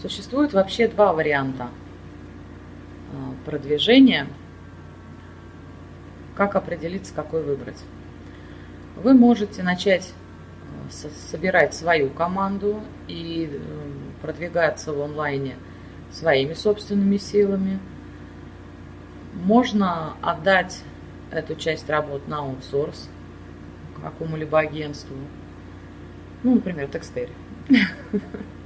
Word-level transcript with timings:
Существует 0.00 0.52
вообще 0.52 0.86
два 0.86 1.12
варианта 1.12 1.68
продвижения. 3.44 4.28
Как 6.36 6.54
определиться, 6.54 7.12
какой 7.12 7.42
выбрать? 7.42 7.82
Вы 8.94 9.14
можете 9.14 9.64
начать 9.64 10.12
собирать 10.90 11.74
свою 11.74 12.10
команду 12.10 12.80
и 13.08 13.60
продвигаться 14.22 14.92
в 14.92 15.00
онлайне 15.02 15.56
своими 16.12 16.52
собственными 16.52 17.16
силами. 17.16 17.80
Можно 19.34 20.14
отдать 20.22 20.80
эту 21.32 21.56
часть 21.56 21.90
работ 21.90 22.28
на 22.28 22.38
аутсорс 22.38 23.08
какому-либо 24.00 24.60
агентству, 24.60 25.16
ну, 26.44 26.54
например, 26.54 26.86
Текстери. 26.86 27.32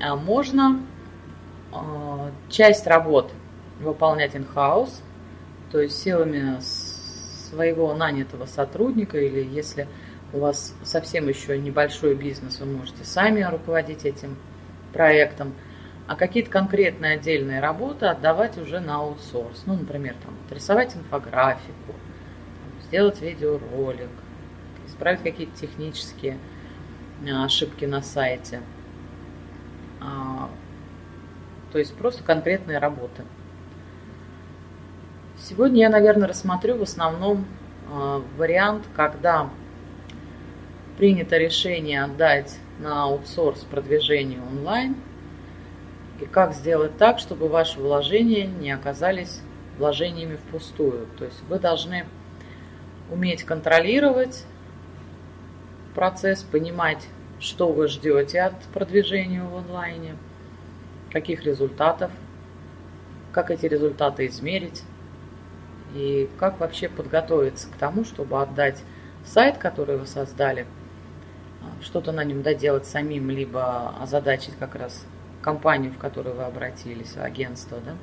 А 0.00 0.16
можно 0.16 0.80
а, 1.72 2.30
часть 2.48 2.86
работ 2.86 3.32
выполнять 3.80 4.34
in-house, 4.34 5.02
то 5.70 5.80
есть 5.80 6.00
силами 6.00 6.58
своего 6.60 7.94
нанятого 7.94 8.46
сотрудника, 8.46 9.18
или 9.18 9.42
если 9.42 9.88
у 10.32 10.40
вас 10.40 10.74
совсем 10.84 11.28
еще 11.28 11.58
небольшой 11.58 12.14
бизнес, 12.14 12.60
вы 12.60 12.66
можете 12.66 13.04
сами 13.04 13.42
руководить 13.42 14.04
этим 14.04 14.36
проектом, 14.92 15.54
а 16.06 16.16
какие-то 16.16 16.50
конкретные 16.50 17.14
отдельные 17.14 17.60
работы 17.60 18.06
отдавать 18.06 18.56
уже 18.58 18.80
на 18.80 18.96
аутсорс. 18.96 19.64
Ну, 19.66 19.74
например, 19.74 20.14
там, 20.24 20.34
рисовать 20.50 20.96
инфографику, 20.96 21.94
сделать 22.86 23.20
видеоролик, 23.20 24.08
исправить 24.86 25.22
какие-то 25.22 25.56
технические 25.58 26.38
а, 27.28 27.44
ошибки 27.44 27.84
на 27.84 28.02
сайте. 28.02 28.60
А, 30.00 30.48
то 31.72 31.78
есть 31.78 31.94
просто 31.94 32.22
конкретные 32.22 32.78
работы. 32.78 33.22
Сегодня 35.36 35.82
я, 35.82 35.88
наверное, 35.88 36.28
рассмотрю 36.28 36.76
в 36.76 36.82
основном 36.82 37.46
а, 37.90 38.22
вариант, 38.36 38.84
когда 38.94 39.50
принято 40.96 41.36
решение 41.36 42.02
отдать 42.02 42.58
на 42.80 43.04
аутсорс 43.04 43.60
продвижение 43.60 44.40
онлайн 44.40 44.96
и 46.20 46.24
как 46.24 46.54
сделать 46.54 46.96
так, 46.98 47.18
чтобы 47.18 47.48
ваши 47.48 47.78
вложения 47.78 48.46
не 48.46 48.72
оказались 48.72 49.40
вложениями 49.78 50.36
впустую. 50.36 51.06
То 51.16 51.24
есть 51.24 51.40
вы 51.48 51.58
должны 51.58 52.04
уметь 53.10 53.44
контролировать 53.44 54.44
процесс, 55.94 56.42
понимать, 56.42 57.06
что 57.40 57.72
вы 57.72 57.88
ждете 57.88 58.42
от 58.42 58.60
продвижения 58.74 59.42
в 59.42 59.56
онлайне, 59.56 60.16
каких 61.10 61.44
результатов, 61.44 62.10
как 63.32 63.50
эти 63.50 63.66
результаты 63.66 64.26
измерить 64.26 64.82
и 65.94 66.28
как 66.38 66.60
вообще 66.60 66.88
подготовиться 66.88 67.68
к 67.70 67.76
тому, 67.76 68.04
чтобы 68.04 68.40
отдать 68.42 68.82
сайт, 69.24 69.58
который 69.58 69.96
вы 69.96 70.06
создали, 70.06 70.66
что-то 71.80 72.12
на 72.12 72.24
нем 72.24 72.42
доделать 72.42 72.86
самим, 72.86 73.30
либо 73.30 73.94
озадачить 74.00 74.54
как 74.58 74.74
раз 74.74 75.06
компанию, 75.42 75.92
в 75.92 75.98
которую 75.98 76.36
вы 76.36 76.42
обратились, 76.42 77.16
агентство, 77.16 77.78
да? 77.84 77.94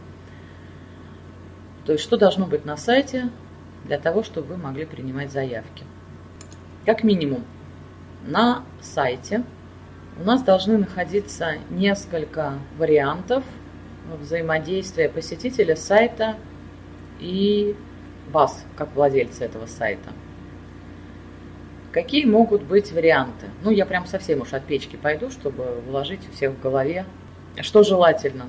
То 1.86 1.92
есть 1.92 2.03
что 2.03 2.17
должно 2.17 2.47
быть 2.47 2.66
на 2.66 2.77
сайте 2.77 3.30
для 3.83 3.99
того, 3.99 4.23
чтобы 4.23 4.55
вы 4.55 4.58
могли 4.58 4.86
принимать 4.86 5.31
заявки. 5.31 5.83
Как 6.86 7.03
минимум, 7.03 7.44
на 8.26 8.64
сайте 8.81 9.44
у 10.20 10.23
нас 10.23 10.42
должны 10.44 10.78
находиться 10.78 11.56
несколько 11.70 12.54
вариантов 12.77 13.44
взаимодействия 14.20 15.10
посетителя 15.10 15.76
сайта 15.76 16.36
и 17.20 17.76
вас, 18.32 18.66
как 18.76 18.95
владельца 18.95 19.45
этого 19.45 19.66
сайта. 19.66 20.10
Какие 21.92 22.26
могут 22.26 22.64
быть 22.64 22.92
варианты? 22.92 23.48
Ну, 23.64 23.72
я 23.72 23.86
прям 23.86 24.05
совсем 24.05 24.42
уж 24.42 24.54
от 24.54 24.66
печки 24.66 24.95
пойду, 24.95 25.30
чтобы 25.30 25.82
вложить 25.88 26.28
у 26.30 26.33
всех 26.33 26.52
в 26.52 26.61
голове. 26.61 27.05
Что 27.61 27.83
желательно 27.83 28.48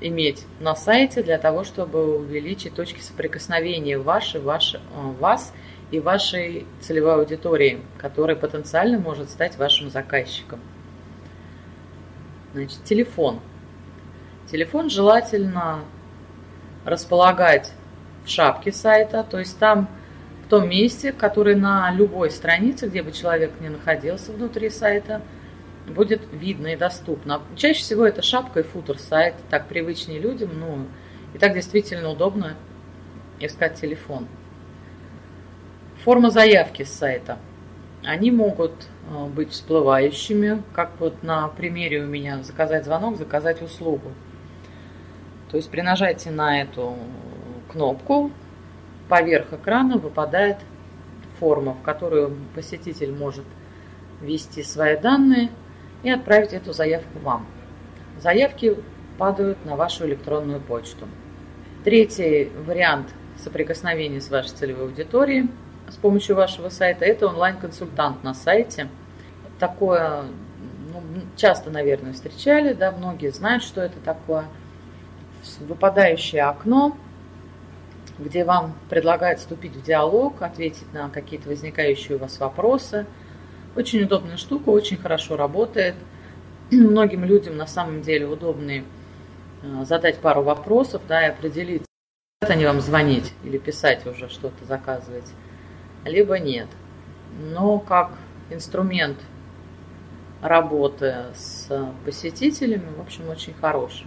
иметь 0.00 0.46
на 0.60 0.74
сайте 0.74 1.22
для 1.22 1.38
того, 1.38 1.64
чтобы 1.64 2.18
увеличить 2.18 2.74
точки 2.74 3.00
соприкосновения 3.00 3.98
ваши, 3.98 4.40
ваши, 4.40 4.78
э, 4.78 4.80
вас 5.20 5.52
и 5.90 6.00
вашей 6.00 6.66
целевой 6.80 7.14
аудитории, 7.14 7.80
которая 7.98 8.36
потенциально 8.36 8.98
может 8.98 9.30
стать 9.30 9.56
вашим 9.56 9.90
заказчиком. 9.90 10.60
Значит, 12.52 12.84
телефон. 12.84 13.40
Телефон 14.50 14.90
желательно 14.90 15.80
располагать 16.84 17.72
в 18.24 18.28
шапке 18.28 18.72
сайта, 18.72 19.24
то 19.28 19.38
есть 19.38 19.58
там 19.58 19.88
в 20.44 20.48
том 20.48 20.68
месте, 20.68 21.12
которое 21.12 21.56
на 21.56 21.90
любой 21.90 22.30
странице, 22.30 22.88
где 22.88 23.02
бы 23.02 23.12
человек 23.12 23.52
не 23.60 23.68
находился 23.68 24.32
внутри 24.32 24.70
сайта, 24.70 25.20
будет 25.86 26.22
видно 26.32 26.68
и 26.68 26.76
доступно. 26.76 27.42
Чаще 27.56 27.80
всего 27.80 28.06
это 28.06 28.22
шапка 28.22 28.60
и 28.60 28.62
футер 28.62 28.98
сайта, 28.98 29.38
так 29.50 29.68
привычнее 29.68 30.18
людям, 30.18 30.50
ну 30.58 30.86
и 31.34 31.38
так 31.38 31.54
действительно 31.54 32.10
удобно 32.10 32.56
искать 33.40 33.80
телефон. 33.80 34.26
Форма 36.04 36.30
заявки 36.30 36.84
с 36.84 36.92
сайта. 36.92 37.38
Они 38.04 38.30
могут 38.30 38.72
э, 39.10 39.26
быть 39.26 39.50
всплывающими, 39.50 40.62
как 40.72 40.92
вот 41.00 41.24
на 41.24 41.48
примере 41.48 42.02
у 42.02 42.06
меня 42.06 42.40
заказать 42.44 42.84
звонок, 42.84 43.16
заказать 43.16 43.62
услугу. 43.62 44.12
То 45.50 45.56
есть 45.56 45.68
при 45.70 45.80
нажатии 45.80 46.28
на 46.28 46.62
эту 46.62 46.94
кнопку 47.72 48.30
поверх 49.08 49.52
экрана 49.52 49.98
выпадает 49.98 50.58
форма, 51.40 51.74
в 51.74 51.82
которую 51.82 52.36
посетитель 52.54 53.12
может 53.12 53.44
ввести 54.20 54.62
свои 54.62 54.96
данные 54.96 55.50
и 56.04 56.10
отправить 56.10 56.52
эту 56.52 56.72
заявку 56.72 57.18
вам. 57.18 57.44
Заявки 58.20 58.76
падают 59.18 59.64
на 59.64 59.74
вашу 59.74 60.06
электронную 60.06 60.60
почту. 60.60 61.08
Третий 61.82 62.52
вариант 62.64 63.08
соприкосновения 63.36 64.20
с 64.20 64.30
вашей 64.30 64.50
целевой 64.50 64.84
аудиторией– 64.84 65.48
с 65.90 65.96
помощью 65.96 66.36
вашего 66.36 66.68
сайта, 66.68 67.04
это 67.04 67.26
онлайн-консультант 67.26 68.22
на 68.22 68.34
сайте. 68.34 68.88
Такое 69.58 70.24
ну, 70.92 71.02
часто, 71.36 71.70
наверное, 71.70 72.12
встречали, 72.12 72.72
да, 72.72 72.92
многие 72.92 73.30
знают, 73.30 73.62
что 73.62 73.80
это 73.80 73.98
такое. 74.00 74.44
Выпадающее 75.60 76.42
окно, 76.42 76.96
где 78.18 78.44
вам 78.44 78.74
предлагают 78.90 79.38
вступить 79.38 79.76
в 79.76 79.82
диалог, 79.82 80.42
ответить 80.42 80.92
на 80.92 81.08
какие-то 81.08 81.48
возникающие 81.48 82.16
у 82.16 82.20
вас 82.20 82.38
вопросы. 82.40 83.06
Очень 83.76 84.02
удобная 84.02 84.36
штука, 84.36 84.70
очень 84.70 84.96
хорошо 84.96 85.36
работает. 85.36 85.94
Многим 86.70 87.24
людям 87.24 87.56
на 87.56 87.66
самом 87.66 88.02
деле 88.02 88.26
удобно 88.26 88.72
э, 88.72 88.82
задать 89.84 90.18
пару 90.18 90.42
вопросов, 90.42 91.02
да, 91.08 91.26
и 91.26 91.30
определить, 91.30 91.84
они 92.40 92.66
вам 92.66 92.80
звонить 92.80 93.32
или 93.44 93.58
писать 93.58 94.06
уже 94.06 94.28
что-то 94.28 94.64
заказывать 94.66 95.32
либо 96.04 96.38
нет. 96.38 96.68
Но 97.38 97.78
как 97.78 98.12
инструмент 98.50 99.18
работы 100.40 101.26
с 101.34 101.68
посетителями, 102.04 102.88
в 102.96 103.00
общем, 103.00 103.28
очень 103.28 103.54
хороший. 103.54 104.06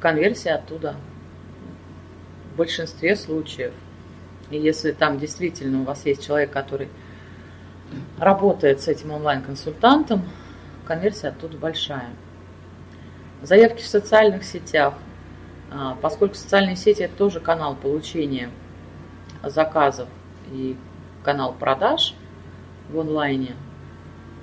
Конверсия 0.00 0.52
оттуда 0.52 0.96
в 2.52 2.56
большинстве 2.56 3.16
случаев. 3.16 3.74
И 4.50 4.58
если 4.58 4.92
там 4.92 5.18
действительно 5.18 5.80
у 5.82 5.84
вас 5.84 6.04
есть 6.06 6.24
человек, 6.24 6.50
который 6.50 6.88
работает 8.18 8.80
с 8.80 8.88
этим 8.88 9.12
онлайн-консультантом, 9.12 10.22
конверсия 10.86 11.28
оттуда 11.28 11.56
большая. 11.56 12.10
Заявки 13.42 13.82
в 13.82 13.86
социальных 13.86 14.44
сетях, 14.44 14.94
а, 15.70 15.96
поскольку 16.00 16.34
социальные 16.34 16.76
сети 16.76 17.02
это 17.02 17.16
тоже 17.16 17.40
канал 17.40 17.74
получения 17.74 18.50
заказов 19.42 20.08
и 20.50 20.76
канал 21.22 21.54
продаж 21.58 22.14
в 22.90 22.98
онлайне, 22.98 23.54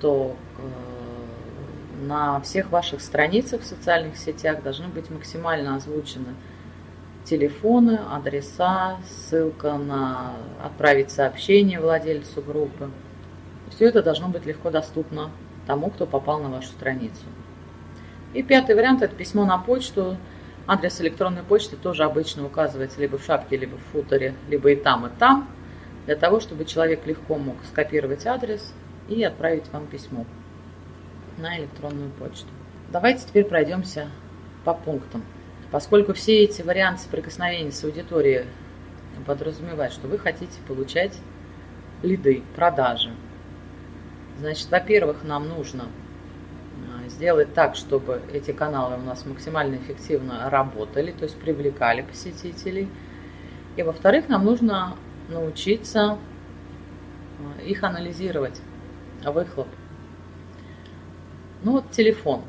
то 0.00 0.34
э, 0.58 2.04
на 2.04 2.40
всех 2.40 2.70
ваших 2.70 3.00
страницах 3.00 3.60
в 3.60 3.66
социальных 3.66 4.16
сетях 4.16 4.62
должны 4.62 4.88
быть 4.88 5.10
максимально 5.10 5.76
озвучены 5.76 6.34
телефоны, 7.24 8.00
адреса, 8.10 8.96
ссылка 9.06 9.74
на 9.74 10.32
отправить 10.64 11.10
сообщение 11.10 11.78
владельцу 11.78 12.42
группы. 12.42 12.90
Все 13.70 13.86
это 13.86 14.02
должно 14.02 14.28
быть 14.28 14.46
легко 14.46 14.70
доступно 14.70 15.30
тому, 15.66 15.90
кто 15.90 16.06
попал 16.06 16.40
на 16.40 16.48
вашу 16.48 16.68
страницу. 16.68 17.24
И 18.32 18.42
пятый 18.42 18.74
вариант– 18.74 19.02
это 19.02 19.14
письмо 19.14 19.44
на 19.44 19.58
почту. 19.58 20.16
Адрес 20.66 21.00
электронной 21.00 21.42
почты 21.42 21.76
тоже 21.76 22.04
обычно 22.04 22.46
указывается 22.46 23.00
либо 23.00 23.18
в 23.18 23.24
шапке, 23.24 23.56
либо 23.56 23.76
в 23.76 23.92
футере, 23.92 24.34
либо 24.48 24.70
и 24.70 24.76
там, 24.76 25.06
и 25.06 25.10
там– 25.10 25.48
для 26.06 26.16
того, 26.16 26.40
чтобы 26.40 26.64
человек 26.64 27.06
легко 27.06 27.36
мог 27.36 27.56
скопировать 27.64 28.26
адрес 28.26 28.74
и 29.08 29.22
отправить 29.22 29.68
вам 29.72 29.86
письмо 29.86 30.24
на 31.38 31.58
электронную 31.58 32.10
почту. 32.10 32.48
Давайте 32.90 33.26
теперь 33.26 33.44
пройдемся 33.44 34.08
по 34.64 34.74
пунктам. 34.74 35.24
Поскольку 35.70 36.12
все 36.12 36.42
эти 36.44 36.62
варианты 36.62 37.02
соприкосновения 37.02 37.70
с 37.70 37.84
аудиторией 37.84 38.46
подразумевают, 39.26 39.92
что 39.92 40.08
вы 40.08 40.18
хотите 40.18 40.60
получать 40.66 41.16
лиды, 42.02 42.42
продажи. 42.56 43.10
Значит, 44.38 44.70
во-первых, 44.70 45.22
нам 45.22 45.48
нужно 45.48 45.84
а, 45.84 47.08
сделать 47.08 47.52
так, 47.54 47.76
чтобы 47.76 48.22
эти 48.32 48.52
каналы 48.52 48.96
у 48.96 49.02
нас 49.02 49.26
максимально 49.26 49.76
эффективно 49.76 50.48
работали, 50.48 51.12
то 51.12 51.24
есть 51.24 51.38
привлекали 51.38 52.02
посетителей. 52.02 52.88
И 53.76 53.82
во-вторых, 53.82 54.28
нам 54.28 54.44
нужно 54.44 54.96
научиться 55.30 56.18
а, 57.38 57.62
их 57.62 57.82
анализировать, 57.82 58.60
выхлоп. 59.24 59.68
Ну 61.62 61.72
вот 61.72 61.90
телефон. 61.90 62.42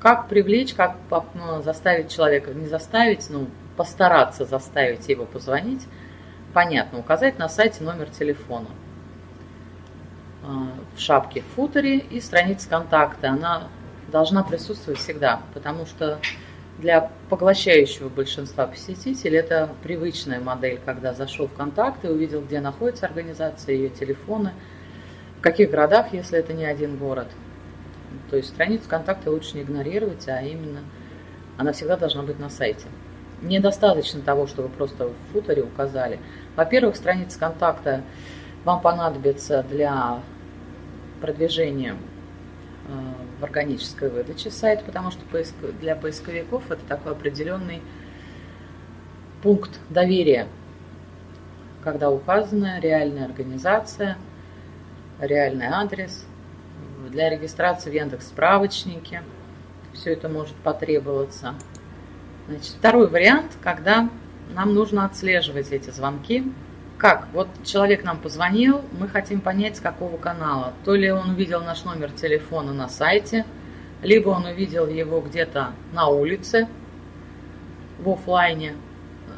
Как 0.00 0.28
привлечь, 0.28 0.74
как 0.74 0.96
ну, 1.34 1.60
заставить 1.62 2.10
человека, 2.10 2.54
не 2.54 2.66
заставить, 2.66 3.28
ну, 3.30 3.48
постараться 3.76 4.44
заставить 4.44 5.08
его 5.08 5.24
позвонить, 5.24 5.86
понятно, 6.52 6.98
указать 6.98 7.38
на 7.38 7.48
сайте 7.48 7.82
номер 7.82 8.08
телефона 8.08 8.68
а, 10.44 10.68
в 10.94 11.00
шапке 11.00 11.42
в 11.42 11.54
футере 11.54 11.98
и 11.98 12.20
страница 12.20 12.68
контакта. 12.68 13.30
Она 13.30 13.68
должна 14.10 14.42
присутствовать 14.42 15.00
всегда, 15.00 15.42
потому 15.54 15.86
что 15.86 16.18
для 16.78 17.10
поглощающего 17.28 18.08
большинства 18.08 18.66
посетителей 18.66 19.38
это 19.38 19.68
привычная 19.82 20.40
модель, 20.40 20.80
когда 20.84 21.12
зашел 21.12 21.48
в 21.48 21.54
контакт 21.54 22.04
и 22.04 22.08
увидел, 22.08 22.40
где 22.40 22.60
находится 22.60 23.06
организация, 23.06 23.74
ее 23.74 23.88
телефоны, 23.90 24.52
в 25.38 25.40
каких 25.40 25.70
городах, 25.70 26.12
если 26.12 26.38
это 26.38 26.52
не 26.52 26.64
один 26.64 26.96
город. 26.96 27.26
То 28.30 28.36
есть 28.36 28.50
страницу 28.50 28.88
контакта 28.88 29.30
лучше 29.30 29.56
не 29.56 29.62
игнорировать, 29.62 30.28
а 30.28 30.40
именно 30.40 30.80
она 31.56 31.72
всегда 31.72 31.96
должна 31.96 32.22
быть 32.22 32.38
на 32.38 32.48
сайте. 32.48 32.86
Недостаточно 33.42 34.20
того, 34.20 34.46
что 34.46 34.62
вы 34.62 34.68
просто 34.68 35.08
в 35.08 35.32
футере 35.32 35.62
указали. 35.62 36.20
Во-первых, 36.56 36.96
страница 36.96 37.38
контакта 37.38 38.02
вам 38.64 38.80
понадобится 38.80 39.64
для 39.68 40.20
продвижения 41.20 41.96
э, 42.88 42.92
в 43.40 43.44
органической 43.44 44.10
выдаче 44.10 44.50
сайта, 44.50 44.84
потому 44.84 45.10
что 45.10 45.20
для 45.80 45.94
поисковиков 45.96 46.70
это 46.70 46.84
такой 46.86 47.12
определенный 47.12 47.82
пункт 49.42 49.78
доверия, 49.88 50.48
когда 51.82 52.10
указана 52.10 52.80
реальная 52.80 53.26
организация, 53.26 54.18
реальный 55.20 55.66
адрес. 55.66 56.26
Для 57.10 57.30
регистрации 57.30 57.90
в 57.90 57.94
Яндекс 57.94 58.28
справочнике 58.28 59.22
все 59.94 60.12
это 60.12 60.28
может 60.28 60.54
потребоваться. 60.56 61.54
Значит, 62.48 62.74
второй 62.78 63.08
вариант, 63.08 63.56
когда 63.62 64.10
нам 64.54 64.74
нужно 64.74 65.04
отслеживать 65.04 65.70
эти 65.70 65.90
звонки, 65.90 66.52
как? 66.98 67.28
Вот 67.32 67.48
человек 67.64 68.04
нам 68.04 68.18
позвонил, 68.18 68.82
мы 68.98 69.08
хотим 69.08 69.40
понять, 69.40 69.76
с 69.76 69.80
какого 69.80 70.16
канала. 70.16 70.74
То 70.84 70.94
ли 70.94 71.10
он 71.10 71.30
увидел 71.30 71.62
наш 71.62 71.84
номер 71.84 72.10
телефона 72.10 72.72
на 72.72 72.88
сайте, 72.88 73.46
либо 74.02 74.30
он 74.30 74.44
увидел 74.44 74.88
его 74.88 75.20
где-то 75.20 75.70
на 75.92 76.08
улице, 76.08 76.68
в 77.98 78.10
офлайне. 78.10 78.74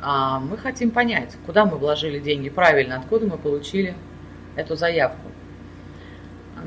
А 0.02 0.40
мы 0.40 0.56
хотим 0.56 0.90
понять, 0.90 1.36
куда 1.44 1.66
мы 1.66 1.76
вложили 1.76 2.18
деньги 2.18 2.48
правильно, 2.48 2.96
откуда 2.96 3.26
мы 3.26 3.36
получили 3.36 3.94
эту 4.56 4.74
заявку. 4.74 5.28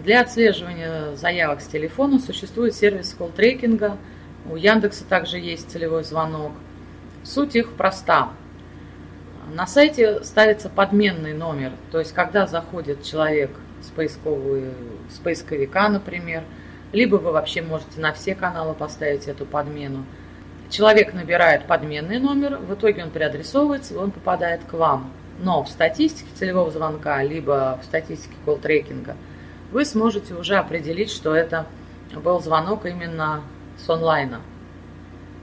Для 0.03 0.21
отслеживания 0.21 1.15
заявок 1.15 1.61
с 1.61 1.67
телефона 1.67 2.19
существует 2.19 2.75
сервис 2.75 3.15
колл-трекинга. 3.17 3.97
У 4.49 4.55
Яндекса 4.55 5.05
также 5.05 5.39
есть 5.39 5.71
целевой 5.71 6.03
звонок. 6.03 6.51
Суть 7.23 7.55
их 7.55 7.73
проста. 7.73 8.29
На 9.51 9.67
сайте 9.67 10.23
ставится 10.23 10.69
подменный 10.69 11.33
номер, 11.33 11.71
то 11.91 11.99
есть 11.99 12.13
когда 12.13 12.47
заходит 12.47 13.03
человек 13.03 13.51
с, 13.81 13.87
с 13.87 15.19
поисковика, 15.19 15.89
например, 15.89 16.43
либо 16.91 17.15
вы 17.15 17.31
вообще 17.31 17.61
можете 17.61 17.99
на 17.99 18.13
все 18.13 18.35
каналы 18.35 18.73
поставить 18.73 19.27
эту 19.27 19.45
подмену. 19.45 20.05
Человек 20.69 21.13
набирает 21.13 21.65
подменный 21.65 22.19
номер, 22.19 22.57
в 22.57 22.73
итоге 22.73 23.03
он 23.03 23.09
переадресовывается, 23.09 23.99
он 23.99 24.11
попадает 24.11 24.63
к 24.63 24.73
вам. 24.73 25.11
Но 25.39 25.63
в 25.63 25.69
статистике 25.69 26.29
целевого 26.35 26.71
звонка, 26.71 27.21
либо 27.23 27.79
в 27.81 27.85
статистике 27.85 28.35
колл-трекинга 28.45 29.15
вы 29.71 29.85
сможете 29.85 30.35
уже 30.35 30.55
определить, 30.55 31.11
что 31.11 31.35
это 31.35 31.65
был 32.15 32.39
звонок 32.39 32.85
именно 32.85 33.41
с 33.77 33.89
онлайна. 33.89 34.41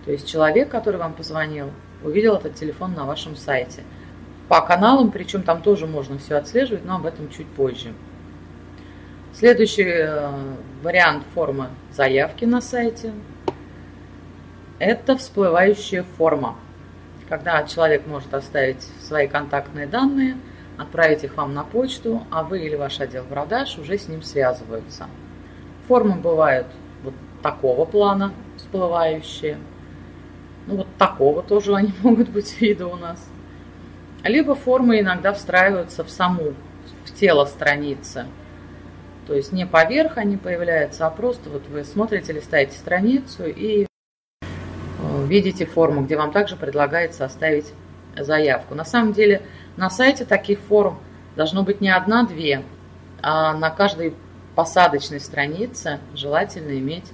То 0.05 0.13
есть 0.13 0.29
человек, 0.29 0.69
который 0.69 0.97
вам 0.97 1.13
позвонил, 1.13 1.71
увидел 2.03 2.37
этот 2.37 2.55
телефон 2.55 2.95
на 2.95 3.05
вашем 3.05 3.37
сайте. 3.37 3.83
По 4.49 4.61
каналам, 4.61 5.11
причем 5.11 5.43
там 5.43 5.63
тоже 5.63 5.87
можно 5.87 6.19
все 6.19 6.37
отслеживать, 6.37 6.85
но 6.85 6.97
об 6.97 7.07
этом 7.07 7.29
чуть 7.31 7.47
позже. 7.47 7.93
Следующий 9.33 9.85
э, 9.87 10.31
вариант 10.83 11.25
формы 11.35 11.69
заявки 11.93 12.45
на 12.45 12.61
сайте– 12.61 13.13
это 14.81 15.17
всплывающая 15.17 16.05
форма, 16.19 16.57
когда 17.29 17.63
человек 17.63 18.07
может 18.07 18.35
оставить 18.35 18.83
свои 19.01 19.29
контактные 19.29 19.87
данные, 19.87 20.37
отправить 20.79 21.23
их 21.23 21.37
вам 21.37 21.55
на 21.55 21.63
почту, 21.63 22.25
а 22.31 22.43
вы 22.43 22.61
или 22.61 22.75
ваш 22.75 23.01
отдел 23.01 23.25
продаж 23.25 23.79
уже 23.79 23.99
с 23.99 24.09
ним 24.09 24.23
связываются. 24.23 25.07
Формы 25.87 26.17
бывают 26.17 26.67
вот 27.05 27.15
такого 27.41 27.85
плана, 27.85 28.33
всплывающие– 28.57 29.59
ну, 30.71 30.77
вот 30.79 30.87
такого 30.99 31.43
тоже 31.43 31.75
они 31.75 31.93
могут 32.03 32.29
быть 32.29 32.61
вида 32.61 32.87
у 32.87 32.97
нас. 32.97 33.29
Либо 34.23 34.55
формы 34.55 35.01
иногда 35.01 35.33
встраиваются 35.33 36.05
в 36.05 36.11
саму, 36.11 36.55
в 37.05 37.15
тело 37.15 37.45
страницы. 37.47 38.27
То 39.27 39.35
есть 39.35 39.53
не 39.53 39.67
поверх 39.67 40.19
они 40.19 40.37
появляются, 40.37 41.07
а 41.07 41.11
просто 41.11 41.51
вот 41.51 41.67
вы 41.69 41.85
смотрите, 41.85 42.33
листаете 42.33 42.77
страницу 42.77 43.45
и 43.47 43.87
э, 44.43 44.47
видите 45.27 45.67
форму, 45.67 46.03
где 46.03 46.17
вам 46.17 46.33
также 46.33 46.57
предлагается 46.57 47.25
оставить 47.25 47.73
заявку. 48.17 48.75
На 48.75 48.85
самом 48.85 49.13
деле 49.13 49.43
на 49.77 49.89
сайте 49.89 50.25
таких 50.25 50.59
форм 50.61 50.99
должно 51.37 51.63
быть 51.63 51.81
не 51.81 51.91
одна-две, 51.91 52.65
а 53.23 53.55
на 53.55 53.71
каждой 53.71 54.15
посадочной 54.55 55.21
странице 55.21 56.01
желательно 56.15 56.79
иметь 56.79 57.07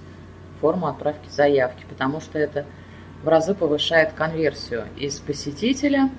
форму 0.61 0.87
отправки 0.87 1.29
заявки, 1.29 1.85
потому 1.89 2.21
что 2.21 2.39
это 2.39 2.67
в 3.26 3.28
разы 3.28 3.54
повышает 3.54 4.12
конверсию 4.12 4.85
из 4.97 5.18
посетителя 5.18 6.11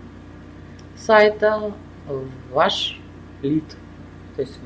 сайта 0.98 1.72
в 2.06 2.28
ваш 2.52 3.00
лид, 3.42 3.64
то 4.36 4.42
есть 4.42 4.60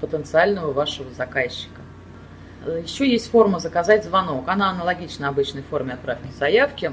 потенциального 0.00 0.72
вашего 0.72 1.08
заказчика. 1.14 1.80
Еще 2.66 3.08
есть 3.08 3.30
форма 3.30 3.60
«Заказать 3.60 4.04
звонок». 4.04 4.48
Она 4.48 4.70
аналогична 4.70 5.28
обычной 5.28 5.62
форме 5.62 5.92
отправки 5.92 6.26
заявки, 6.36 6.90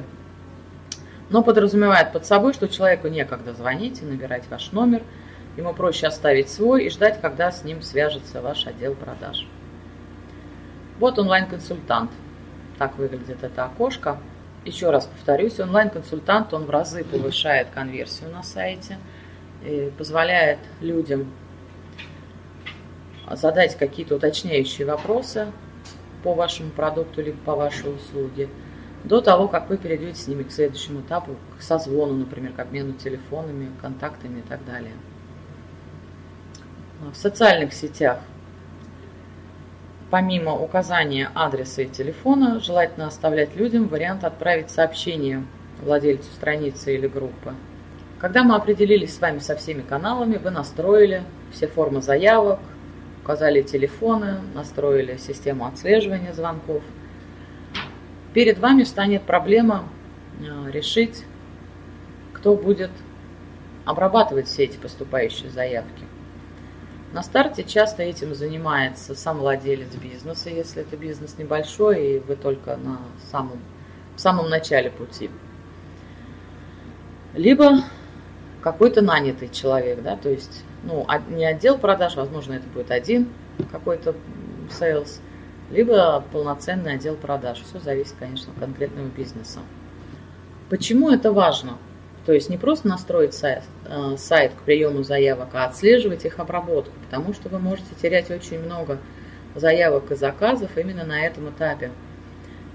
но 1.31 1.41
подразумевает 1.41 2.11
под 2.11 2.27
собой, 2.27 2.53
что 2.53 2.67
человеку 2.67 3.07
некогда 3.07 3.55
звонить 3.55 4.03
и 4.03 4.05
набирать 4.05 4.43
ваш 4.51 4.71
номер. 4.71 5.01
Ему 5.57 5.73
проще 5.73 6.05
оставить 6.05 6.49
свой 6.49 6.85
и 6.85 6.89
ждать, 6.91 7.19
когда 7.19 7.51
с 7.51 7.63
ним 7.63 7.81
свяжется 7.81 8.39
ваш 8.39 8.67
отдел 8.67 8.93
продаж. 8.93 9.47
Вот 10.99 11.17
онлайн-консультант. 11.17 12.11
Так 12.77 12.99
выглядит 12.99 13.43
это 13.43 13.65
окошко. 13.65 14.19
Еще 14.63 14.91
раз 14.91 15.07
повторюсь, 15.07 15.59
онлайн-консультант, 15.59 16.53
он 16.53 16.65
в 16.65 16.69
разы 16.69 17.03
повышает 17.03 17.69
конверсию 17.71 18.29
на 18.29 18.43
сайте, 18.43 18.97
и 19.63 19.91
позволяет 19.97 20.59
людям 20.81 21.31
задать 23.31 23.75
какие-то 23.77 24.15
уточняющие 24.15 24.85
вопросы 24.85 25.51
по 26.23 26.33
вашему 26.33 26.69
продукту 26.69 27.21
либо 27.21 27.37
по 27.39 27.55
вашей 27.55 27.95
услуге, 27.95 28.49
до 29.03 29.19
того, 29.21 29.47
как 29.47 29.69
вы 29.69 29.77
перейдете 29.77 30.19
с 30.19 30.27
ними 30.27 30.43
к 30.43 30.51
следующему 30.51 31.01
этапу, 31.01 31.35
к 31.57 31.61
созвону, 31.63 32.13
например, 32.13 32.53
к 32.53 32.59
обмену 32.59 32.93
телефонами, 32.93 33.71
контактами 33.81 34.39
и 34.39 34.43
так 34.43 34.63
далее. 34.65 34.93
В 36.99 37.15
социальных 37.15 37.73
сетях 37.73 38.19
Помимо 40.11 40.53
указания 40.53 41.31
адреса 41.33 41.83
и 41.83 41.87
телефона, 41.87 42.59
желательно 42.59 43.07
оставлять 43.07 43.55
людям 43.55 43.87
вариант 43.87 44.25
отправить 44.25 44.69
сообщение 44.69 45.45
владельцу 45.81 46.29
страницы 46.33 46.93
или 46.93 47.07
группы. 47.07 47.53
Когда 48.19 48.43
мы 48.43 48.55
определились 48.55 49.15
с 49.15 49.21
вами 49.21 49.39
со 49.39 49.55
всеми 49.55 49.81
каналами, 49.81 50.35
вы 50.35 50.51
настроили 50.51 51.23
все 51.53 51.67
формы 51.67 52.01
заявок, 52.01 52.59
указали 53.23 53.61
телефоны, 53.61 54.39
настроили 54.53 55.15
систему 55.15 55.65
отслеживания 55.65 56.33
звонков. 56.33 56.83
Перед 58.33 58.59
вами 58.59 58.83
станет 58.83 59.21
проблема 59.21 59.85
э, 60.41 60.71
решить, 60.71 61.23
кто 62.33 62.55
будет 62.55 62.91
обрабатывать 63.85 64.47
все 64.47 64.65
эти 64.65 64.75
поступающие 64.75 65.49
заявки. 65.49 66.03
На 67.13 67.23
старте 67.23 67.63
часто 67.63 68.03
этим 68.03 68.33
занимается 68.33 69.15
сам 69.15 69.39
владелец 69.39 69.93
бизнеса, 69.95 70.49
если 70.49 70.81
это 70.81 70.95
бизнес 70.95 71.37
небольшой 71.37 72.05
и 72.05 72.19
вы 72.19 72.37
только 72.37 72.77
на 72.77 72.99
самом, 73.29 73.59
в 74.15 74.19
самом 74.21 74.49
начале 74.49 74.89
пути. 74.89 75.29
Либо 77.33 77.83
какой-то 78.61 79.01
нанятый 79.01 79.49
человек, 79.49 80.01
да, 80.01 80.15
то 80.15 80.29
есть, 80.29 80.63
ну, 80.83 81.05
не 81.29 81.45
отдел 81.45 81.77
продаж, 81.77 82.15
возможно, 82.15 82.53
это 82.53 82.67
будет 82.67 82.91
один 82.91 83.27
какой-то 83.71 84.15
sales, 84.69 85.19
либо 85.69 86.23
полноценный 86.31 86.93
отдел 86.93 87.15
продаж. 87.15 87.61
Все 87.61 87.79
зависит, 87.79 88.15
конечно, 88.19 88.53
от 88.53 88.59
конкретного 88.59 89.07
бизнеса. 89.07 89.59
Почему 90.69 91.09
это 91.09 91.33
важно? 91.33 91.77
То 92.25 92.33
есть 92.33 92.49
не 92.49 92.57
просто 92.57 92.87
настроить 92.87 93.33
сайт, 93.33 93.63
э, 93.85 94.15
сайт 94.17 94.53
к 94.53 94.61
приему 94.61 95.03
заявок, 95.03 95.49
а 95.53 95.65
отслеживать 95.65 96.25
их 96.25 96.39
обработку, 96.39 96.93
потому 97.05 97.33
что 97.33 97.49
вы 97.49 97.57
можете 97.57 97.95
терять 97.99 98.29
очень 98.29 98.59
много 98.59 98.99
заявок 99.55 100.11
и 100.11 100.15
заказов 100.15 100.77
именно 100.77 101.03
на 101.03 101.25
этом 101.25 101.49
этапе. 101.49 101.91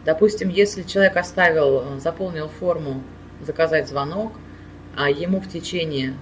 Допустим, 0.04 0.48
если 0.48 0.82
человек 0.82 1.16
оставил, 1.16 1.96
э, 1.96 2.00
заполнил 2.00 2.48
форму 2.48 3.02
заказать 3.40 3.88
звонок, 3.88 4.32
а 4.96 5.10
ему 5.10 5.40
в 5.40 5.48
течение 5.48 6.14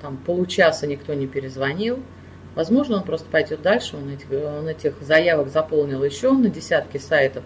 там, 0.00 0.16
получаса 0.16 0.86
никто 0.86 1.14
не 1.14 1.26
перезвонил, 1.26 2.00
возможно, 2.54 2.98
он 2.98 3.02
просто 3.02 3.28
пойдет 3.28 3.60
дальше, 3.60 3.96
он 3.96 4.10
этих, 4.10 4.30
он 4.30 4.68
этих 4.68 4.94
заявок 5.00 5.48
заполнил 5.48 6.04
еще 6.04 6.30
на 6.30 6.48
десятки 6.48 6.98
сайтов, 6.98 7.42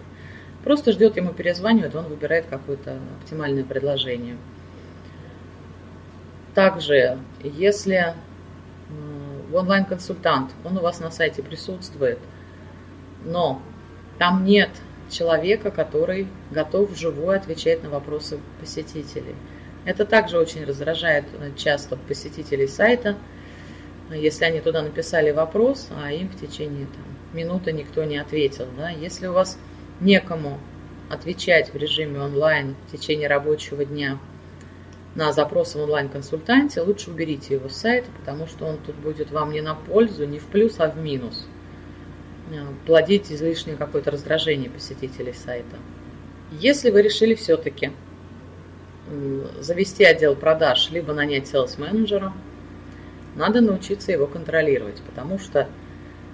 просто 0.63 0.91
ждет, 0.91 1.17
ему 1.17 1.31
перезванивают, 1.31 1.95
он 1.95 2.05
выбирает 2.05 2.45
какое-то 2.47 2.99
оптимальное 3.19 3.63
предложение. 3.63 4.37
Также, 6.53 7.19
если 7.43 8.13
онлайн-консультант, 9.53 10.51
он 10.63 10.77
у 10.77 10.81
вас 10.81 10.99
на 10.99 11.11
сайте 11.11 11.41
присутствует, 11.41 12.19
но 13.23 13.61
там 14.19 14.43
нет 14.43 14.69
человека, 15.09 15.71
который 15.71 16.27
готов 16.51 16.91
вживую 16.91 17.35
отвечать 17.35 17.83
на 17.83 17.89
вопросы 17.89 18.39
посетителей. 18.59 19.35
Это 19.85 20.05
также 20.05 20.37
очень 20.37 20.63
раздражает 20.63 21.25
э, 21.39 21.51
часто 21.57 21.97
посетителей 21.97 22.67
сайта, 22.67 23.17
если 24.09 24.45
они 24.45 24.61
туда 24.61 24.81
написали 24.81 25.31
вопрос, 25.31 25.89
а 25.91 26.11
им 26.11 26.29
в 26.29 26.39
течение 26.39 26.85
там, 26.85 27.03
минуты 27.33 27.73
никто 27.73 28.03
не 28.03 28.17
ответил. 28.17 28.67
Да? 28.77 28.89
Если 28.89 29.27
у 29.27 29.33
вас 29.33 29.57
некому 29.99 30.59
отвечать 31.09 31.73
в 31.73 31.77
режиме 31.77 32.21
онлайн 32.21 32.75
в 32.87 32.91
течение 32.91 33.27
рабочего 33.27 33.83
дня 33.83 34.19
на 35.15 35.31
запрос 35.31 35.75
в 35.75 35.79
онлайн-консультанте, 35.79 36.81
лучше 36.81 37.11
уберите 37.11 37.53
его 37.55 37.69
с 37.69 37.75
сайта, 37.75 38.09
потому 38.19 38.47
что 38.47 38.65
он 38.65 38.77
тут 38.77 38.95
будет 38.95 39.31
вам 39.31 39.51
не 39.51 39.61
на 39.61 39.75
пользу, 39.75 40.25
не 40.25 40.39
в 40.39 40.45
плюс, 40.45 40.79
а 40.79 40.89
в 40.89 40.97
минус. 40.97 41.47
Э, 42.51 42.65
плодить 42.85 43.31
излишнее 43.31 43.77
какое-то 43.77 44.11
раздражение 44.11 44.69
посетителей 44.69 45.33
сайта. 45.33 45.77
Если 46.51 46.89
вы 46.89 47.01
решили 47.01 47.35
все-таки 47.35 47.91
завести 49.59 50.03
отдел 50.03 50.35
продаж, 50.35 50.89
либо 50.89 51.13
нанять 51.13 51.47
селс-менеджера, 51.47 52.31
надо 53.35 53.61
научиться 53.61 54.11
его 54.11 54.27
контролировать, 54.27 55.01
потому 55.05 55.37
что 55.37 55.67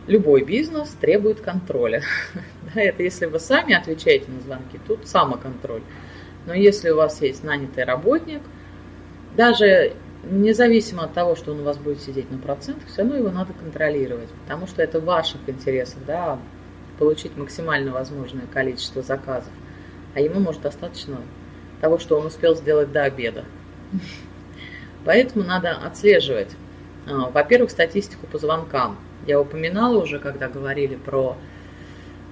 любой 0.07 0.43
бизнес 0.43 0.89
требует 0.89 1.41
контроля. 1.41 2.03
Это 2.75 3.03
если 3.03 3.25
вы 3.25 3.39
сами 3.39 3.73
отвечаете 3.73 4.31
на 4.31 4.39
звонки, 4.41 4.79
тут 4.87 5.07
самоконтроль. 5.07 5.81
Но 6.45 6.53
если 6.53 6.91
у 6.91 6.95
вас 6.95 7.21
есть 7.21 7.43
нанятый 7.43 7.83
работник– 7.83 8.41
даже 9.39 9.93
независимо 10.23 11.05
от 11.05 11.13
того, 11.13 11.37
что 11.37 11.53
он 11.53 11.61
у 11.61 11.63
вас 11.63 11.77
будет 11.77 12.01
сидеть 12.01 12.29
на 12.29 12.37
процентах, 12.37 12.89
все 12.89 13.03
равно 13.03 13.15
его 13.15 13.29
надо 13.29 13.53
контролировать, 13.53 14.27
потому 14.43 14.67
что 14.67 14.83
это 14.83 14.99
в 14.99 15.05
ваших 15.05 15.39
интересах, 15.47 15.99
да, 16.05 16.37
получить 16.97 17.37
максимально 17.37 17.93
возможное 17.93 18.47
количество 18.53 19.01
заказов. 19.01 19.53
А 20.13 20.19
ему 20.19 20.41
может 20.41 20.61
достаточно 20.61 21.21
того, 21.79 21.99
что 21.99 22.19
он 22.19 22.25
успел 22.25 22.53
сделать 22.53 22.91
до 22.91 23.03
обеда. 23.03 23.45
Поэтому 25.05 25.45
надо 25.45 25.71
отслеживать, 25.71 26.51
а, 27.07 27.29
во-первых, 27.29 27.71
статистику 27.71 28.27
по 28.27 28.37
звонкам. 28.37 28.97
Я 29.25 29.39
упоминала 29.39 30.03
уже, 30.03 30.19
когда 30.19 30.49
говорили 30.49 30.97
про 30.97 31.37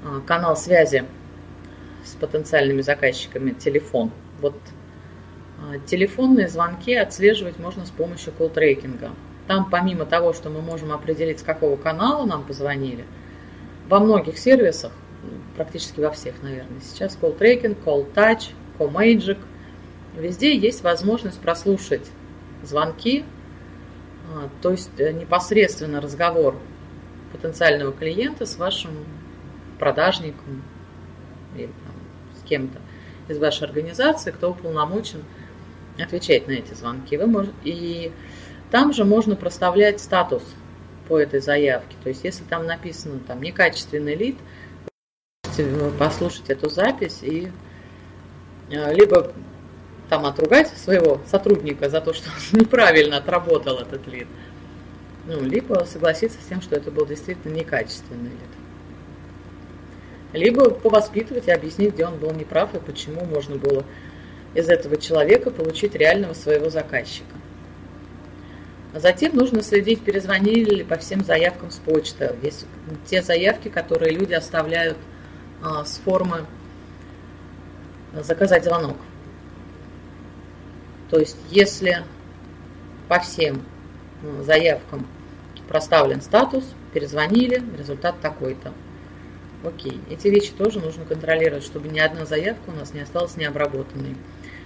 а, 0.03 0.19
канал 0.27 0.57
связи 0.57 1.05
с 2.03 2.15
потенциальными 2.15 2.81
заказчиками, 2.81 3.51
телефон. 3.51 4.11
Вот 4.41 4.55
телефонные 5.85 6.47
звонки 6.47 6.93
отслеживать 6.93 7.59
можно 7.59 7.85
с 7.85 7.89
помощью 7.89 8.33
колл-трекинга. 8.33 9.11
Там 9.47 9.69
помимо 9.69 10.05
того, 10.05 10.33
что 10.33 10.49
мы 10.49 10.61
можем 10.61 10.91
определить, 10.91 11.39
с 11.39 11.43
какого 11.43 11.77
канала 11.77 12.25
нам 12.25 12.43
позвонили, 12.43 13.05
во 13.87 13.99
многих 13.99 14.37
сервисах, 14.37 14.91
практически 15.55 15.99
во 15.99 16.11
всех, 16.11 16.41
наверное, 16.41 16.81
сейчас 16.81 17.17
колл-трекинг, 17.19 17.77
call-touch, 17.83 18.51
call-magic, 18.77 19.37
везде 20.15 20.55
есть 20.55 20.83
возможность 20.83 21.39
прослушать 21.39 22.05
звонки, 22.63 23.23
а, 24.33 24.49
то 24.61 24.71
есть 24.71 24.91
э, 24.97 25.13
непосредственно 25.13 26.01
разговор 26.01 26.55
потенциального 27.31 27.93
клиента 27.93 28.45
с 28.45 28.57
вашим 28.57 28.91
продажником 29.79 30.63
или 31.55 31.67
там, 31.67 32.39
с 32.39 32.43
кем-то 32.43 32.79
из 33.27 33.37
вашей 33.37 33.65
организации, 33.67 34.31
кто 34.31 34.51
уполномочен 34.51 35.23
отвечать 36.03 36.47
на 36.47 36.53
эти 36.53 36.73
звонки. 36.73 37.17
Вы 37.17 37.27
можете, 37.27 37.55
и 37.63 38.11
там 38.71 38.93
же 38.93 39.03
можно 39.03 39.35
проставлять 39.35 39.99
статус 39.99 40.43
по 41.07 41.17
этой 41.19 41.39
заявке. 41.39 41.95
То 42.03 42.09
есть, 42.09 42.23
если 42.23 42.43
там 42.43 42.65
написано 42.65 43.19
там 43.25 43.41
некачественный 43.41 44.15
лид, 44.15 44.37
послушать 45.97 46.49
эту 46.49 46.69
запись 46.69 47.19
и 47.23 47.51
э, 48.69 48.93
либо 48.93 49.33
там 50.09 50.25
отругать 50.25 50.69
своего 50.69 51.19
сотрудника 51.25 51.89
за 51.89 52.01
то, 52.01 52.13
что 52.13 52.29
он 52.29 52.59
неправильно 52.61 53.17
отработал 53.17 53.79
этот 53.79 54.05
лид, 54.07 54.27
ну, 55.25 55.41
либо 55.41 55.85
согласиться 55.85 56.39
с 56.41 56.45
тем, 56.45 56.61
что 56.61 56.75
это 56.75 56.91
был 56.91 57.05
действительно 57.05 57.53
некачественный 57.53 58.29
лид. 58.29 58.39
Либо 60.33 60.69
повоспитывать 60.69 61.47
и 61.47 61.51
объяснить, 61.51 61.93
где 61.93 62.05
он 62.05 62.17
был 62.17 62.31
неправ 62.31 62.75
и 62.75 62.79
почему 62.79 63.25
можно 63.25 63.55
было 63.55 63.83
из 64.53 64.69
этого 64.69 64.97
человека 64.97 65.51
получить 65.51 65.95
реального 65.95 66.33
своего 66.33 66.69
заказчика. 66.69 67.35
А 68.93 68.99
затем 68.99 69.35
нужно 69.35 69.61
следить, 69.61 70.01
перезвонили 70.01 70.75
ли 70.75 70.83
по 70.83 70.97
всем 70.97 71.23
заявкам 71.23 71.71
с 71.71 71.77
почты. 71.77 72.35
Есть 72.41 72.65
те 73.05 73.21
заявки, 73.21 73.67
которые 73.67 74.11
люди 74.11 74.33
оставляют 74.33 74.97
а, 75.61 75.85
с 75.85 75.97
формы 75.97 76.45
заказать 78.13 78.63
звонок. 78.63 78.97
То 81.09 81.19
есть, 81.19 81.37
если 81.49 82.03
по 83.07 83.19
всем 83.19 83.63
ну, 84.21 84.43
заявкам 84.43 85.07
проставлен 85.67 86.21
статус, 86.21 86.63
перезвонили, 86.93 87.61
результат 87.77 88.19
такой-то. 88.21 88.73
Окей, 89.63 89.99
эти 90.09 90.27
вещи 90.27 90.51
тоже 90.51 90.79
нужно 90.79 91.05
контролировать, 91.05 91.63
чтобы 91.63 91.87
ни 91.87 91.99
одна 91.99 92.25
заявка 92.25 92.69
у 92.69 92.73
нас 92.73 92.93
не 92.93 93.01
осталась 93.01 93.37
необработанной. 93.37 94.15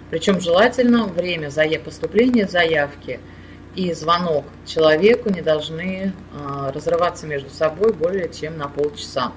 Причем 0.10 0.42
желательно 0.42 1.06
время 1.06 1.50
поступления 1.80 2.48
заявки 2.48 3.20
и 3.76 3.94
звонок 3.94 4.46
человеку 4.66 5.30
не 5.30 5.42
должны 5.42 6.14
а, 6.34 6.72
разрываться 6.74 7.26
между 7.26 7.50
собой 7.50 7.94
более 7.94 8.30
чем 8.30 8.58
на 8.58 8.68
полчаса. 8.68 9.32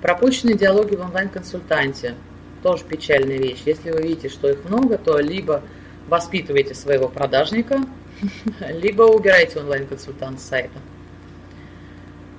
Пропущенные 0.00 0.56
диалоги 0.56 0.94
в 0.94 1.02
онлайн-консультанте 1.02 2.14
тоже 2.62 2.84
печальная 2.84 3.36
вещь. 3.36 3.62
Если 3.66 3.90
вы 3.90 4.00
видите, 4.00 4.30
что 4.30 4.48
их 4.48 4.64
много, 4.64 4.96
то 4.96 5.18
либо 5.18 5.62
воспитывайте 6.08 6.74
своего 6.74 7.08
продажника, 7.08 7.80
либо 8.70 9.02
убирайте 9.02 9.60
онлайн-консультант 9.60 10.40
с 10.40 10.44
сайта. 10.44 10.78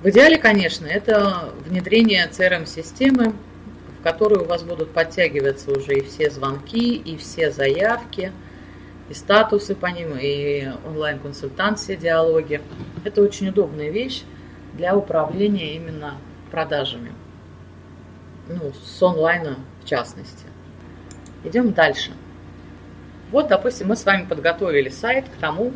В 0.02 0.08
идеале, 0.08 0.36
конечно, 0.36 0.86
это 0.86 1.52
внедрение 1.64 2.28
CRM-системы 2.28 3.34
в 4.02 4.04
которую 4.04 4.42
у 4.42 4.46
вас 4.46 4.64
будут 4.64 4.92
подтягиваться 4.92 5.70
уже 5.70 5.94
и 5.94 6.02
все 6.02 6.28
звонки, 6.28 6.96
и 6.96 7.16
все 7.16 7.52
заявки, 7.52 8.32
и 9.08 9.14
статусы 9.14 9.76
по 9.76 9.86
ним, 9.86 10.18
и 10.20 10.68
онлайн-консультант, 10.84 11.78
все 11.78 11.96
диалоги. 11.96 12.60
Это 13.04 13.22
очень 13.22 13.50
удобная 13.50 13.90
вещь 13.90 14.24
для 14.74 14.96
управления 14.96 15.76
именно 15.76 16.16
продажами. 16.50 17.12
Ну, 18.48 18.72
с 18.72 19.00
онлайна 19.00 19.58
в 19.84 19.88
частности. 19.88 20.46
Идем 21.44 21.72
дальше. 21.72 22.10
Вот, 23.30 23.46
допустим, 23.46 23.86
мы 23.86 23.94
с 23.94 24.04
вами 24.04 24.26
подготовили 24.26 24.88
сайт 24.88 25.26
к 25.26 25.40
тому, 25.40 25.72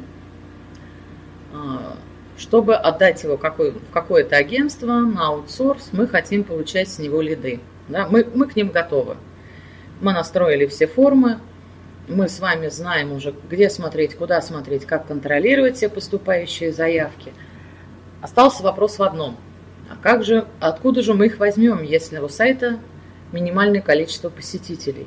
а, 1.52 1.96
чтобы 2.36 2.74
отдать 2.74 3.22
его 3.22 3.36
в 3.36 3.92
какое-то 3.92 4.36
агентство 4.36 4.92
на 5.00 5.28
аутсорс, 5.28 5.90
мы 5.92 6.06
хотим 6.06 6.44
получать 6.44 6.88
с 6.88 6.98
него 6.98 7.20
лиды. 7.20 7.60
Да? 7.88 8.06
Мы, 8.08 8.26
мы 8.34 8.46
к 8.46 8.56
ним 8.56 8.68
готовы. 8.68 9.16
Мы 10.00 10.12
настроили 10.12 10.66
все 10.66 10.86
формы, 10.86 11.40
мы 12.08 12.28
с 12.28 12.38
вами 12.38 12.68
знаем 12.68 13.12
уже, 13.12 13.34
где 13.50 13.70
смотреть, 13.70 14.14
куда 14.14 14.40
смотреть, 14.40 14.84
как 14.84 15.06
контролировать 15.06 15.76
все 15.76 15.88
поступающие 15.88 16.72
заявки. 16.72 17.32
Остался 18.20 18.62
вопрос 18.62 18.98
в 18.98 19.02
одном. 19.02 19.36
А 19.90 19.96
как 20.00 20.24
же, 20.24 20.46
откуда 20.60 21.02
же 21.02 21.14
мы 21.14 21.26
их 21.26 21.38
возьмем, 21.38 21.82
если 21.82 22.18
у 22.18 22.28
сайта 22.28 22.78
минимальное 23.32 23.80
количество 23.80 24.28
посетителей? 24.28 25.06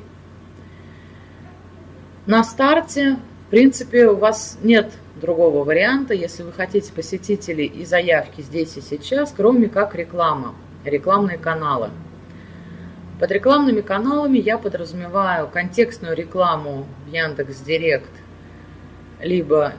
На 2.26 2.44
старте, 2.44 3.16
в 3.46 3.50
принципе, 3.50 4.06
у 4.06 4.16
вас 4.16 4.58
нет 4.62 4.92
другого 5.20 5.64
варианта, 5.64 6.14
если 6.14 6.42
вы 6.42 6.52
хотите 6.52 6.92
посетителей 6.92 7.66
и 7.66 7.84
заявки 7.84 8.40
здесь 8.40 8.76
и 8.76 8.80
сейчас, 8.80 9.32
кроме 9.36 9.68
как 9.68 9.94
реклама, 9.94 10.54
рекламные 10.84 11.38
каналы. 11.38 11.90
Под 13.20 13.30
рекламными 13.30 13.82
каналами 13.82 14.38
я 14.38 14.56
подразумеваю 14.56 15.46
контекстную 15.46 16.16
рекламу 16.16 16.86
в 17.06 17.12
Яндекс 17.12 17.60
Директ, 17.60 18.10
либо 19.20 19.74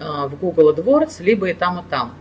э, 0.00 0.26
в 0.26 0.36
Google 0.40 0.72
AdWords, 0.72 1.22
либо 1.22 1.48
и 1.50 1.54
там, 1.54 1.78
и 1.78 1.88
там. 1.88 2.14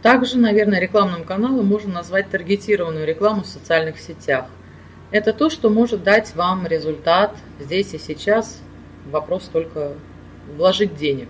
Также, 0.00 0.38
наверное, 0.38 0.80
рекламным 0.80 1.24
каналом 1.24 1.66
можно 1.66 1.92
назвать 1.92 2.30
таргетированную 2.30 3.06
рекламу 3.06 3.42
в 3.42 3.46
социальных 3.46 3.98
сетях. 3.98 4.46
Это 5.10 5.32
то, 5.32 5.50
что 5.50 5.70
может 5.70 6.04
дать 6.04 6.34
вам 6.34 6.66
результат 6.66 7.36
здесь 7.60 7.94
и 7.94 7.98
сейчас. 7.98 8.60
Вопрос 9.10 9.50
только 9.52 9.94
вложить 10.56 10.96
денег. 10.96 11.28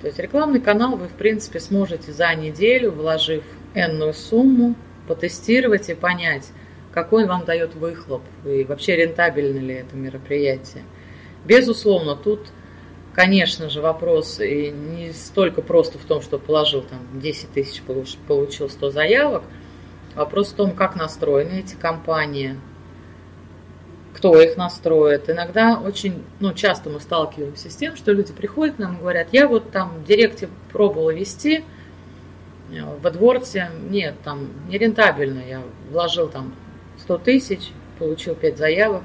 То 0.00 0.08
есть 0.08 0.18
рекламный 0.18 0.60
канал 0.60 0.96
вы, 0.96 1.08
в 1.08 1.14
принципе, 1.14 1.58
сможете 1.60 2.12
за 2.12 2.34
неделю, 2.34 2.90
вложив 2.90 3.42
энную 3.74 4.14
сумму, 4.14 4.74
потестировать 5.08 5.88
и 5.88 5.94
понять, 5.94 6.50
какой 6.92 7.26
вам 7.26 7.44
дает 7.44 7.74
выхлоп 7.74 8.22
и 8.44 8.64
вообще 8.64 8.96
рентабельно 8.96 9.58
ли 9.58 9.74
это 9.74 9.96
мероприятие. 9.96 10.84
Безусловно, 11.44 12.16
тут, 12.16 12.48
конечно 13.14 13.70
же, 13.70 13.80
вопрос 13.80 14.40
и 14.40 14.70
не 14.70 15.12
столько 15.12 15.62
просто 15.62 15.98
в 15.98 16.04
том, 16.04 16.22
что 16.22 16.38
положил 16.38 16.82
там 16.82 17.00
10 17.20 17.52
тысяч, 17.52 17.82
получил 18.26 18.68
100 18.68 18.90
заявок. 18.90 19.44
Вопрос 20.14 20.52
в 20.52 20.54
том, 20.54 20.72
как 20.72 20.96
настроены 20.96 21.60
эти 21.60 21.74
компании, 21.74 22.56
кто 24.16 24.40
их 24.40 24.56
настроит. 24.56 25.28
Иногда 25.28 25.78
очень, 25.78 26.24
ну, 26.40 26.54
часто 26.54 26.88
мы 26.88 27.00
сталкиваемся 27.00 27.68
с 27.68 27.76
тем, 27.76 27.96
что 27.96 28.12
люди 28.12 28.32
приходят 28.32 28.76
к 28.76 28.78
нам 28.78 28.96
и 28.96 29.00
говорят, 29.00 29.28
я 29.32 29.46
вот 29.46 29.70
там 29.72 29.90
в 29.98 30.04
Директе 30.06 30.48
пробовала 30.72 31.10
вести, 31.10 31.64
э, 32.70 32.82
в 32.82 33.06
AdWords 33.06 33.90
нет, 33.90 34.14
там 34.24 34.48
нерентабельно, 34.70 35.40
я 35.46 35.62
вложил 35.90 36.28
там 36.28 36.54
100 37.00 37.18
тысяч, 37.18 37.70
получил 37.98 38.34
5 38.34 38.56
заявок. 38.56 39.02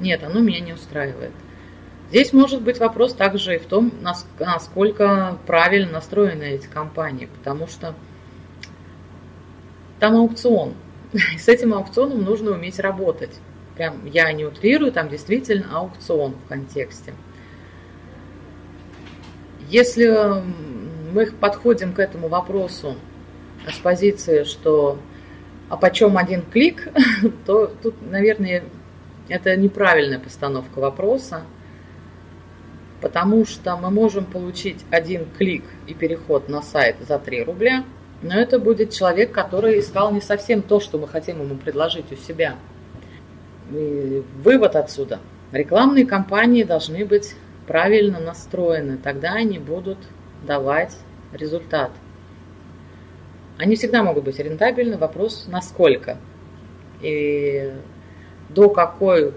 Нет, 0.00 0.24
оно 0.24 0.40
меня 0.40 0.60
не 0.60 0.72
устраивает. 0.72 1.32
Здесь 2.08 2.32
может 2.32 2.62
быть 2.62 2.78
вопрос 2.78 3.12
также 3.12 3.56
и 3.56 3.58
в 3.58 3.66
том, 3.66 3.92
насколько 4.38 5.36
правильно 5.46 5.92
настроены 5.92 6.44
эти 6.44 6.66
компании, 6.66 7.28
потому 7.38 7.66
что 7.66 7.94
там 10.00 10.16
аукцион. 10.16 10.72
И 11.12 11.38
с 11.38 11.48
этим 11.48 11.74
аукционом 11.74 12.22
нужно 12.24 12.52
уметь 12.52 12.78
работать 12.80 13.38
прям 13.76 14.04
я 14.06 14.32
не 14.32 14.44
утрирую, 14.44 14.92
там 14.92 15.08
действительно 15.08 15.78
аукцион 15.78 16.34
в 16.34 16.48
контексте. 16.48 17.12
Если 19.68 20.08
мы 21.12 21.26
подходим 21.26 21.92
к 21.92 21.98
этому 21.98 22.28
вопросу 22.28 22.96
с 23.68 23.78
позиции, 23.78 24.44
что 24.44 24.98
а 25.68 25.76
почем 25.76 26.18
один 26.18 26.42
клик, 26.42 26.88
то 27.46 27.66
тут, 27.82 27.94
наверное, 28.02 28.64
это 29.28 29.56
неправильная 29.56 30.18
постановка 30.18 30.78
вопроса, 30.78 31.42
потому 33.00 33.46
что 33.46 33.76
мы 33.76 33.90
можем 33.90 34.26
получить 34.26 34.84
один 34.90 35.26
клик 35.38 35.64
и 35.86 35.94
переход 35.94 36.48
на 36.48 36.62
сайт 36.62 36.96
за 37.06 37.18
3 37.18 37.44
рубля, 37.44 37.84
но 38.22 38.34
это 38.34 38.58
будет 38.58 38.90
человек, 38.90 39.32
который 39.32 39.80
искал 39.80 40.12
не 40.12 40.20
совсем 40.20 40.62
то, 40.62 40.78
что 40.78 40.98
мы 40.98 41.08
хотим 41.08 41.40
ему 41.40 41.56
предложить 41.56 42.12
у 42.12 42.16
себя– 42.16 42.56
вывод 43.70 44.76
отсюда. 44.76 45.20
Рекламные 45.52 46.06
кампании 46.06 46.64
должны 46.64 47.04
быть 47.04 47.34
правильно 47.66 48.20
настроены, 48.20 48.96
тогда 48.96 49.34
они 49.34 49.58
будут 49.58 49.98
давать 50.46 50.96
результат. 51.32 51.90
Они 53.56 53.76
всегда 53.76 54.02
могут 54.02 54.24
быть 54.24 54.38
рентабельны, 54.38 54.96
вопрос 54.96 55.46
насколько. 55.48 56.18
И 57.00 57.72
до 58.48 58.68
какой 58.68 59.32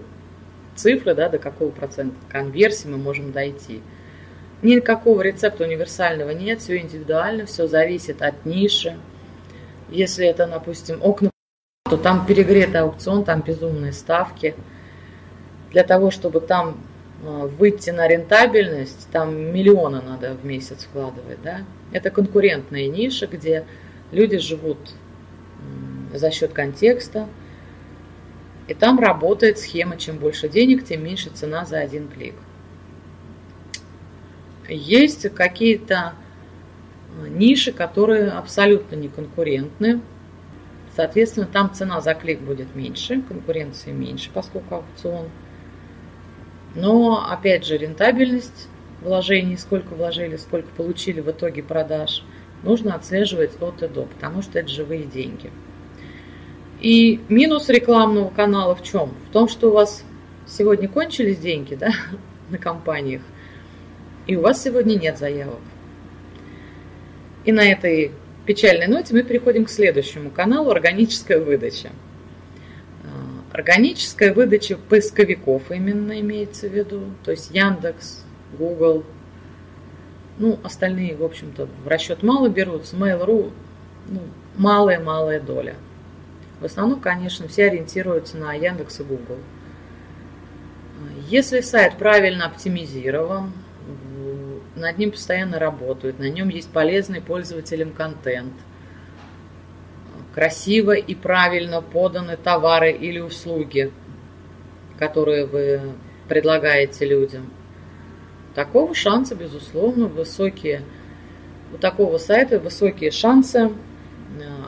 цифры, 0.74 1.14
да, 1.14 1.28
до 1.28 1.38
какого 1.38 1.70
процента 1.70 2.16
конверсии 2.28 2.88
мы 2.88 2.96
можем 2.96 3.32
дойти. 3.32 3.80
Никакого 4.62 5.22
рецепта 5.22 5.64
универсального 5.64 6.30
нет, 6.30 6.60
все 6.60 6.78
индивидуально, 6.78 7.46
все 7.46 7.68
зависит 7.68 8.22
от 8.22 8.44
ниши. 8.44 8.96
Если 9.88 10.26
это, 10.26 10.46
допустим, 10.46 10.98
окна 11.00 11.30
то 11.88 11.96
там 11.96 12.26
перегретый 12.26 12.80
аукцион, 12.80 13.24
там 13.24 13.40
безумные 13.40 13.92
ставки. 13.92 14.54
Для 15.70 15.84
того, 15.84 16.10
чтобы 16.10 16.40
там 16.40 16.78
э, 17.22 17.46
выйти 17.58 17.90
на 17.90 18.06
рентабельность, 18.08 19.08
там 19.10 19.34
миллионы 19.52 20.00
надо 20.00 20.34
в 20.34 20.44
месяц 20.44 20.84
вкладывать. 20.84 21.42
Да? 21.42 21.62
Это 21.92 22.10
конкурентная 22.10 22.88
ниша, 22.88 23.26
где 23.26 23.64
люди 24.12 24.38
живут 24.38 24.78
за 26.12 26.30
счет 26.30 26.52
контекста. 26.52 27.28
И 28.66 28.74
там 28.74 28.98
работает 28.98 29.58
схема, 29.58 29.96
чем 29.96 30.18
больше 30.18 30.48
денег, 30.48 30.84
тем 30.84 31.02
меньше 31.02 31.30
цена 31.30 31.64
за 31.64 31.78
один 31.78 32.08
клик. 32.08 32.34
Есть 34.68 35.34
какие-то 35.34 36.12
э, 37.22 37.28
ниши, 37.28 37.72
которые 37.72 38.30
абсолютно 38.30 38.96
не 38.96 39.08
конкурентны, 39.08 40.02
Соответственно, 40.98 41.46
там 41.46 41.72
цена 41.72 42.00
за 42.00 42.12
клик 42.12 42.40
будет 42.40 42.74
меньше, 42.74 43.22
конкуренции 43.22 43.92
меньше, 43.92 44.30
поскольку 44.34 44.74
аукцион. 44.74 45.28
Но, 46.74 47.24
опять 47.30 47.64
же, 47.64 47.78
рентабельность 47.78 48.66
вложений, 49.00 49.58
сколько 49.58 49.94
вложили, 49.94 50.34
сколько 50.34 50.66
получили 50.70 51.20
в 51.20 51.30
итоге 51.30 51.62
продаж, 51.62 52.24
нужно 52.64 52.96
отслеживать 52.96 53.62
от 53.62 53.80
и 53.84 53.86
до, 53.86 54.06
потому 54.06 54.42
что 54.42 54.58
это 54.58 54.70
живые 54.70 55.04
деньги. 55.04 55.52
И 56.80 57.20
минус 57.28 57.68
рекламного 57.68 58.30
канала 58.30 58.74
в 58.74 58.82
чем? 58.82 59.14
В 59.28 59.32
том, 59.32 59.46
что 59.46 59.68
у 59.68 59.74
вас 59.74 60.04
сегодня 60.48 60.88
кончились 60.88 61.38
деньги 61.38 61.76
да, 61.76 61.92
на 62.50 62.58
компаниях, 62.58 63.22
и 64.26 64.34
у 64.34 64.40
вас 64.40 64.60
сегодня 64.60 64.96
нет 64.96 65.16
заявок. 65.16 65.60
И 67.44 67.52
на 67.52 67.62
этой 67.64 68.10
печальной 68.48 68.86
ноте 68.86 69.12
мы 69.12 69.22
переходим 69.22 69.66
к 69.66 69.70
следующему 69.70 70.30
каналу 70.30 70.70
«Органическая 70.70 71.38
выдача». 71.38 71.90
А, 73.04 73.54
органическая 73.54 74.32
выдача 74.32 74.78
поисковиков 74.78 75.70
именно 75.70 76.18
имеется 76.20 76.66
в 76.66 76.72
виду, 76.72 77.02
то 77.24 77.30
есть 77.30 77.50
Яндекс, 77.50 78.24
Google, 78.58 79.04
ну, 80.38 80.58
остальные, 80.62 81.14
в 81.14 81.24
общем-то, 81.24 81.68
в 81.84 81.88
расчет 81.88 82.22
мало 82.22 82.48
берутся, 82.48 82.96
Mail.ru, 82.96 83.52
ну, 84.06 84.20
малая-малая 84.56 85.40
доля. 85.40 85.74
В 86.60 86.64
основном, 86.64 87.00
конечно, 87.00 87.48
все 87.48 87.66
ориентируются 87.66 88.38
на 88.38 88.54
Яндекс 88.54 89.00
и 89.00 89.02
Google. 89.02 89.36
А, 90.96 91.28
если 91.28 91.60
сайт 91.60 91.98
правильно 91.98 92.46
оптимизирован, 92.46 93.52
над 94.78 94.98
ним 94.98 95.10
постоянно 95.10 95.58
работают, 95.58 96.18
на 96.18 96.28
нем 96.30 96.48
есть 96.48 96.70
полезный 96.70 97.20
пользователям 97.20 97.92
контент, 97.92 98.52
красиво 100.34 100.92
и 100.92 101.14
правильно 101.14 101.82
поданы 101.82 102.36
товары 102.36 102.92
или 102.92 103.18
услуги, 103.18 103.92
которые 104.98 105.46
вы 105.46 105.80
предлагаете 106.28 107.06
людям. 107.06 107.50
Такого 108.54 108.94
шанса, 108.94 109.34
безусловно, 109.34 110.06
высокие, 110.06 110.82
у 111.72 111.76
такого 111.76 112.18
сайта 112.18 112.58
высокие 112.58 113.10
шансы 113.10 113.68
э, 113.68 113.70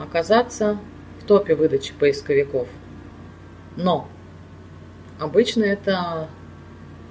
оказаться 0.01 0.77
в 1.19 1.25
топе 1.25 1.55
выдачи 1.55 1.93
поисковиков. 1.93 2.67
Но 3.75 4.07
обычно 5.19 5.63
эта 5.63 6.29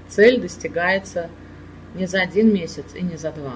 цель 0.08 0.40
достигается 0.40 1.30
не 1.94 2.06
за 2.06 2.20
один 2.20 2.52
месяц 2.52 2.94
и 2.94 3.02
не 3.02 3.16
за 3.16 3.32
два. 3.32 3.54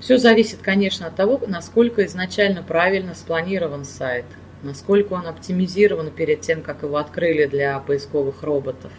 Все 0.00 0.18
зависит, 0.18 0.60
конечно, 0.62 1.06
от 1.06 1.16
того, 1.16 1.40
насколько 1.46 2.04
изначально 2.04 2.62
правильно 2.62 3.14
спланирован 3.14 3.84
сайт, 3.84 4.26
насколько 4.62 5.14
он 5.14 5.26
оптимизирован 5.26 6.10
перед 6.10 6.42
тем, 6.42 6.62
как 6.62 6.82
его 6.82 6.96
открыли 6.96 7.46
для 7.46 7.78
поисковых 7.78 8.42
роботов. 8.42 8.92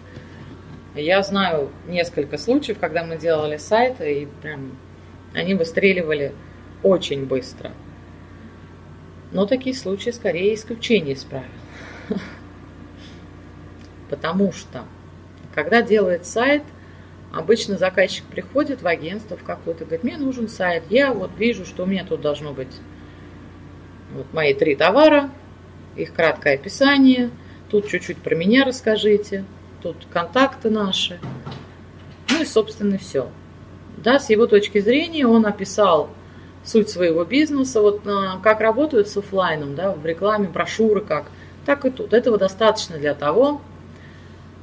Я 0.95 1.21
знаю 1.21 1.69
несколько 1.87 2.37
случаев, 2.39 2.79
когда 2.79 3.03
мы 3.03 3.17
делали 3.17 3.57
сайты, 3.57 4.21
и 4.21 4.27
прям 4.41 4.77
они 5.33 5.53
выстреливали 5.53 6.33
очень 6.81 7.25
быстро. 7.25 7.71
Но 9.31 9.45
такие 9.45 9.75
случаи 9.75 10.09
скорее 10.09 10.55
исключение 10.55 11.13
из 11.13 11.23
правил. 11.23 11.45
Потому 14.09 14.51
что 14.53 14.85
Когда 15.53 15.81
делает 15.81 16.25
сайт, 16.25 16.63
обычно 17.31 17.77
заказчик 17.77 18.25
приходит 18.25 18.81
в 18.81 18.87
агентство 18.87 19.37
в 19.37 19.43
какое-то, 19.43 19.85
говорит, 19.85 20.03
мне 20.03 20.17
нужен 20.17 20.47
сайт, 20.47 20.83
я 20.89 21.13
вот 21.13 21.31
вижу, 21.37 21.65
что 21.65 21.83
у 21.83 21.85
меня 21.85 22.05
тут 22.05 22.21
должно 22.21 22.53
быть 22.53 22.75
вот 24.13 24.31
мои 24.33 24.53
три 24.53 24.75
товара, 24.75 25.29
их 25.95 26.13
краткое 26.13 26.55
описание, 26.55 27.29
тут 27.69 27.87
чуть-чуть 27.87 28.17
про 28.17 28.35
меня 28.35 28.65
расскажите, 28.65 29.45
тут 29.81 29.97
контакты 30.11 30.69
наши, 30.69 31.19
ну 32.29 32.41
и, 32.41 32.45
собственно, 32.45 32.97
все. 32.97 33.29
Да, 33.97 34.19
с 34.19 34.29
его 34.29 34.45
точки 34.45 34.79
зрения 34.79 35.25
он 35.25 35.45
описал 35.45 36.09
суть 36.63 36.89
своего 36.89 37.23
бизнеса, 37.23 37.81
вот 37.81 38.01
а, 38.05 38.39
как 38.43 38.59
работают 38.59 39.07
с 39.07 39.17
офлайном, 39.17 39.75
да, 39.75 39.91
в 39.91 40.05
рекламе, 40.05 40.47
брошюры 40.47 41.01
как, 41.01 41.25
так 41.65 41.85
и 41.85 41.89
тут. 41.89 42.13
Этого 42.13 42.37
достаточно 42.37 42.97
для 42.97 43.15
того, 43.15 43.61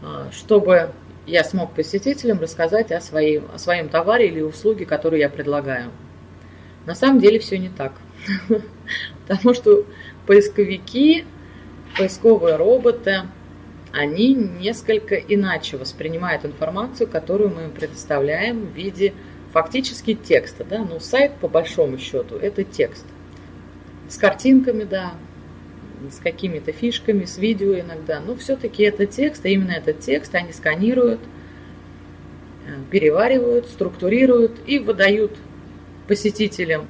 а, 0.02 0.28
чтобы 0.32 0.90
я 1.26 1.44
смог 1.44 1.74
посетителям 1.74 2.40
рассказать 2.40 2.92
о, 2.92 3.00
своей, 3.00 3.40
о 3.40 3.58
своем 3.58 3.88
товаре 3.88 4.28
или 4.28 4.40
услуге, 4.40 4.86
которую 4.86 5.20
я 5.20 5.28
предлагаю. 5.28 5.90
На 6.86 6.94
самом 6.94 7.20
деле 7.20 7.38
все 7.38 7.58
не 7.58 7.70
так. 7.70 7.92
Потому 9.26 9.54
что 9.54 9.84
поисковики, 10.26 11.24
поисковые 11.96 12.56
роботы, 12.56 13.22
они 13.92 14.34
несколько 14.34 15.14
иначе 15.14 15.76
воспринимают 15.76 16.44
информацию, 16.44 17.08
которую 17.08 17.50
мы 17.54 17.64
им 17.64 17.70
предоставляем 17.70 18.66
в 18.66 18.74
виде 18.74 19.14
фактически 19.52 20.14
текста. 20.14 20.64
Да? 20.64 20.78
Ну, 20.84 21.00
сайт, 21.00 21.36
по 21.36 21.48
большому 21.48 21.96
счету, 21.98 22.36
это 22.36 22.64
текст. 22.64 23.06
С 24.08 24.18
картинками, 24.18 24.84
да, 24.84 25.14
с 26.10 26.18
какими-то 26.18 26.72
фишками, 26.72 27.24
с 27.24 27.38
видео 27.38 27.78
иногда. 27.78 28.20
Но 28.20 28.34
все-таки 28.36 28.82
это 28.82 29.06
текст, 29.06 29.44
а 29.44 29.48
именно 29.48 29.72
этот 29.72 30.00
текст 30.00 30.34
они 30.34 30.52
сканируют, 30.52 31.20
э, 32.66 32.70
переваривают, 32.90 33.66
структурируют 33.66 34.60
и 34.66 34.78
выдают 34.78 35.32
посетителям 36.06 36.86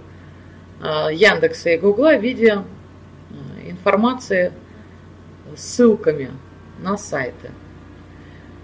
э, 0.80 1.14
Яндекса 1.14 1.70
и 1.70 1.78
Гугла 1.78 2.16
в 2.16 2.22
виде 2.22 2.58
э, 2.58 3.70
информации 3.70 4.52
ссылками 5.56 6.30
на 6.80 6.96
сайты. 6.96 7.50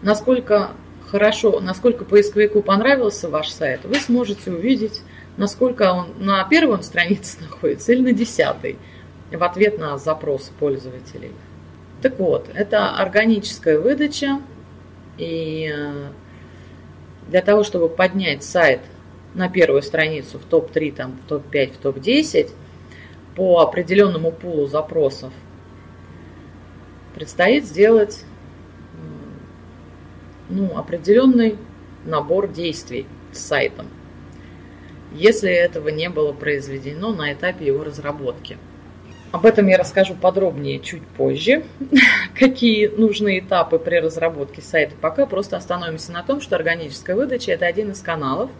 Насколько 0.02 0.72
хорошо, 1.10 1.60
насколько 1.60 2.04
поисковику 2.04 2.62
понравился 2.62 3.28
ваш 3.28 3.50
сайт, 3.50 3.80
вы 3.84 3.96
сможете 3.96 4.50
увидеть, 4.50 5.02
насколько 5.36 5.92
он 5.92 6.14
на 6.18 6.44
первой 6.44 6.82
странице 6.82 7.38
находится 7.40 7.92
или 7.92 8.02
на 8.02 8.12
десятой 8.12 8.76
в 9.36 9.44
ответ 9.44 9.78
на 9.78 9.96
запросы 9.98 10.52
пользователей. 10.58 11.32
Так 12.02 12.18
вот, 12.18 12.48
это 12.54 12.96
органическая 12.96 13.78
выдача, 13.78 14.40
и 15.18 15.70
э, 15.72 16.08
для 17.28 17.42
того, 17.42 17.62
чтобы 17.62 17.88
поднять 17.88 18.42
сайт 18.42 18.80
на 19.34 19.48
первую 19.48 19.82
страницу 19.82 20.38
в 20.38 20.44
топ-3, 20.44 20.94
там, 20.94 21.18
в 21.24 21.28
топ-5, 21.28 21.72
в 21.74 21.76
топ-10 21.76 22.50
по 23.36 23.60
определенному 23.60 24.32
пулу 24.32 24.66
запросов, 24.66 25.32
предстоит 27.14 27.66
сделать 27.66 28.24
ну, 30.48 30.76
определенный 30.76 31.56
набор 32.04 32.48
действий 32.48 33.06
с 33.32 33.38
сайтом, 33.38 33.86
если 35.12 35.50
этого 35.50 35.88
не 35.90 36.08
было 36.08 36.32
произведено 36.32 37.12
на 37.12 37.32
этапе 37.32 37.66
его 37.66 37.84
разработки– 37.84 38.56
об 39.32 39.46
этом 39.46 39.66
я 39.68 39.78
расскажу 39.78 40.14
подробнее 40.14 40.80
чуть 40.80 41.06
позже, 41.06 41.64
какие 42.38 42.88
нужны 42.88 43.38
этапы 43.38 43.78
при 43.78 43.96
разработке 43.96 44.60
сайта. 44.60 44.94
Пока 45.00 45.26
просто 45.26 45.56
остановимся 45.56 46.12
на 46.12 46.22
том, 46.22 46.40
что 46.40 46.56
органическая 46.56 47.14
выдача– 47.14 47.52
это 47.52 47.66
один 47.66 47.92
из 47.92 48.00
каналов, 48.00 48.50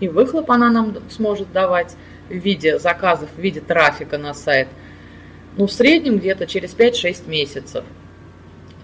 и 0.00 0.08
выхлоп 0.08 0.50
она 0.50 0.70
нам 0.70 0.96
сможет 1.10 1.52
давать 1.52 1.96
в 2.28 2.34
виде 2.34 2.78
заказов, 2.78 3.30
в 3.36 3.40
виде 3.40 3.60
трафика 3.60 4.18
на 4.18 4.34
сайт, 4.34 4.68
ну, 5.56 5.66
в 5.66 5.72
среднем 5.72 6.18
где-то 6.18 6.46
через 6.46 6.74
5-6 6.74 7.28
месяцев. 7.28 7.84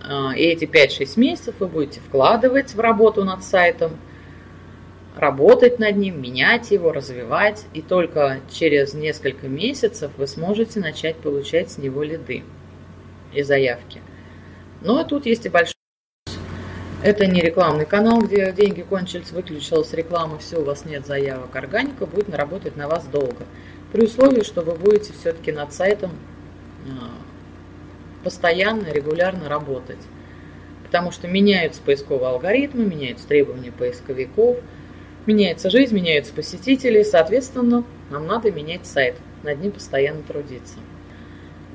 А, 0.03 0.33
и 0.35 0.43
эти 0.43 0.65
5-6 0.65 1.13
месяцев 1.21 1.55
вы 1.61 1.69
будете 1.69 2.01
вкладывать 2.01 2.75
в 2.75 2.81
работу 2.81 3.25
над 3.25 3.45
сайтом– 3.45 3.93
работать 5.25 5.79
над 5.79 5.97
ним, 5.97 6.21
менять 6.21 6.71
его, 6.71 6.93
развивать, 6.93 7.65
и 7.73 7.81
только 7.81 8.41
через 8.53 8.93
несколько 8.93 9.49
месяцев 9.49 10.11
вы 10.19 10.27
сможете 10.27 10.81
начать 10.81 11.17
получать 11.17 11.71
с 11.71 11.79
него 11.79 12.03
лиды 12.03 12.45
и 13.33 13.43
заявки. 13.43 14.03
Но 14.83 15.03
тут 15.05 15.25
есть 15.25 15.47
и 15.47 15.49
большой 15.49 15.75
это 17.03 17.27
не 17.27 17.41
рекламный 17.41 17.85
канал, 17.85 18.21
где 18.21 18.51
деньги 18.53 18.81
кончились, 18.81 19.31
выключилась 19.31 19.93
реклама, 19.93 20.39
все, 20.39 20.59
у 20.59 20.65
вас 20.65 20.87
нет 20.87 21.07
заявок. 21.07 21.55
Органика 21.55 22.07
будет 22.07 22.35
работать 22.35 22.77
на 22.77 22.89
вас 22.89 23.05
долго. 23.07 23.45
При 23.93 24.05
условии, 24.05 24.43
что 24.43 24.63
вы 24.63 24.73
будете 24.73 25.13
все-таки 25.13 25.53
над 25.53 25.75
сайтом 25.75 26.13
а, 26.87 27.11
постоянно, 28.25 28.91
регулярно 28.91 29.51
работать. 29.51 29.99
Потому 30.83 31.13
что 31.13 31.29
меняются 31.29 31.83
поисковые 31.83 32.29
алгоритмы, 32.29 32.85
меняются 32.85 33.27
требования 33.27 33.73
поисковиков– 33.73 34.59
Меняется 35.27 35.71
жизнь, 35.71 35.95
меняются 35.95 36.35
посетители, 36.35 37.03
соответственно, 37.03 37.85
нам 38.11 38.27
надо 38.27 38.51
менять 38.51 38.87
сайт, 38.87 39.17
над 39.43 39.61
ним 39.61 39.73
постоянно 39.73 40.23
трудиться. 40.23 40.77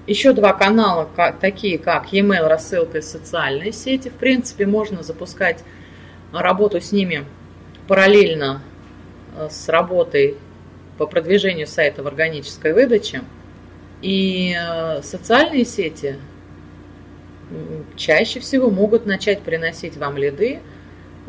Еще 0.05 0.33
два 0.33 0.53
канала, 0.53 1.09
такие 1.39 1.77
как 1.77 2.13
e-mail, 2.13 2.47
рассылка 2.47 2.99
и 2.99 3.01
социальные 3.01 3.71
сети. 3.71 4.09
В 4.09 4.13
принципе, 4.13 4.65
можно 4.65 5.03
запускать 5.03 5.63
работу 6.31 6.81
с 6.81 6.91
ними 6.91 7.25
параллельно 7.87 8.61
э, 9.35 9.49
с 9.49 9.69
работой 9.69 10.37
по 10.97 11.05
продвижению 11.07 11.67
сайта 11.67 12.03
в 12.03 12.07
органической 12.07 12.73
выдаче. 12.73 13.21
И 14.01 14.55
э, 14.55 15.01
социальные 15.01 15.65
сети 15.65 16.17
чаще 17.95 18.39
всего 18.39 18.69
могут 18.69 19.05
начать 19.05 19.41
приносить 19.41 19.97
вам 19.97 20.17
лиды 20.17 20.59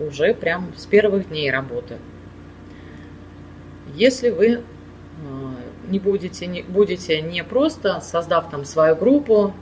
уже 0.01 0.35
прям 0.35 0.73
с 0.77 0.87
первых 0.87 1.29
дней 1.29 1.51
работы. 1.51 1.99
Если 3.95 4.31
вы 4.31 4.47
э, 4.47 4.61
не 5.89 5.99
будете, 5.99 6.47
не, 6.47 6.63
будете 6.63 7.21
не 7.21 7.45
просто 7.45 8.01
создав 8.01 8.51
там 8.51 8.65
свою 8.65 8.97
группу, 8.97 9.55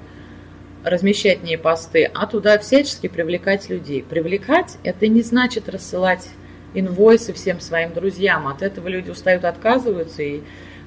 размещать 0.84 1.42
не 1.42 1.58
посты, 1.58 2.10
а 2.14 2.26
туда 2.26 2.58
всячески 2.58 3.08
привлекать 3.08 3.68
людей. 3.68 4.02
Привлекать– 4.02 4.78
это 4.84 5.08
не 5.08 5.22
значит 5.22 5.68
рассылать 5.68 6.28
инвойсы 6.74 7.32
всем 7.32 7.60
своим 7.60 7.92
друзьям. 7.92 8.46
От 8.46 8.62
этого 8.62 8.88
люди 8.88 9.10
устают, 9.10 9.44
отказываются, 9.44 10.22
и 10.22 10.42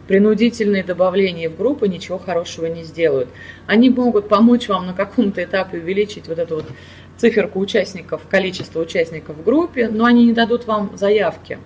принудительные 0.07 0.83
добавления 0.83 1.49
в 1.49 1.57
группы 1.57 1.87
ничего 1.87 2.17
хорошего 2.17 2.65
не 2.65 2.83
сделают. 2.83 3.29
Они 3.67 3.89
могут 3.89 4.27
помочь 4.27 4.67
вам 4.67 4.87
на 4.87 4.93
каком-то 4.93 5.43
этапе 5.43 5.77
увеличить 5.77 6.27
вот 6.27 6.39
эту 6.39 6.55
вот 6.55 6.65
циферку 7.21 7.59
участников, 7.59 8.23
количество 8.27 8.79
участников 8.79 9.37
в 9.37 9.43
группе, 9.43 9.87
но 9.87 10.05
они 10.05 10.25
не 10.25 10.33
дадут 10.33 10.65
вам 10.65 10.97
заявки. 10.97 11.59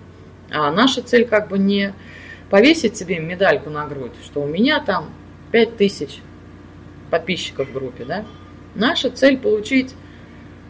А 0.50 0.70
наша 0.70 1.00
цель 1.00 1.26
как 1.26 1.48
бы 1.48 1.58
не 1.58 1.94
повесить 2.50 2.96
себе 2.96 3.18
медальку 3.18 3.70
на 3.70 3.86
грудь, 3.86 4.12
что 4.22 4.42
у 4.42 4.46
меня 4.46 4.80
там 4.80 5.10
5000 5.52 6.20
подписчиков 7.10 7.70
в 7.70 7.72
группе, 7.72 8.04
да? 8.04 8.24
Наша 8.74 9.10
цель 9.10 9.38
получить 9.38 9.94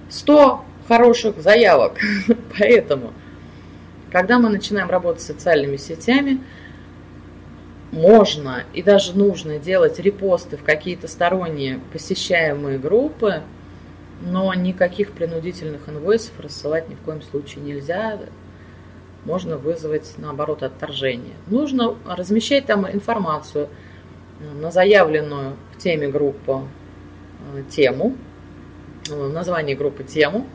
100 0.09 0.64
хороших 0.87 1.42
заявок. 1.42 1.99
Поэтому, 2.57 3.12
когда 4.12 4.38
мы 4.38 4.51
начинаем 4.51 4.88
работать 4.88 5.22
с 5.22 5.27
социальными 5.27 5.79
сетями, 5.79 6.38
можно 7.90 8.62
и 8.72 8.85
даже 8.85 9.18
нужно 9.18 9.59
делать 9.59 9.99
репосты 9.99 10.57
в 10.57 10.62
какие-то 10.62 11.09
сторонние 11.09 11.81
посещаемые 11.92 12.79
группы, 12.79 13.42
но 14.20 14.52
никаких 14.55 15.12
принудительных 15.12 15.88
инвойсов 15.88 16.33
рассылать 16.40 16.88
ни 16.88 16.94
в 16.94 17.00
коем 17.00 17.22
случае 17.22 17.64
нельзя 17.64 18.18
можно 19.26 19.59
вызвать, 19.59 20.14
наоборот, 20.18 20.62
отторжение. 20.62 21.35
Нужно 21.48 21.96
размещать 22.07 22.66
там 22.66 22.88
информацию 22.88 23.68
э, 24.40 24.55
на 24.55 24.70
заявленную 24.70 25.57
в 25.74 25.79
теме 25.79 26.09
группы 26.09 26.61
э, 27.55 27.62
тему, 27.68 28.16
э, 29.11 29.29
название 29.29 29.74
группы 29.74 30.05
тему, 30.05 30.46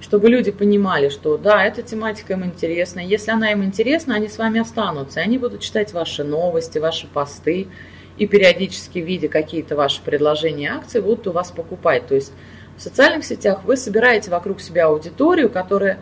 чтобы 0.00 0.28
люди 0.28 0.50
понимали, 0.50 1.08
что 1.08 1.38
да, 1.38 1.64
эта 1.64 1.82
тематика 1.82 2.34
им 2.34 2.44
интересна. 2.44 3.00
Если 3.00 3.30
она 3.30 3.50
им 3.52 3.64
интересна, 3.64 4.16
они 4.16 4.28
с 4.28 4.36
вами 4.36 4.60
останутся. 4.60 5.20
Они 5.20 5.38
будут 5.38 5.60
читать 5.60 5.94
ваши 5.94 6.22
новости, 6.22 6.78
ваши 6.78 7.06
посты 7.06 7.68
и 8.16 8.26
периодически, 8.26 8.98
видя 8.98 9.28
какие-то 9.28 9.76
ваши 9.76 10.00
предложения 10.02 10.72
акции, 10.72 11.00
будут 11.00 11.26
у 11.26 11.32
вас 11.32 11.50
покупать. 11.50 12.06
То 12.06 12.14
есть 12.14 12.32
в 12.76 12.82
социальных 12.82 13.24
сетях 13.24 13.64
вы 13.64 13.76
собираете 13.76 14.30
вокруг 14.30 14.60
себя 14.60 14.86
аудиторию, 14.86 15.50
которая 15.50 15.98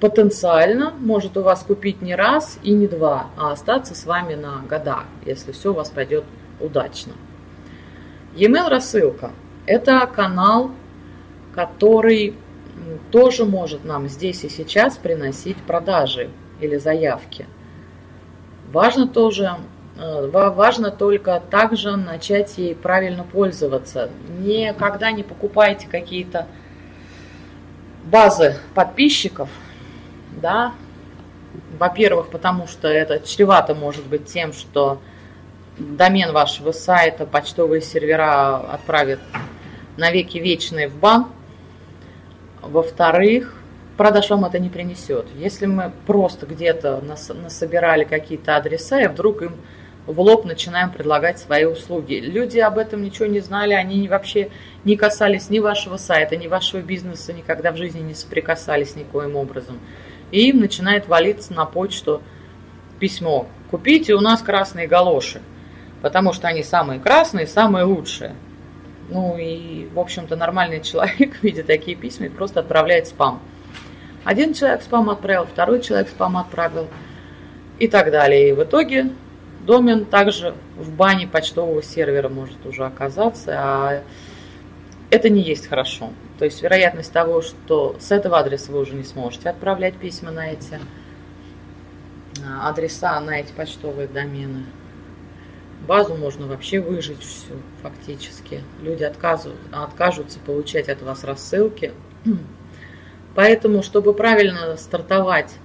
потенциально 0.00 0.90
может 0.90 1.36
у 1.36 1.42
вас 1.42 1.62
купить 1.62 2.02
не 2.02 2.14
раз 2.14 2.58
и 2.62 2.72
не 2.72 2.86
два, 2.86 3.28
а 3.36 3.52
остаться 3.52 3.94
с 3.94 4.06
вами 4.06 4.34
на 4.34 4.62
года, 4.68 5.00
если 5.24 5.52
все 5.52 5.70
у 5.70 5.74
вас 5.74 5.90
пойдет 5.90 6.24
удачно. 6.60 7.14
E-mail 8.34 8.68
рассылка– 8.68 9.32
это 9.66 10.06
канал, 10.06 10.70
который 11.54 12.34
тоже 13.10 13.44
может 13.44 13.84
нам 13.84 14.08
здесь 14.08 14.44
и 14.44 14.48
сейчас 14.48 14.96
приносить 14.96 15.56
продажи 15.56 16.30
или 16.60 16.76
заявки. 16.76 17.46
Важно 18.72 19.08
тоже, 19.08 19.56
важно 19.98 20.90
только 20.90 21.42
также 21.50 21.96
начать 21.96 22.56
ей 22.56 22.74
правильно 22.74 23.24
пользоваться. 23.24 24.10
Никогда 24.38 25.10
не 25.10 25.22
покупайте 25.22 25.88
какие-то 25.88 26.46
базы 28.04 28.56
подписчиков, 28.74 29.48
да, 30.40 30.72
во-первых, 31.78 32.28
потому 32.28 32.66
что 32.66 32.88
это 32.88 33.18
чревато 33.20 33.74
может 33.74 34.06
быть 34.06 34.26
тем, 34.26 34.52
что 34.52 35.00
домен 35.78 36.32
вашего 36.32 36.72
сайта, 36.72 37.26
почтовые 37.26 37.82
сервера 37.82 38.56
отправят 38.56 39.20
навеки 39.96 40.38
вечные 40.38 40.88
в 40.88 40.96
бан. 40.96 41.26
Во-вторых, 42.62 43.54
продаж 43.96 44.30
вам 44.30 44.44
это 44.44 44.58
не 44.58 44.68
принесет. 44.68 45.26
Если 45.36 45.66
мы 45.66 45.92
просто 46.06 46.46
где-то 46.46 47.00
нас, 47.00 47.28
насобирали 47.28 48.04
какие-то 48.04 48.56
адреса, 48.56 49.00
и 49.00 49.08
вдруг 49.08 49.42
им 49.42 49.56
в 50.08 50.20
лоб 50.20 50.46
начинаем 50.46 50.90
предлагать 50.90 51.38
свои 51.38 51.66
услуги. 51.66 52.14
Люди 52.14 52.58
об 52.58 52.78
этом 52.78 53.02
ничего 53.02 53.26
не 53.26 53.40
знали, 53.40 53.74
они 53.74 54.08
вообще 54.08 54.48
не 54.84 54.96
касались 54.96 55.50
ни 55.50 55.58
вашего 55.58 55.98
сайта, 55.98 56.34
ни 56.34 56.46
вашего 56.46 56.80
бизнеса, 56.80 57.34
никогда 57.34 57.72
в 57.72 57.76
жизни 57.76 58.00
не 58.00 58.14
соприкасались 58.14 58.96
никоим 58.96 59.36
образом. 59.36 59.78
И 60.30 60.48
им 60.48 60.60
начинает 60.60 61.08
валиться 61.08 61.52
на 61.52 61.66
почту 61.66 62.22
письмо. 62.98 63.48
Купите 63.70 64.14
у 64.14 64.20
нас 64.20 64.40
красные 64.40 64.86
галоши, 64.86 65.42
потому 66.00 66.32
что 66.32 66.48
они 66.48 66.62
самые 66.62 67.00
красные, 67.00 67.46
самые 67.46 67.84
лучшие. 67.84 68.34
Ну 69.10 69.36
и, 69.36 69.88
в 69.92 70.00
общем-то, 70.00 70.36
нормальный 70.36 70.80
человек, 70.80 71.36
видя 71.42 71.64
такие 71.64 71.98
письма, 71.98 72.30
просто 72.30 72.60
отправляет 72.60 73.08
спам. 73.08 73.42
Один 74.24 74.54
человек 74.54 74.80
спам 74.80 75.10
отправил, 75.10 75.44
второй 75.44 75.82
человек 75.82 76.08
спам 76.08 76.38
отправил 76.38 76.88
и 77.78 77.88
так 77.88 78.10
далее. 78.10 78.48
И 78.48 78.52
в 78.52 78.64
итоге 78.64 79.10
домен 79.68 80.06
также 80.06 80.54
в 80.76 80.90
бане 80.90 81.28
почтового 81.28 81.82
сервера 81.82 82.30
может 82.30 82.64
уже 82.64 82.86
оказаться, 82.86 83.52
а 83.54 84.02
это 85.10 85.28
не 85.28 85.42
есть 85.42 85.66
хорошо. 85.66 86.10
То 86.38 86.46
есть 86.46 86.62
вероятность 86.62 87.12
того, 87.12 87.42
что 87.42 87.94
с 88.00 88.10
этого 88.10 88.38
адреса 88.38 88.72
вы 88.72 88.80
уже 88.80 88.94
не 88.94 89.04
сможете 89.04 89.50
отправлять 89.50 89.94
письма 89.94 90.30
на 90.30 90.52
эти 90.52 90.80
а, 92.42 92.70
адреса, 92.70 93.20
на 93.20 93.40
эти 93.40 93.52
почтовые 93.52 94.08
домены. 94.08 94.64
Базу 95.86 96.16
можно 96.16 96.46
вообще 96.46 96.80
выжить 96.80 97.20
всю 97.20 97.54
фактически. 97.82 98.62
Люди 98.80 99.04
отказывают, 99.04 99.60
откажутся 99.70 100.38
получать 100.40 100.88
от 100.88 101.02
вас 101.02 101.24
рассылки. 101.24 101.92
Поэтому, 103.34 103.82
чтобы 103.82 104.14
правильно 104.14 104.78
стартовать 104.78 105.56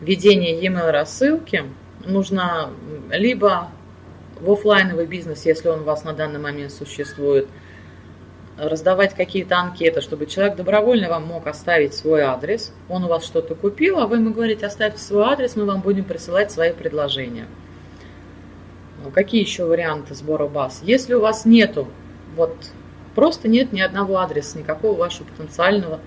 ведение 0.00 0.62
e-mail 0.62 0.92
рассылки, 0.92 1.64
нужно 2.04 2.70
либо 3.10 3.68
в 4.40 4.50
офлайновый 4.50 5.06
бизнес, 5.06 5.46
если 5.46 5.68
он 5.68 5.80
у 5.80 5.84
вас 5.84 6.04
на 6.04 6.12
данный 6.12 6.40
момент 6.40 6.72
существует– 6.72 7.48
раздавать 8.56 9.14
какие-то 9.14 9.58
анкеты, 9.58 10.00
чтобы 10.00 10.26
человек 10.26 10.56
добровольно 10.56 11.08
вам 11.08 11.26
мог 11.26 11.46
оставить 11.46 11.94
свой 11.94 12.22
адрес. 12.22 12.72
Он 12.88 13.04
у 13.04 13.08
вас 13.08 13.24
что-то 13.24 13.54
купил, 13.54 13.98
а 13.98 14.06
вы 14.06 14.16
ему 14.16 14.32
говорите, 14.32 14.66
оставьте 14.66 15.00
свой 15.00 15.24
адрес, 15.24 15.56
мы 15.56 15.64
вам 15.64 15.80
будем 15.80 16.04
присылать 16.04 16.52
свои 16.52 16.72
предложения. 16.72 17.46
Ну, 19.02 19.10
какие 19.10 19.42
еще 19.42 19.64
варианты 19.64 20.14
сбора 20.14 20.46
баз? 20.46 20.80
Если 20.84 21.14
у 21.14 21.20
вас 21.20 21.44
нету, 21.44 21.88
вот 22.36 22.54
просто 23.14 23.48
нет 23.48 23.72
ни 23.72 23.80
одного 23.80 24.18
адреса, 24.18 24.58
никакого 24.58 24.96
вашего 24.96 25.26
потенциального 25.26 26.00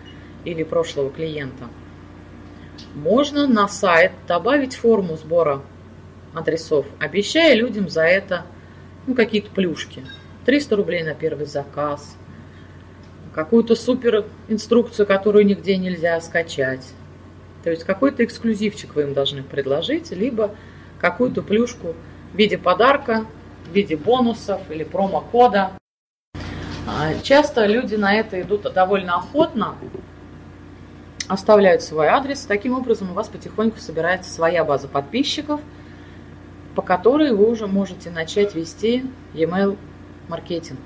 или 0.46 0.64
прошлого 0.64 1.10
клиента, 1.10 1.66
можно 2.94 3.48
на 3.48 3.68
сайт 3.68 4.12
добавить 4.28 4.76
форму 4.76 5.18
сбора 5.18 5.62
адресов, 6.36 6.86
обещая 7.00 7.56
людям 7.56 7.89
за 7.89 8.04
это 8.04 8.45
ну, 9.08 9.15
какие-то 9.15 9.50
плюшки. 9.52 10.06
300 10.45 10.76
рублей 10.76 11.04
на 11.04 11.15
первый 11.15 11.48
заказ, 11.48 12.17
какую-то 13.34 13.76
супер 13.76 14.26
инструкцию, 14.48 15.08
которую 15.08 15.45
нигде 15.45 15.76
нельзя 15.78 16.19
скачать. 16.21 16.93
То 17.63 17.71
есть 17.71 17.84
какой-то 17.84 18.24
эксклюзивчик 18.24 18.95
вы 18.95 19.04
им 19.04 19.13
должны 19.13 19.41
предложить, 19.41 20.12
либо 20.12 20.56
какую-то 21.00 21.41
плюшку 21.41 21.95
в 22.32 22.38
виде 22.38 22.58
подарка, 22.58 23.26
в 23.65 23.74
виде 23.74 23.98
бонусов 23.98 24.62
или 24.69 24.84
промокода. 24.84 25.71
А, 26.88 27.13
часто 27.24 27.65
люди 27.65 27.95
на 27.95 28.13
это 28.13 28.39
идут 28.39 28.71
довольно 28.71 29.15
охотно, 29.15 29.76
оставляют 31.28 31.82
свой 31.82 32.08
адрес. 32.08 32.45
Таким 32.45 32.78
образом 32.78 33.12
у 33.12 33.13
вас 33.13 33.30
потихоньку 33.30 33.80
собирается 33.80 34.32
своя 34.32 34.63
база 34.63 34.88
подписчиков, 34.88 35.60
по 36.76 36.82
которой 36.82 37.32
вы 37.32 37.50
уже 37.50 37.68
можете 37.68 38.10
начать 38.10 38.54
вести 38.54 39.06
e-mail 39.34 39.78
маркетинг. 40.28 40.80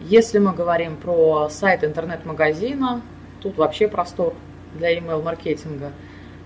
Если 0.00 0.38
мы 0.38 0.52
говорим 0.52 0.96
про 0.96 1.48
сайт 1.48 1.82
интернет-магазина, 1.82 3.00
тут 3.40 3.56
вообще 3.56 3.88
простор 3.88 4.34
для 4.74 4.96
email-маркетинга. 4.98 5.92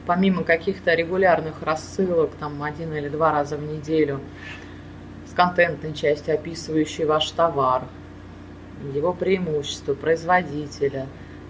Помимо 0.07 0.45
каких-то 0.45 0.95
регулярных 0.95 1.63
рассылок, 1.63 2.31
там 2.39 2.63
один 2.63 2.95
или 2.95 3.09
два 3.09 3.33
раза 3.33 3.57
в 3.57 3.63
неделю, 3.63 4.21
с 5.27 5.35
контентной 5.35 5.93
части, 5.93 6.31
описывающей 6.31 7.05
ваш 7.05 7.31
товар, 7.33 7.83
его 8.95 9.13
преимущества, 9.13 9.95
производителя, 9.95 11.07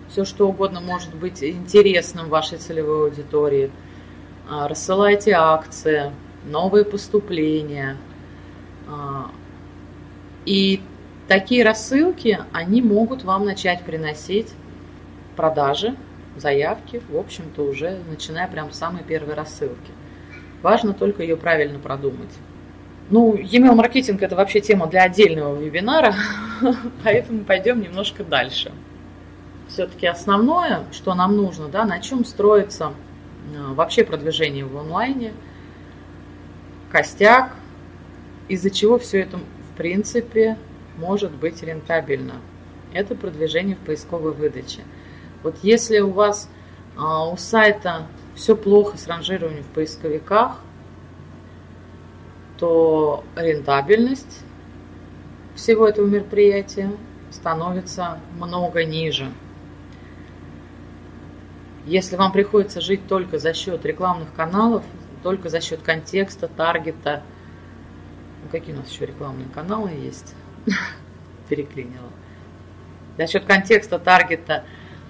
все 0.08 0.24
что 0.24 0.48
угодно 0.48 0.80
может 0.80 1.14
быть 1.14 1.44
интересным 1.44 2.30
вашей 2.30 2.58
целевой 2.58 3.08
аудитории. 3.08 3.70
А, 4.48 4.68
рассылайте 4.68 5.32
акции, 5.32 6.12
новые 6.44 6.84
поступления. 6.84 7.96
А, 8.88 9.30
и 10.44 10.80
Такие 11.28 11.62
рассылки, 11.62 12.40
они 12.52 12.80
могут 12.80 13.22
вам 13.22 13.44
начать 13.44 13.82
приносить 13.82 14.48
продажи, 15.36 15.94
заявки, 16.36 17.02
в 17.10 17.18
общем-то, 17.18 17.64
уже 17.64 17.98
начиная 18.08 18.48
прям 18.48 18.72
с 18.72 18.78
самой 18.78 19.02
первой 19.02 19.34
рассылки. 19.34 19.92
Важно 20.62 20.94
только 20.94 21.22
ее 21.22 21.36
правильно 21.36 21.78
продумать. 21.78 22.30
Ну, 23.10 23.36
e-mail 23.36 23.74
маркетинг 23.74 24.22
это 24.22 24.36
вообще 24.36 24.62
тема 24.62 24.86
для 24.86 25.02
отдельного 25.02 25.54
вебинара, 25.54 26.14
поэтому 27.04 27.44
пойдем 27.44 27.82
немножко 27.82 28.24
дальше. 28.24 28.72
Все-таки 29.68 30.06
основное, 30.06 30.84
что 30.92 31.12
нам 31.12 31.36
нужно, 31.36 31.68
да, 31.68 31.84
на 31.84 32.00
чем 32.00 32.24
строится 32.24 32.94
вообще 33.74 34.04
продвижение 34.04 34.64
в 34.64 34.76
онлайне, 34.76 35.32
костяк, 36.90 37.54
из-за 38.48 38.70
чего 38.70 38.98
все 38.98 39.20
это 39.20 39.38
в 39.38 39.76
принципе 39.76 40.56
может 40.96 41.32
быть 41.32 41.62
рентабельно. 41.62 42.36
Это 42.92 43.14
продвижение 43.14 43.76
в 43.76 43.80
поисковой 43.80 44.32
выдаче. 44.32 44.80
Вот 45.42 45.56
если 45.62 46.00
у 46.00 46.10
вас 46.10 46.48
а, 46.96 47.28
у 47.28 47.36
сайта 47.36 48.06
все 48.34 48.56
плохо 48.56 48.96
с 48.96 49.06
ранжированием 49.06 49.62
в 49.62 49.68
поисковиках, 49.68 50.60
то 52.58 53.24
рентабельность 53.36 54.42
всего 55.54 55.86
этого 55.86 56.06
мероприятия 56.06 56.90
становится 57.30 58.18
много 58.36 58.84
ниже. 58.84 59.30
Если 61.88 62.16
вам 62.16 62.32
приходится 62.32 62.82
жить 62.82 63.06
только 63.08 63.38
за 63.38 63.54
счет 63.54 63.86
рекламных 63.86 64.34
каналов, 64.34 64.84
только 65.22 65.48
за 65.48 65.62
счет 65.62 65.80
контекста, 65.80 66.46
таргета, 66.46 67.22
ну, 68.42 68.50
какие 68.50 68.74
у 68.74 68.78
нас 68.78 68.90
еще 68.90 69.06
рекламные 69.06 69.48
каналы 69.54 69.92
есть? 69.92 70.34
переклинило. 71.48 72.10
За 73.16 73.26
счет 73.26 73.46
контекста, 73.46 73.98
таргета, 73.98 74.64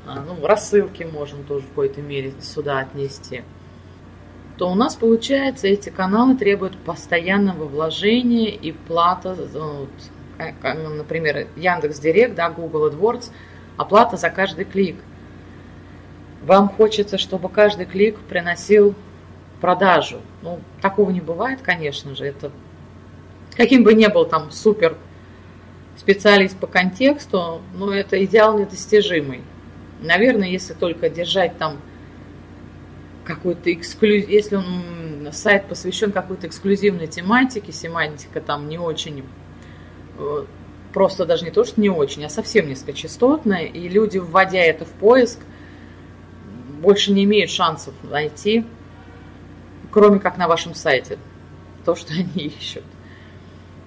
а, 0.07 0.21
ну, 0.21 0.47
рассылки 0.47 1.03
можно 1.03 1.43
тоже 1.43 1.65
в 1.65 1.71
какой-то 1.71 2.01
мере 2.01 2.33
сюда 2.41 2.79
отнести. 2.79 3.43
То 4.57 4.71
у 4.71 4.77
нас 4.77 4.95
получается 4.95 5.67
эти 5.67 5.89
каналы 5.89 6.37
требуют 6.37 6.77
постоянного 6.77 7.65
вложения 7.65 8.51
и 8.51 8.71
плата, 8.71 9.37
ну, 9.53 9.81
вот, 9.81 10.95
например, 10.97 11.49
Яндекс 11.57 11.99
Директ, 11.99 12.37
да, 12.37 12.51
Google 12.51 12.89
AdWords, 12.89 13.33
оплата 13.77 14.17
за 14.17 14.31
каждый 14.31 14.65
клик. 14.65 14.95
Вам 16.49 16.71
хочется, 16.71 17.19
чтобы 17.19 17.51
каждый 17.51 17.85
клик 17.85 18.19
приносил 18.21 18.95
продажу. 19.61 20.23
Ну, 20.41 20.61
такого 20.81 21.11
не 21.11 21.21
бывает, 21.21 21.61
конечно 21.61 22.15
же. 22.15 22.25
Это 22.25 22.51
каким 23.55 23.85
бы 23.85 23.93
ни 23.93 24.07
был 24.07 24.25
там 24.25 24.51
супер 24.51 24.97
специалист 25.99 26.57
по 26.57 26.67
контексту, 26.67 27.61
но 27.75 27.93
это 27.93 28.25
идеал 28.25 28.59
недостижимый. 28.59 29.43
Наверное, 30.01 30.49
если 30.49 30.73
только 30.73 31.11
держать 31.11 31.59
там 31.59 31.77
какой-то 33.25 33.71
эксклюзив, 33.71 34.31
если 34.31 34.57
он 34.57 35.29
сайт 35.33 35.67
посвящен 35.67 36.13
какой-то 36.13 36.47
эксклюзивной 36.47 37.09
тематике, 37.09 37.73
семантика 37.73 38.41
там 38.41 38.71
не 38.71 38.79
очень 38.79 39.23
просто 40.95 41.27
даже 41.27 41.45
не 41.45 41.51
то, 41.51 41.65
что 41.65 41.79
не 41.79 41.91
очень, 41.91 42.25
а 42.25 42.31
совсем 42.31 42.71
низкочастотная, 42.71 43.65
и 43.65 43.87
люди, 43.87 44.17
вводя 44.17 44.61
это 44.61 44.87
в 44.87 44.93
поиск, 44.93 45.41
больше 46.79 47.13
не 47.13 47.25
имеют 47.25 47.51
шансов 47.51 47.95
найти, 48.03 48.65
кроме 49.91 50.19
как 50.19 50.39
на 50.39 50.49
вашем 50.49 50.75
сайте, 50.75 51.19
то, 51.85 51.95
что 51.95 52.13
они 52.13 52.47
ищут. 52.47 52.85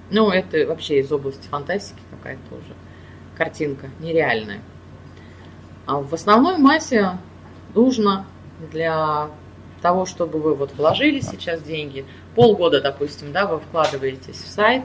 Ну, 0.09 0.29
это 0.29 0.67
вообще 0.67 0.99
из 0.99 1.11
области 1.11 1.47
фантастики 1.47 2.01
какая-то 2.11 2.55
уже 2.55 2.73
картинка, 3.37 3.89
нереальная. 3.99 4.61
А 5.85 5.99
в 5.99 6.13
основной 6.13 6.57
массе 6.57 7.17
нужно 7.73 8.25
для 8.71 9.29
того, 9.81 10.05
чтобы 10.05 10.39
вы 10.39 10.53
вот 10.53 10.73
вложили 10.75 11.21
сейчас 11.21 11.61
деньги, 11.63 12.05
полгода, 12.35 12.81
допустим, 12.81 13.31
да, 13.31 13.47
вы 13.47 13.59
вкладываетесь 13.59 14.35
в 14.35 14.47
сайт, 14.47 14.83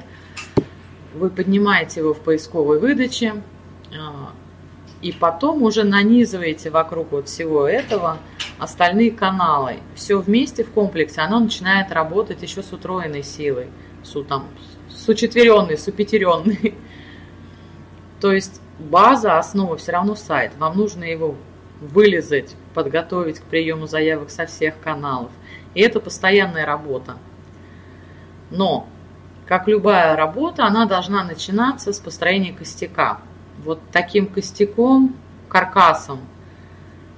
вы 1.14 1.28
поднимаете 1.28 2.00
его 2.00 2.14
в 2.14 2.20
поисковой 2.20 2.78
выдаче, 2.78 3.42
а, 3.92 4.32
и 5.02 5.12
потом 5.12 5.62
уже 5.62 5.84
нанизываете 5.84 6.70
вокруг 6.70 7.12
вот 7.12 7.28
всего 7.28 7.68
этого 7.68 8.18
остальные 8.58 9.12
каналы. 9.12 9.76
Все 9.94 10.18
вместе 10.18 10.64
в 10.64 10.70
комплексе, 10.70 11.20
оно 11.20 11.38
начинает 11.38 11.92
работать 11.92 12.42
еще 12.42 12.62
с 12.62 12.72
утроенной 12.72 13.22
силой, 13.22 13.68
с, 14.02 14.20
там, 14.24 14.46
с 14.88 15.08
учетверенной, 15.08 15.76
с 15.76 15.86
упетеренной. 15.86 16.74
То 18.20 18.32
есть 18.32 18.60
база, 18.78 19.38
основа 19.38 19.76
все 19.76 19.92
равно 19.92 20.14
сайт. 20.14 20.52
Вам 20.58 20.76
нужно 20.76 21.04
его 21.04 21.34
вылезать, 21.80 22.56
подготовить 22.74 23.40
к 23.40 23.44
приему 23.44 23.86
заявок 23.86 24.30
со 24.30 24.46
всех 24.46 24.80
каналов. 24.80 25.30
И 25.74 25.80
это 25.80 26.00
постоянная 26.00 26.64
работа. 26.64 27.16
Но, 28.50 28.88
как 29.46 29.68
любая 29.68 30.16
работа, 30.16 30.64
она 30.64 30.86
должна 30.86 31.22
начинаться 31.24 31.92
с 31.92 32.00
построения 32.00 32.52
костяка. 32.52 33.20
Вот 33.66 33.80
таким 33.90 34.26
костяком, 34.26 35.16
каркасом 35.48 36.20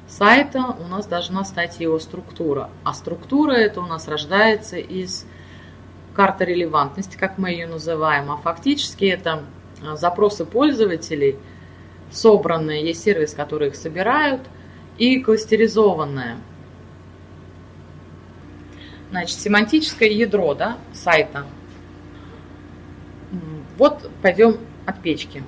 сайта 0.09 0.75
у 0.81 0.89
нас 0.89 1.07
должна 1.07 1.45
стать 1.45 1.79
его 1.79 1.99
структура. 1.99 2.71
А 2.83 2.95
структура 2.95 3.53
это 3.53 3.81
у 3.81 3.87
нас 3.87 4.09
рождается 4.09 4.79
из 4.79 5.27
карты 6.15 6.47
релевантности, 6.47 7.17
как 7.17 7.39
мы 7.39 7.51
ее 7.51 7.67
называем. 7.67 8.31
А 8.31 8.39
фактически 8.39 9.05
это 9.05 9.45
а, 9.85 9.97
запросы 9.97 10.45
пользователей, 10.45 11.37
собранные, 12.11 12.87
есть 12.87 13.03
сервис, 13.03 13.35
который 13.35 13.69
их 13.69 13.77
собирают, 13.77 14.41
и 14.97 15.21
кластеризованные. 15.21 16.39
Значит, 19.11 19.39
семантическое 19.39 20.09
ядро 20.09 20.55
да, 20.55 20.79
сайта. 20.93 21.47
Вот 23.77 24.11
пойдем 24.23 24.57
от 24.87 25.01
печки. 25.03 25.45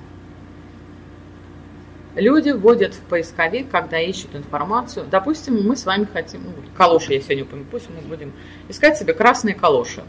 Люди 2.15 2.49
вводят 2.49 2.93
в 2.93 2.99
поисковик, 3.01 3.69
когда 3.69 3.99
ищут 3.99 4.35
информацию. 4.35 5.05
Допустим, 5.09 5.65
мы 5.65 5.77
с 5.77 5.85
вами 5.85 6.07
хотим, 6.11 6.43
ну, 6.43 6.51
калоши 6.75 7.13
я 7.13 7.21
сегодня 7.21 7.43
упомяну, 7.43 7.67
пусть 7.71 7.89
мы 7.89 8.01
будем 8.01 8.33
искать 8.67 8.97
себе 8.97 9.13
красные 9.13 9.55
калоши. 9.55 10.03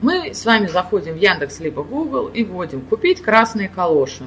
Мы 0.00 0.32
с 0.32 0.44
вами 0.44 0.66
заходим 0.68 1.14
в 1.14 1.16
Яндекс 1.16 1.58
либо 1.58 1.82
Google 1.82 2.28
и 2.28 2.44
вводим 2.44 2.82
«Купить 2.82 3.20
красные 3.20 3.68
калоши». 3.68 4.26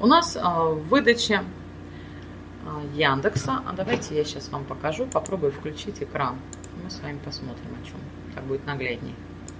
У 0.00 0.06
нас 0.06 0.36
а, 0.40 0.70
в 0.70 0.88
выдаче 0.88 1.42
а, 2.66 2.82
Яндекса, 2.96 3.60
а 3.64 3.72
давайте 3.72 4.16
я 4.16 4.24
сейчас 4.24 4.48
вам 4.48 4.64
покажу, 4.64 5.06
попробую 5.06 5.52
включить 5.52 6.02
экран. 6.02 6.36
Мы 6.82 6.90
с 6.90 7.00
вами 7.00 7.18
посмотрим, 7.24 7.68
о 7.80 7.86
чем. 7.86 7.96
Так 8.34 8.42
будет 8.44 8.66
нагляднее. 8.66 9.14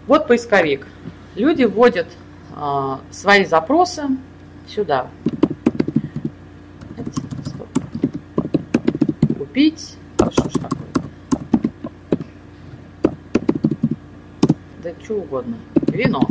Вот 0.08 0.26
поисковик. 0.26 0.86
Люди 1.36 1.64
вводят 1.64 2.08
э, 2.56 2.96
свои 3.10 3.44
запросы 3.44 4.08
сюда. 4.66 5.08
Купить. 9.52 9.98
Что 10.16 10.48
ж 10.48 10.52
такое? 10.54 10.88
Да 14.82 14.92
что 15.04 15.16
угодно. 15.16 15.58
Вино. 15.88 16.22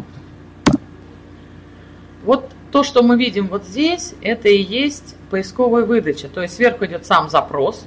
Вот 2.23 2.49
то, 2.71 2.81
что 2.81 3.03
мы 3.03 3.19
видим 3.19 3.47
вот 3.47 3.63
здесь, 3.63 4.15
это 4.23 4.49
и 4.49 4.59
есть 4.59 5.15
поисковая 5.29 5.85
выдача. 5.85 6.29
То 6.29 6.41
есть 6.41 6.55
сверху 6.55 6.83
идет 6.85 7.05
сам 7.05 7.29
запрос, 7.29 7.85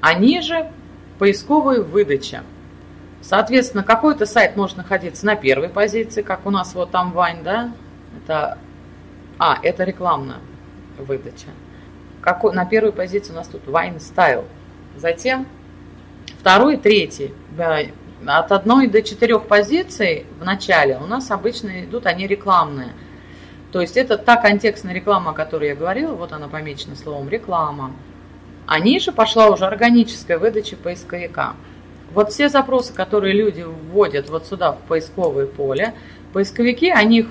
а 0.00 0.14
ниже 0.14 0.70
поисковая 1.18 1.80
выдача. 1.80 2.44
Соответственно, 3.20 3.82
какой-то 3.82 4.26
сайт 4.26 4.54
может 4.54 4.76
находиться 4.76 5.26
на 5.26 5.34
первой 5.34 5.70
позиции, 5.70 6.22
как 6.22 6.46
у 6.46 6.50
нас 6.50 6.72
вот 6.76 6.92
там 6.92 7.10
Вайн, 7.10 7.42
да? 7.42 7.72
Это, 8.16 8.58
а, 9.40 9.58
это 9.60 9.82
рекламная 9.82 10.38
выдача. 10.98 11.48
Какой, 12.22 12.54
на 12.54 12.64
первой 12.64 12.92
позиции 12.92 13.32
у 13.32 13.36
нас 13.36 13.48
тут 13.48 13.66
Вайн 13.66 13.96
Style. 13.96 14.44
Затем 14.96 15.46
второй, 16.40 16.76
третий. 16.76 17.34
От 18.24 18.52
одной 18.52 18.86
до 18.86 19.02
четырех 19.02 19.46
позиций 19.46 20.26
в 20.38 20.44
начале 20.44 20.96
у 20.98 21.06
нас 21.06 21.32
обычно 21.32 21.84
идут 21.84 22.06
они 22.06 22.28
рекламные. 22.28 22.92
То 23.72 23.80
есть 23.80 23.96
это 23.96 24.16
та 24.16 24.36
контекстная 24.36 24.94
реклама, 24.94 25.32
о 25.32 25.34
которой 25.34 25.70
я 25.70 25.74
говорила, 25.74 26.14
вот 26.14 26.32
она 26.32 26.46
помечена 26.46 26.94
словом 26.94 27.28
реклама. 27.28 27.90
А 28.66 28.78
ниже 28.78 29.10
пошла 29.10 29.48
уже 29.48 29.66
органическая 29.66 30.38
выдача 30.38 30.76
поисковика. 30.76 31.54
Вот 32.14 32.30
все 32.30 32.48
запросы, 32.48 32.92
которые 32.92 33.34
люди 33.34 33.62
вводят 33.62 34.30
вот 34.30 34.46
сюда 34.46 34.72
в 34.72 34.78
поисковое 34.82 35.46
поле, 35.46 35.94
поисковики, 36.32 36.90
они 36.90 37.20
их 37.20 37.28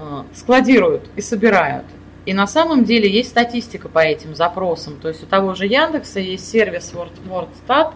э, 0.00 0.22
складируют 0.34 1.08
и 1.14 1.20
собирают. 1.20 1.84
И 2.26 2.34
на 2.34 2.48
самом 2.48 2.84
деле 2.84 3.08
есть 3.08 3.30
статистика 3.30 3.88
по 3.88 4.00
этим 4.00 4.34
запросам. 4.34 4.98
То 5.00 5.08
есть 5.08 5.22
у 5.22 5.26
того 5.26 5.54
же 5.54 5.66
Яндекса 5.66 6.18
есть 6.18 6.50
сервис 6.50 6.92
WordStat. 6.92 7.94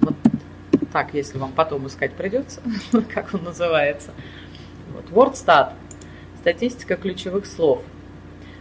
Вот 0.00 0.14
так, 0.92 1.12
если 1.12 1.38
вам 1.38 1.50
потом 1.50 1.88
искать 1.88 2.12
придется, 2.12 2.62
как 3.12 3.34
он 3.34 3.42
называется. 3.42 4.12
Вот, 4.94 5.06
WordStat. 5.10 5.72
Статистика 6.38 6.96
ключевых 6.96 7.46
слов. 7.46 7.82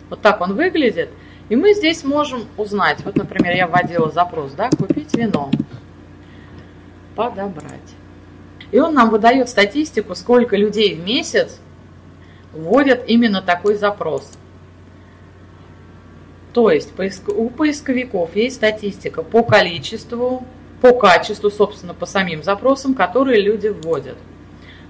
Вот 0.10 0.20
так 0.22 0.42
он 0.42 0.56
выглядит. 0.56 1.10
И 1.50 1.56
мы 1.56 1.74
здесь 1.74 2.04
можем 2.04 2.46
узнать, 2.58 3.04
вот, 3.04 3.16
например, 3.16 3.56
я 3.56 3.68
вводила 3.68 4.12
запрос, 4.12 4.52
да, 4.52 4.70
купить 4.70 5.16
вино, 5.16 5.50
подобрать. 7.16 7.80
И 8.72 8.80
он 8.80 8.94
нам 8.94 9.10
выдает 9.10 9.50
статистику, 9.50 10.14
сколько 10.14 10.56
людей 10.56 10.94
в 10.94 11.04
месяц 11.04 11.60
вводят 12.54 13.04
именно 13.08 13.42
такой 13.42 13.76
запрос. 13.76 14.32
То 16.54 16.70
есть 16.70 16.92
у 17.28 17.50
поисковиков 17.50 18.36
есть 18.36 18.56
статистика 18.56 19.24
по 19.24 19.44
количеству, 19.44 20.44
по 20.82 20.94
качеству, 20.94 21.52
собственно, 21.52 21.94
по 21.94 22.06
самим 22.06 22.44
запросам, 22.44 22.96
которые 22.96 23.42
люди 23.42 23.68
вводят. 23.68 24.18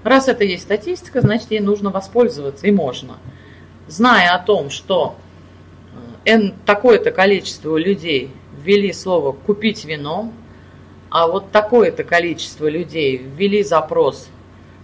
Раз 0.02 0.28
это 0.28 0.44
есть 0.44 0.62
статистика, 0.62 1.20
значит, 1.20 1.50
ей 1.50 1.60
нужно 1.60 1.90
воспользоваться, 1.90 2.66
и 2.66 2.70
можно. 2.70 3.18
Зная 3.86 4.34
о 4.34 4.38
том, 4.38 4.70
что 4.70 5.16
N 6.24 6.54
такое-то 6.64 7.10
количество 7.10 7.76
людей 7.76 8.30
ввели 8.62 8.92
слово 8.92 9.32
«купить 9.32 9.84
вино», 9.84 10.32
а 11.10 11.26
вот 11.26 11.50
такое-то 11.50 12.04
количество 12.04 12.68
людей 12.68 13.16
ввели 13.18 13.62
запрос 13.62 14.28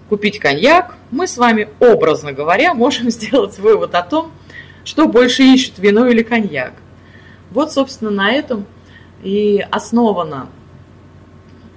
«купить 0.09 0.39
коньяк», 0.39 0.97
мы 1.11 1.27
с 1.27 1.37
вами, 1.37 1.69
образно 1.81 2.33
говоря, 2.33 2.75
можем 2.75 3.11
сделать 3.11 3.59
вывод 3.59 3.95
о 3.95 4.03
том, 4.03 4.33
что 4.85 5.07
больше 5.07 5.43
ищут 5.43 5.79
вино 5.79 6.07
или 6.07 6.23
коньяк. 6.23 6.73
Вот, 7.51 7.73
собственно, 7.73 8.11
на 8.11 8.33
этом 8.33 8.67
и 9.23 9.65
основана 9.71 10.49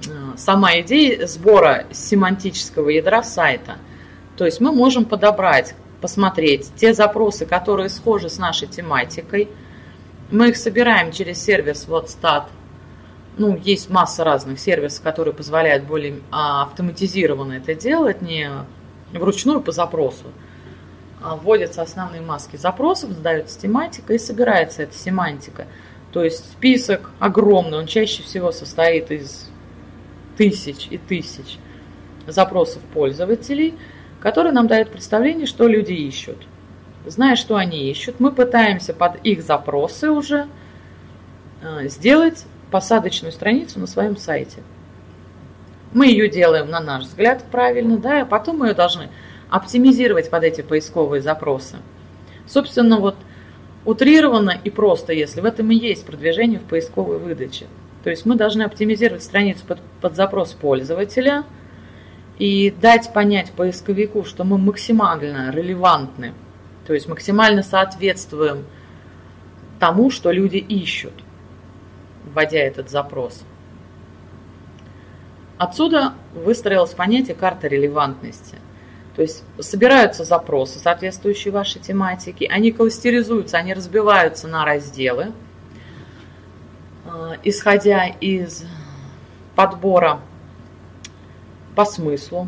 э, 0.07 0.09
сама 0.37 0.79
идея 0.81 1.25
сбора 1.27 1.85
семантического 1.91 2.89
ядра 2.89 3.23
сайта. 3.23 3.77
То 4.37 4.45
есть 4.45 4.59
мы 4.59 4.71
можем 4.71 5.05
подобрать 5.05 5.75
посмотреть 6.01 6.71
те 6.75 6.93
запросы, 6.93 7.45
которые 7.45 7.89
схожи 7.89 8.29
с 8.29 8.37
нашей 8.37 8.67
тематикой. 8.67 9.49
Мы 10.31 10.49
их 10.49 10.57
собираем 10.57 11.11
через 11.11 11.43
сервис 11.43 11.87
WhatStat. 11.87 12.45
Ну, 13.39 13.57
есть 13.57 13.89
масса 13.89 14.23
разных 14.23 14.59
сервисов, 14.59 15.01
которые 15.01 15.33
позволяют 15.33 15.85
более 15.85 16.19
а, 16.29 16.61
автоматизированно 16.63 17.53
это 17.53 17.73
делать, 17.73 18.21
не 18.21 18.51
вручную 19.11 19.61
по 19.61 19.71
запросу. 19.71 20.25
А 21.23 21.35
вводятся 21.35 21.81
основные 21.81 22.21
маски 22.21 22.55
запросов, 22.55 23.11
задается 23.11 23.59
тематика 23.59 24.13
и 24.13 24.19
собирается 24.19 24.83
эта 24.83 24.93
семантика. 24.93 25.65
То 26.11 26.23
есть 26.23 26.51
список 26.51 27.09
огромный, 27.19 27.79
он 27.79 27.87
чаще 27.87 28.21
всего 28.21 28.51
состоит 28.51 29.09
из 29.09 29.49
тысяч 30.37 30.87
и 30.91 30.99
тысяч 30.99 31.57
запросов 32.27 32.83
пользователей– 32.93 33.73
который 34.19 34.51
нам 34.51 34.67
дает 34.67 34.91
представление, 34.91 35.45
что 35.45 35.67
люди 35.67 35.93
ищут. 35.93 36.37
Зная, 37.05 37.35
что 37.35 37.55
они 37.55 37.89
ищут, 37.89 38.19
мы 38.19 38.31
пытаемся 38.31 38.93
под 38.93 39.15
их 39.23 39.41
запросы 39.41 40.11
уже 40.11 40.47
э, 41.61 41.87
сделать 41.87 42.45
посадочную 42.71 43.31
страницу 43.31 43.79
на 43.79 43.87
своем 43.87 44.17
сайте. 44.17 44.61
Мы 45.93 46.07
ее 46.07 46.29
делаем, 46.29 46.69
на 46.69 46.79
наш 46.79 47.05
взгляд, 47.05 47.43
правильно, 47.51 47.97
да, 47.97 48.21
а 48.21 48.25
потом 48.25 48.59
мы 48.59 48.67
ее 48.67 48.73
должны 48.73 49.09
оптимизировать 49.49 50.29
под 50.29 50.43
эти 50.43 50.61
поисковые 50.61 51.21
запросы. 51.21 51.77
Собственно, 52.45 52.99
вот 52.99 53.15
утрированно 53.85 54.55
и 54.63 54.69
просто, 54.69 55.13
если 55.13 55.41
в 55.41 55.45
этом 55.45 55.71
и 55.71 55.75
есть 55.75 56.05
продвижение 56.05 56.59
в 56.59 56.63
поисковой 56.63 57.17
выдаче. 57.17 57.65
То 58.03 58.09
есть 58.09 58.25
мы 58.25 58.35
должны 58.35 58.63
оптимизировать 58.63 59.23
страницу 59.23 59.65
под, 59.67 59.79
под 60.01 60.15
запрос 60.15 60.53
пользователя 60.53 61.43
и 62.37 62.71
дать 62.71 63.11
понять 63.13 63.51
поисковику, 63.51 64.23
что 64.23 64.43
мы 64.43 64.57
максимально 64.57 65.51
релевантны, 65.51 66.33
то 66.87 66.93
есть 66.93 67.07
максимально 67.07 67.63
соответствуем 67.63 68.65
тому, 69.79 70.09
что 70.09 70.31
люди 70.31 70.57
ищут, 70.57 71.13
вводя 72.25 72.59
этот 72.59 72.89
запрос. 72.89 73.43
Отсюда 75.57 76.13
выстроилось 76.33 76.93
понятие 76.93 77.35
карта 77.35 77.67
релевантности. 77.67 78.57
То 79.15 79.23
есть 79.23 79.43
собираются 79.59 80.23
запросы, 80.23 80.79
соответствующие 80.79 81.51
вашей 81.51 81.81
тематике, 81.81 82.47
они 82.47 82.71
кластеризуются, 82.71 83.57
они 83.57 83.73
разбиваются 83.73 84.47
на 84.47 84.63
разделы, 84.63 85.33
э, 87.03 87.35
исходя 87.43 88.05
из 88.05 88.63
подбора 89.55 90.21
по 91.75 91.83
смыслу 91.83 92.47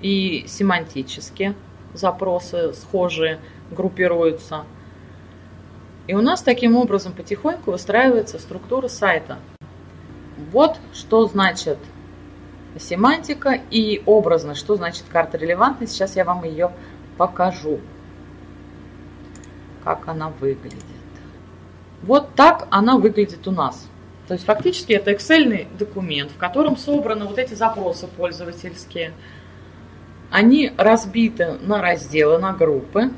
и 0.00 0.46
семантически 0.48 1.54
запросы 1.92 2.72
схожие 2.72 3.40
группируются. 3.70 4.64
И 6.08 6.14
у 6.14 6.22
нас 6.22 6.42
таким 6.42 6.74
образом 6.74 7.12
потихоньку 7.12 7.70
выстраивается 7.70 8.38
структура 8.38 8.88
сайта. 8.88 9.38
Вот 10.50 10.78
что 10.94 11.26
значит 11.26 11.78
семантика 12.78 13.60
и 13.70 14.02
образно, 14.06 14.54
что 14.54 14.76
значит 14.76 15.04
карта 15.10 15.36
релевантности. 15.36 15.96
Сейчас 15.96 16.16
я 16.16 16.24
вам 16.24 16.44
ее 16.44 16.72
покажу, 17.18 17.80
как 19.84 20.08
она 20.08 20.30
выглядит. 20.30 20.84
Вот 22.02 22.34
так 22.34 22.66
она 22.70 22.96
выглядит 22.96 23.46
у 23.46 23.50
нас. 23.50 23.86
То 24.28 24.34
есть 24.34 24.46
фактически 24.46 24.94
это 24.94 25.12
Excel 25.12 25.66
документ, 25.76 26.30
в 26.30 26.38
котором 26.38 26.78
собраны 26.78 27.26
вот 27.26 27.38
эти 27.38 27.52
запросы 27.52 28.06
пользовательские. 28.06 29.12
Они 30.30 30.72
разбиты 30.78 31.58
на 31.60 31.82
разделы, 31.82 32.38
на 32.38 32.52
группы. 32.52 33.10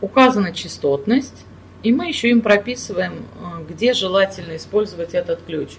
Указана 0.00 0.52
частотность. 0.52 1.44
И 1.82 1.92
мы 1.92 2.08
еще 2.08 2.30
им 2.30 2.40
прописываем, 2.40 3.26
э, 3.40 3.64
где 3.68 3.92
желательно 3.92 4.56
использовать 4.56 5.14
этот 5.14 5.42
ключ 5.42 5.76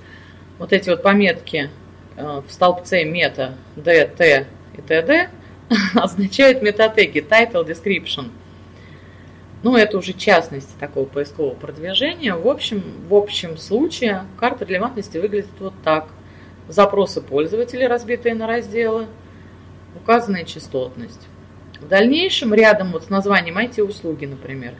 вот 0.58 0.74
эти 0.74 0.90
вот 0.90 1.02
пометки 1.02 1.70
э, 2.16 2.42
в 2.46 2.52
столбце 2.52 3.04
мета 3.04 3.56
D, 3.76 4.08
T 4.08 4.48
и 4.78 4.82
TD 4.82 5.30
означают 5.96 6.62
метатеги 6.62 7.20
title, 7.20 7.66
description. 7.66 8.30
Ну, 9.62 9.76
это 9.76 9.98
уже 9.98 10.14
частности 10.14 10.72
такого 10.80 11.06
поискового 11.06 11.54
продвижения. 11.54 12.34
В 12.34 12.48
общем, 12.48 12.82
в 13.10 13.14
общем 13.14 13.58
случае 13.58 14.24
карта 14.38 14.64
релевантности 14.64 15.18
выглядит 15.18 15.50
вот 15.60 15.74
так. 15.84 16.08
Запросы 16.70 17.22
пользователей, 17.22 17.88
разбитые 17.88 18.36
на 18.36 18.46
разделы, 18.46 19.08
указанная 19.96 20.44
частотность. 20.46 21.28
В 21.80 21.88
дальнейшем, 21.88 22.54
рядом 22.54 22.92
вот 22.92 23.06
с 23.06 23.10
названием 23.10 23.58
IT-услуги, 23.58 24.26
например, 24.26 24.74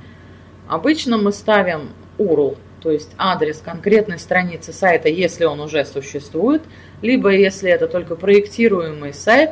обычно 0.68 1.18
мы 1.18 1.32
ставим 1.32 1.90
URL 2.18 2.58
то 2.82 2.92
есть 2.92 3.12
адрес 3.18 3.62
конкретной 3.64 4.20
страницы 4.20 4.74
сайта, 4.74 5.10
если 5.10 5.46
он 5.46 5.60
уже 5.60 5.86
существует, 5.86 6.64
либо 7.02 7.30
если 7.30 7.70
это 7.70 7.88
только 7.88 8.16
проектируемый 8.16 9.14
сайт, 9.14 9.52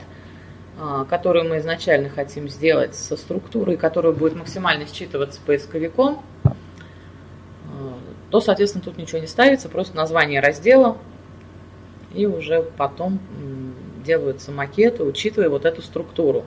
а, 0.80 1.06
который 1.06 1.43
мы 1.43 1.58
изначально 1.58 2.10
хотим 2.10 2.50
сделать 2.50 2.95
со 2.95 3.18
структурой, 3.18 3.78
которая 3.78 4.14
будет 4.14 4.36
максимально 4.36 4.86
считываться 4.86 5.39
поисковиком, 5.45 6.24
а, 6.43 6.54
то, 8.30 8.39
соответственно, 8.39 8.84
тут 8.84 8.98
ничего 8.98 9.20
не 9.20 9.28
ставится, 9.28 9.70
просто 9.70 9.95
название 9.95 10.39
раздела, 10.39 10.98
и 12.14 12.26
уже 12.26 12.64
потом 12.78 13.20
делаются 14.06 14.52
макеты, 14.52 15.04
учитывая 15.04 15.50
вот 15.50 15.66
эту 15.66 15.82
структуру. 15.82 16.45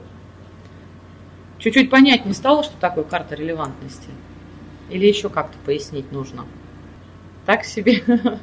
Чуть-чуть 1.61 1.91
понять 1.91 2.27
не 2.27 2.33
стало, 2.33 2.65
что 2.65 2.77
такое 2.81 3.05
карта 3.05 3.37
релевантности? 3.37 4.09
Или 4.89 5.07
еще 5.07 5.29
как-то 5.29 5.57
пояснить 5.65 6.11
нужно? 6.11 6.45
так 7.51 7.65
себе. 7.65 8.03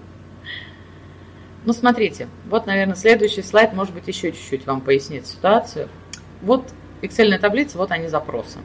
Ну, 1.65 1.73
смотрите, 1.73 2.29
вот, 2.49 2.65
наверное, 2.65 2.95
следующий 2.95 3.41
слайд, 3.41 3.73
может 3.73 3.93
быть, 3.93 4.07
еще 4.07 4.31
чуть-чуть 4.31 4.65
вам 4.65 4.79
пояснит 4.79 5.27
ситуацию. 5.27 5.89
Вот 6.41 6.63
Excel 7.01 7.37
таблица, 7.39 7.77
вот 7.77 7.91
они 7.91 8.07
запросы. 8.07 8.59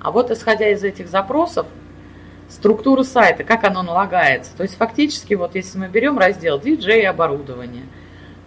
А 0.00 0.12
вот, 0.12 0.30
исходя 0.30 0.68
из 0.68 0.84
этих 0.84 1.08
запросов, 1.08 1.66
структура 2.48 3.02
сайта, 3.02 3.42
как 3.42 3.64
оно 3.64 3.82
налагается. 3.82 4.56
То 4.56 4.62
есть, 4.62 4.76
фактически, 4.76 5.34
вот 5.34 5.56
если 5.56 5.76
мы 5.76 5.88
берем 5.88 6.18
раздел 6.18 6.60
DJ 6.60 7.02
оборудование, 7.06 7.86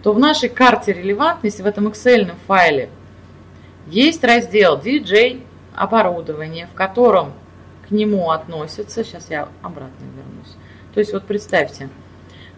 то 0.02 0.14
в 0.14 0.18
нашей 0.18 0.48
карте 0.48 0.94
релевантности, 0.94 1.60
в 1.60 1.66
этом 1.66 1.88
Excel 1.88 2.34
файле, 2.46 2.88
есть 3.90 4.22
раздел 4.24 4.78
DJ 4.78 5.42
оборудование, 5.74 6.66
в 6.66 6.74
котором 6.74 7.32
к 7.88 7.90
нему 7.90 8.30
относятся, 8.30 9.04
сейчас 9.04 9.30
я 9.30 9.48
обратно 9.62 10.04
вернусь. 10.16 10.56
То 10.94 11.00
есть 11.00 11.12
вот 11.12 11.24
представьте, 11.26 11.88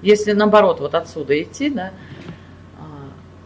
если 0.03 0.33
наоборот 0.33 0.81
вот 0.81 0.95
отсюда 0.95 1.41
идти, 1.43 1.71
да, 1.71 1.93
а, 2.79 2.83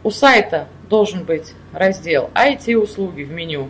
у 0.03 0.11
сайта 0.11 0.69
должен 0.89 1.25
быть 1.25 1.55
раздел 1.73 2.31
IT-услуги 2.35 3.23
в 3.23 3.31
меню. 3.31 3.69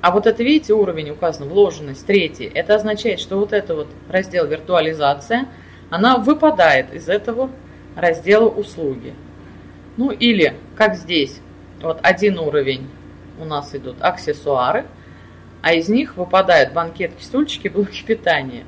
А 0.00 0.10
вот 0.10 0.26
это, 0.26 0.42
видите, 0.42 0.74
уровень 0.74 1.10
указан, 1.10 1.48
вложенность, 1.48 2.06
третий. 2.06 2.44
Это 2.44 2.74
означает, 2.74 3.20
что 3.20 3.38
вот 3.38 3.52
это 3.52 3.74
вот 3.74 3.88
раздел 4.08 4.46
виртуализация, 4.46 5.48
она 5.90 6.18
выпадает 6.18 6.92
из 6.92 7.08
этого 7.08 7.50
раздела 7.96 8.48
услуги. 8.48 9.14
Ну 9.96 10.10
или, 10.10 10.54
как 10.76 10.96
здесь, 10.96 11.40
вот 11.84 12.00
один 12.02 12.38
уровень 12.38 12.88
у 13.38 13.44
нас 13.44 13.74
идут 13.74 13.96
аксессуары– 14.00 14.86
а 15.64 15.72
из 15.72 15.88
них 15.88 16.18
выпадают 16.18 16.74
банкетки, 16.74 17.22
стульчики, 17.22 17.68
блоки 17.68 18.04
питания. 18.04 18.64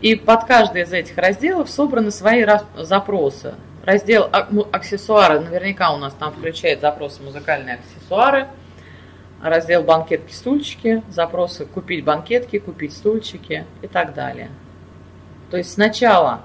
И 0.00 0.16
под 0.16 0.42
каждый 0.42 0.82
из 0.82 0.92
этих 0.92 1.16
разделов 1.16 1.70
собраны 1.70 2.10
свои 2.10 2.44
запросы. 2.76 3.54
Раздел 3.84 4.28
аксессуары, 4.72 5.38
наверняка 5.38 5.94
у 5.94 5.98
нас 5.98 6.12
там 6.14 6.32
включает 6.32 6.80
запросы 6.80 7.22
музыкальные 7.22 7.76
аксессуары. 7.76 8.48
Раздел 9.40 9.84
банкетки, 9.84 10.32
стульчики, 10.32 11.04
запросы 11.10 11.64
купить 11.64 12.04
банкетки, 12.04 12.58
купить 12.58 12.92
стульчики 12.92 13.64
и 13.80 13.86
так 13.86 14.12
далее. 14.12 14.50
То 15.52 15.58
есть 15.58 15.72
сначала 15.72 16.40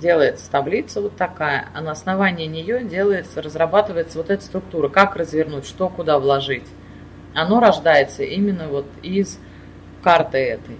делается 0.00 0.50
таблица 0.50 1.00
вот 1.00 1.16
такая, 1.16 1.68
а 1.74 1.80
на 1.80 1.92
основании 1.92 2.46
нее 2.46 2.82
делается, 2.82 3.42
разрабатывается 3.42 4.18
вот 4.18 4.30
эта 4.30 4.42
структура, 4.42 4.88
как 4.88 5.16
развернуть, 5.16 5.66
что 5.66 5.88
куда 5.88 6.18
вложить 6.18 6.66
оно 7.34 7.60
рождается 7.60 8.22
именно 8.22 8.68
вот 8.68 8.86
из 9.02 9.38
карты 10.02 10.38
этой. 10.38 10.76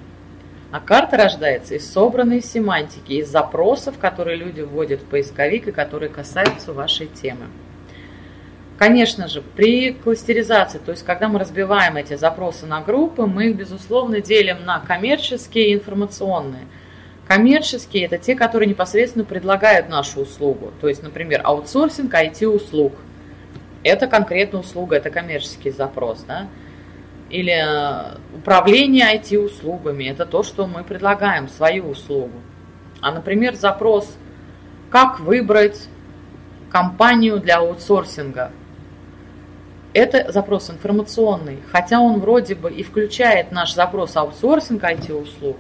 А 0.73 0.81
карта 0.81 1.17
рождается 1.17 1.75
из 1.75 1.91
собранной 1.91 2.43
семантики, 2.43 3.13
из 3.15 3.29
запросов, 3.29 3.99
которые 3.99 4.37
люди 4.37 4.61
вводят 4.61 5.01
в 5.01 5.07
поисковик 5.07 5.69
и 5.69 5.73
которые 5.73 6.09
касаются 6.09 6.73
вашей 6.73 7.07
темы. 7.09 7.47
Конечно 8.79 9.29
же, 9.29 9.43
при 9.43 9.93
кластеризации, 9.93 10.79
то 10.79 10.93
есть 10.93 11.05
когда 11.05 11.29
мы 11.29 11.39
разбиваем 11.39 11.97
эти 11.97 12.17
запросы 12.17 12.67
на 12.67 12.81
группы, 12.81 13.27
мы 13.27 13.51
их, 13.51 13.57
безусловно, 13.57 14.21
делим 14.21 14.65
на 14.65 14.81
коммерческие 14.81 15.71
и 15.71 15.75
информационные. 15.75 16.67
Коммерческие– 17.31 18.07
это 18.07 18.19
те, 18.19 18.35
которые 18.35 18.69
непосредственно 18.69 19.25
предлагают 19.25 19.89
нашу 19.89 20.23
услугу. 20.23 20.73
То 20.81 20.89
есть, 20.89 21.05
например, 21.05 21.43
аутсорсинг 21.45 22.13
IT-услуг– 22.13 22.93
это 23.85 24.09
конкретно 24.09 24.59
услуга, 24.59 24.97
это 24.97 25.11
коммерческий 25.11 25.71
запрос, 25.71 26.25
да? 26.27 26.49
Или 27.29 27.53
э, 27.53 28.17
управление 28.37 29.15
IT-услугами, 29.15 30.07
это 30.07 30.27
то, 30.27 30.43
что 30.43 30.67
мы 30.67 30.83
предлагаем, 30.83 31.49
свою 31.49 31.91
услугу. 31.91 32.33
А, 33.01 33.13
например, 33.13 33.55
запрос, 33.55 34.17
как 34.91 35.21
выбрать 35.21 35.87
компанию 36.69 37.39
для 37.39 37.59
аутсорсинга. 37.59 38.51
Это 39.93 40.33
запрос 40.33 40.69
информационный, 40.69 41.61
хотя 41.71 42.01
он 42.01 42.19
вроде 42.19 42.57
бы 42.57 42.73
и 42.73 42.83
включает 42.83 43.53
наш 43.53 43.73
запрос 43.73 44.17
аутсорсинг 44.17 44.83
IT-услуг, 44.83 45.59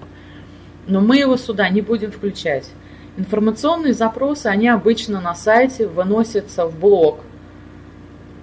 но 0.86 1.00
мы 1.00 1.18
его 1.18 1.36
сюда 1.36 1.68
не 1.68 1.80
будем 1.80 2.12
включать. 2.12 2.68
Информационные 3.16 3.92
запросы, 3.92 4.46
они 4.46 4.68
обычно 4.68 5.20
на 5.20 5.34
сайте 5.34 5.86
выносятся 5.86 6.66
в 6.66 6.78
блок– 6.78 7.20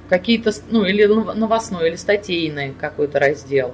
какие-то, 0.10 0.52
ну, 0.70 0.86
или 0.86 1.06
новостной, 1.06 1.90
или 1.90 1.96
статейный 1.96 2.74
какой-то 2.80 3.20
раздел. 3.20 3.74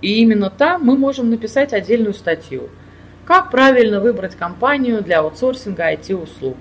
И 0.00 0.20
именно 0.20 0.50
там 0.50 0.82
мы 0.84 0.98
можем 0.98 1.30
написать 1.30 1.72
отдельную 1.72 2.14
статью. 2.14 2.68
Как 3.24 3.50
правильно 3.50 4.00
выбрать 4.00 4.34
компанию 4.34 5.02
для 5.02 5.20
аутсорсинга 5.20 5.94
IT-услуг. 5.94 6.56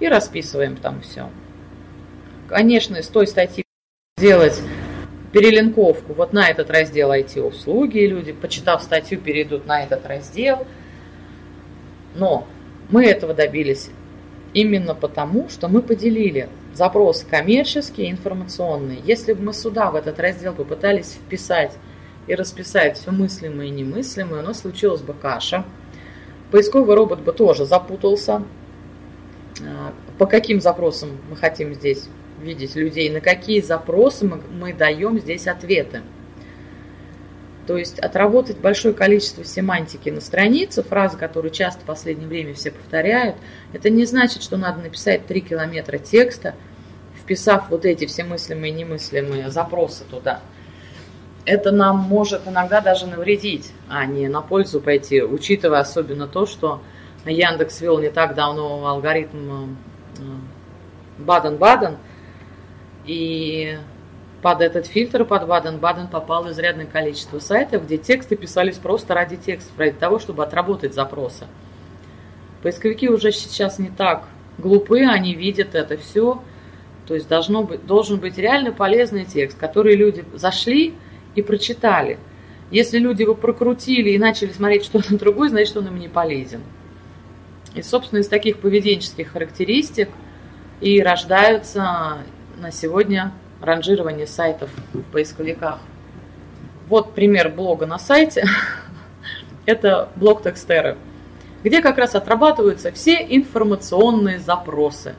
И 0.00 0.08
расписываем 0.08 0.76
там 0.76 1.00
все. 1.00 1.28
конечно, 2.48 3.02
с 3.02 3.08
той 3.08 3.26
статьи 3.26 3.64
сделать 4.18 4.60
перелинковку 5.36 6.14
вот 6.14 6.32
на 6.32 6.48
этот 6.48 6.70
раздел 6.70 7.12
IT-услуги, 7.12 7.98
люди, 7.98 8.32
почитав 8.32 8.82
статью, 8.82 9.20
перейдут 9.20 9.66
на 9.66 9.82
этот 9.82 10.06
раздел. 10.06 10.66
Но 12.14 12.46
мы 12.88 13.04
этого 13.04 13.34
добились 13.34 13.90
именно 14.54 14.94
потому, 14.94 15.50
что 15.50 15.68
мы 15.68 15.82
поделили 15.82 16.48
запросы 16.72 17.26
коммерческие 17.26 18.06
и 18.06 18.10
информационные. 18.12 19.00
Если 19.04 19.34
бы 19.34 19.42
мы 19.42 19.52
сюда, 19.52 19.90
в 19.90 19.96
этот 19.96 20.18
раздел, 20.18 20.54
попытались 20.54 21.12
вписать 21.12 21.76
и 22.26 22.34
расписать 22.34 22.96
все 22.96 23.10
мыслимое 23.10 23.66
и 23.66 23.70
немыслимое, 23.70 24.40
у 24.40 24.46
нас 24.46 24.60
случилась 24.60 25.02
бы 25.02 25.12
каша. 25.12 25.66
Поисковый 26.50 26.96
робот 26.96 27.20
бы 27.20 27.32
тоже 27.32 27.66
запутался. 27.66 28.42
А, 29.60 29.92
по 30.16 30.24
каким 30.24 30.62
запросам 30.62 31.10
мы 31.28 31.36
хотим 31.36 31.74
здесь 31.74 32.08
видеть 32.40 32.76
людей, 32.76 33.10
на 33.10 33.20
какие 33.20 33.60
запросы 33.60 34.26
мы, 34.26 34.40
мы 34.52 34.72
даем 34.72 35.18
здесь 35.18 35.46
ответы. 35.46 36.02
То 37.66 37.76
есть 37.76 37.98
отработать 37.98 38.58
большое 38.58 38.94
количество 38.94 39.44
семантики 39.44 40.08
на 40.08 40.20
странице, 40.20 40.84
фразы, 40.84 41.18
которые 41.18 41.50
часто 41.50 41.80
в 41.82 41.84
последнее 41.84 42.28
время 42.28 42.54
все 42.54 42.70
повторяют, 42.70 43.36
это 43.72 43.90
не 43.90 44.04
значит, 44.04 44.42
что 44.42 44.56
надо 44.56 44.82
написать 44.82 45.26
3 45.26 45.40
километра 45.40 45.98
текста, 45.98 46.54
вписав 47.20 47.70
вот 47.70 47.84
эти 47.84 48.06
все 48.06 48.22
мыслимые 48.22 48.72
и 48.72 48.76
немыслимые 48.76 49.50
запросы 49.50 50.04
туда. 50.08 50.40
Это 51.44 51.72
нам 51.72 51.98
может 51.98 52.46
иногда 52.46 52.80
даже 52.80 53.06
навредить, 53.06 53.72
а 53.88 54.04
не 54.06 54.28
на 54.28 54.42
пользу 54.42 54.80
пойти, 54.80 55.22
учитывая 55.22 55.80
особенно 55.80 56.28
то, 56.28 56.46
что 56.46 56.82
Яндекс 57.24 57.80
ввел 57.80 57.98
не 57.98 58.10
так 58.10 58.34
давно 58.34 58.86
алгоритм 58.86 59.76
э, 60.18 60.22
Баден-Баден, 61.18 61.96
и 63.06 63.78
под 64.42 64.60
этот 64.60 64.86
фильтр, 64.86 65.24
под 65.24 65.46
Баден-Баден 65.46 66.08
попало 66.08 66.52
изрядное 66.52 66.86
количество 66.86 67.38
сайтов, 67.38 67.84
где 67.84 67.98
тексты 67.98 68.36
писались 68.36 68.76
просто 68.76 69.14
ради 69.14 69.36
текста, 69.36 69.72
ради 69.76 69.96
того, 69.96 70.18
чтобы 70.18 70.44
отработать 70.44 70.94
запросы. 70.94 71.46
Поисковики 72.62 73.08
уже 73.08 73.32
сейчас 73.32 73.78
не 73.78 73.88
так 73.88 74.28
глупы, 74.58 75.00
они 75.02 75.34
видят 75.34 75.74
это 75.74 75.96
все. 75.96 76.42
То 77.06 77.14
есть 77.14 77.28
должно 77.28 77.62
быть, 77.62 77.86
должен 77.86 78.18
быть 78.18 78.36
реально 78.36 78.72
полезный 78.72 79.24
текст, 79.24 79.58
который 79.58 79.94
люди 79.94 80.24
зашли 80.34 80.94
и 81.34 81.42
прочитали. 81.42 82.18
Если 82.70 82.98
люди 82.98 83.22
его 83.22 83.34
прокрутили 83.34 84.10
и 84.10 84.18
начали 84.18 84.50
смотреть 84.50 84.84
что-то 84.84 85.16
другое, 85.18 85.48
значит, 85.48 85.76
он 85.76 85.86
им 85.86 85.98
не 85.98 86.08
полезен. 86.08 86.62
И, 87.74 87.82
собственно, 87.82 88.20
из 88.20 88.28
таких 88.28 88.58
поведенческих 88.58 89.28
характеристик 89.32 90.08
и 90.80 91.00
рождаются 91.02 92.18
на 92.56 92.70
сегодня 92.70 93.32
ранжирование 93.60 94.26
сайтов 94.26 94.70
в 94.92 95.02
поисковиках. 95.02 95.78
Вот 96.88 97.14
пример 97.14 97.50
блога 97.50 97.86
на 97.86 97.98
сайте. 97.98 98.46
Это 99.66 100.08
блог 100.16 100.42
Текстеры, 100.42 100.96
где 101.64 101.82
как 101.82 101.98
раз 101.98 102.14
отрабатываются 102.14 102.92
все 102.92 103.14
информационные 103.28 104.38
запросы. 104.38 105.14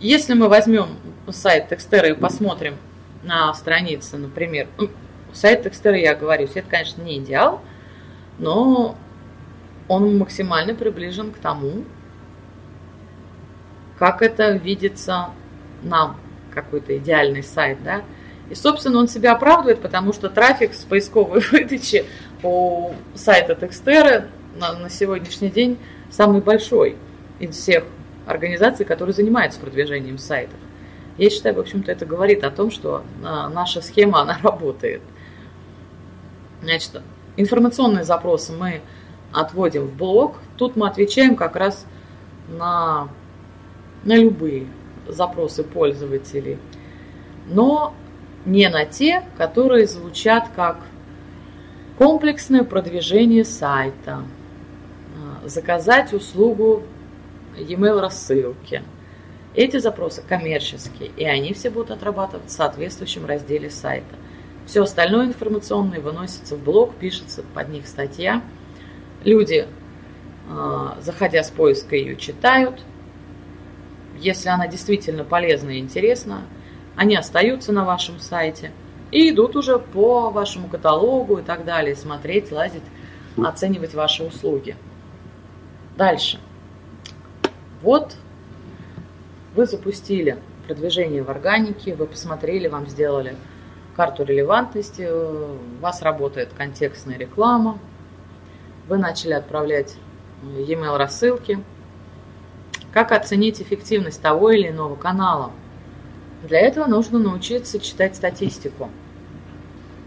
Если 0.00 0.34
мы 0.34 0.48
возьмем 0.48 0.96
сайт 1.28 1.68
Текстеры 1.68 2.10
и 2.10 2.14
посмотрим 2.14 2.76
на 3.22 3.52
странице, 3.52 4.16
например, 4.16 4.68
ну, 4.78 4.88
сайт 5.32 5.62
Текстеры, 5.62 5.98
я 5.98 6.14
говорю, 6.14 6.48
это, 6.54 6.68
конечно, 6.68 7.02
не 7.02 7.18
идеал, 7.18 7.60
но 8.38 8.96
он 9.88 10.16
максимально 10.16 10.74
приближен 10.74 11.32
к 11.32 11.38
тому, 11.38 11.84
как 13.98 14.22
это 14.22 14.52
видится 14.52 15.30
нам 15.82 16.16
какой-то 16.50 16.96
идеальный 16.96 17.42
сайт, 17.42 17.82
да. 17.82 18.02
И, 18.50 18.54
собственно, 18.54 18.98
он 18.98 19.08
себя 19.08 19.32
оправдывает, 19.32 19.80
потому 19.80 20.12
что 20.12 20.28
трафик 20.28 20.74
с 20.74 20.84
поисковой 20.84 21.40
выдачи 21.52 22.04
у 22.42 22.92
сайта 23.14 23.54
Текстеры 23.54 24.28
на, 24.56 24.72
на 24.72 24.90
сегодняшний 24.90 25.50
день 25.50 25.78
самый 26.10 26.40
большой 26.40 26.96
из 27.38 27.56
всех 27.56 27.84
организаций, 28.26 28.84
которые 28.84 29.14
занимаются 29.14 29.60
продвижением 29.60 30.18
сайтов. 30.18 30.58
Я 31.16 31.30
считаю, 31.30 31.54
в 31.56 31.60
общем-то, 31.60 31.92
это 31.92 32.06
говорит 32.06 32.44
о 32.44 32.50
том, 32.50 32.70
что 32.70 33.04
а, 33.22 33.48
наша 33.48 33.80
схема, 33.82 34.22
она 34.22 34.38
работает. 34.42 35.02
Значит, 36.62 37.02
информационные 37.36 38.04
запросы 38.04 38.52
мы 38.52 38.80
отводим 39.32 39.86
в 39.86 39.94
блок. 39.94 40.36
Тут 40.56 40.76
мы 40.76 40.88
отвечаем 40.88 41.36
как 41.36 41.56
раз 41.56 41.86
на, 42.48 43.08
на 44.04 44.16
любые 44.16 44.66
запросы 45.12 45.64
пользователей, 45.64 46.58
но 47.46 47.94
не 48.44 48.68
на 48.68 48.84
те, 48.84 49.24
которые 49.36 49.86
звучат 49.86 50.48
как 50.54 50.78
комплексное 51.98 52.64
продвижение 52.64 53.44
сайта, 53.44 54.22
а, 55.42 55.48
заказать 55.48 56.12
услугу 56.12 56.82
e-mail 57.56 58.00
рассылки. 58.00 58.82
Эти 59.54 59.78
запросы 59.78 60.22
коммерческие, 60.26 61.10
и 61.16 61.24
они 61.24 61.52
все 61.52 61.70
будут 61.70 61.90
отрабатывать 61.90 62.46
в 62.46 62.52
соответствующем 62.52 63.26
разделе 63.26 63.68
сайта. 63.68 64.14
Все 64.64 64.82
остальное 64.82 65.26
информационное 65.26 66.00
выносится 66.00 66.56
в 66.56 66.62
блог, 66.62 66.94
пишется 66.94 67.42
под 67.54 67.68
них 67.68 67.88
статья. 67.88 68.42
Люди, 69.24 69.66
а, 70.48 70.96
заходя 71.02 71.42
с 71.42 71.50
поиска, 71.50 71.96
ее 71.96 72.16
читают, 72.16 72.80
если 74.20 74.48
она 74.50 74.68
действительно 74.68 75.24
полезна 75.24 75.70
и 75.70 75.78
интересна, 75.78 76.42
они 76.94 77.16
остаются 77.16 77.72
на 77.72 77.84
вашем 77.84 78.20
сайте 78.20 78.70
и 79.10 79.30
идут 79.30 79.56
уже 79.56 79.78
по 79.78 80.30
вашему 80.30 80.68
каталогу 80.68 81.38
и 81.38 81.42
так 81.42 81.64
далее, 81.64 81.96
смотреть, 81.96 82.52
лазить, 82.52 82.82
оценивать 83.42 83.94
ваши 83.94 84.22
услуги. 84.22 84.76
Дальше. 85.96 86.38
Вот 87.82 88.14
вы 89.54 89.66
запустили 89.66 90.38
продвижение 90.66 91.22
в 91.22 91.30
органике, 91.30 91.94
вы 91.94 92.06
посмотрели, 92.06 92.68
вам 92.68 92.86
сделали 92.86 93.36
карту 93.96 94.24
релевантности, 94.24 95.08
у 95.10 95.80
вас 95.80 96.02
работает 96.02 96.50
контекстная 96.56 97.18
реклама, 97.18 97.78
вы 98.86 98.98
начали 98.98 99.32
отправлять 99.32 99.96
e-mail 100.42 100.96
рассылки– 100.96 101.58
как 102.92 103.12
оценить 103.12 103.62
эффективность 103.62 104.20
того 104.20 104.50
или 104.50 104.68
иного 104.68 104.96
канала? 104.96 105.52
Для 106.42 106.60
этого 106.60 106.86
нужно 106.86 107.18
научиться 107.18 107.78
читать 107.78 108.16
статистику. 108.16 108.90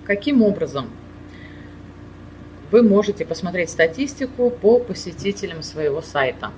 Каким 0.04 0.42
образом? 0.42 0.90
Вы 2.72 2.82
можете 2.82 3.26
посмотреть 3.26 3.70
статистику 3.70 4.50
по 4.50 4.80
посетителям 4.80 5.62
своего 5.62 6.02
сайта. 6.02 6.52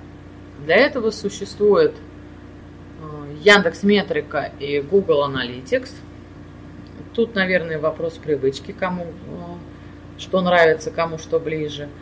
Для 0.64 0.76
этого 0.76 1.10
существует 1.10 1.94
э, 3.02 3.34
Яндекс 3.42 3.82
Метрика 3.82 4.50
и 4.58 4.80
Google 4.80 5.28
Analytics. 5.28 5.90
Тут, 7.12 7.34
наверное, 7.34 7.78
вопрос 7.78 8.14
привычки, 8.14 8.72
кому 8.72 9.04
э, 9.04 9.08
что 10.18 10.40
нравится, 10.40 10.90
кому 10.90 11.18
что 11.18 11.38
ближе– 11.38 11.88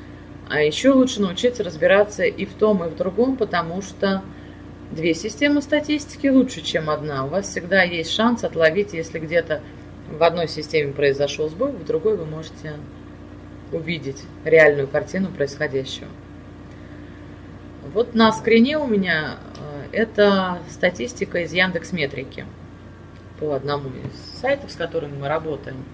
а 0.49 0.61
еще 0.61 0.91
лучше 0.91 1.21
научиться 1.21 1.65
разбираться 1.65 2.25
и 2.25 2.45
в 2.45 2.55
том, 2.55 2.85
и 2.85 2.89
в 2.89 2.97
другом, 2.97 3.37
потому 3.37 3.83
что 3.83 4.23
две 4.91 5.15
системы 5.15 5.63
статистики 5.63 6.27
лучше, 6.27 6.61
чем 6.61 6.91
одна. 6.91 7.25
У 7.25 7.29
вас 7.29 7.49
всегда 7.49 7.83
есть 7.83 8.13
шанс 8.13 8.45
отловить, 8.45 8.93
если 8.93 9.19
где-то 9.19 9.63
в 10.11 10.23
одной 10.23 10.49
системе 10.49 10.93
произошел 10.93 11.49
сбой, 11.49 11.73
в 11.73 11.85
другой 11.85 12.17
вы 12.17 12.27
можете 12.27 12.75
увидеть 13.73 14.23
реальную 14.45 14.87
картину 14.87 15.29
происходящего. 15.29 16.09
Вот 17.93 18.15
на 18.15 18.33
скрине 18.33 18.79
у 18.79 18.87
меня 18.87 19.37
э, 19.93 19.97
это 19.97 20.59
статистика 20.71 21.41
из 21.41 21.53
Яндекс 21.53 21.93
Метрики 21.93 22.47
по 23.39 23.55
одному 23.55 23.89
из 23.89 24.41
сайтов, 24.41 24.71
с 24.71 24.77
которыми 24.77 25.19
мы 25.19 25.29
работаем. 25.29 25.85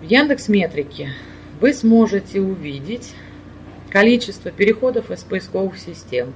В 0.00 0.04
Яндекс 0.04 0.48
Метрике 0.48 1.10
вы 1.60 1.72
сможете 1.72 2.40
увидеть 2.40 3.14
количество 3.92 4.50
переходов 4.50 5.10
из 5.10 5.22
поисковых 5.22 5.78
систем. 5.78 6.32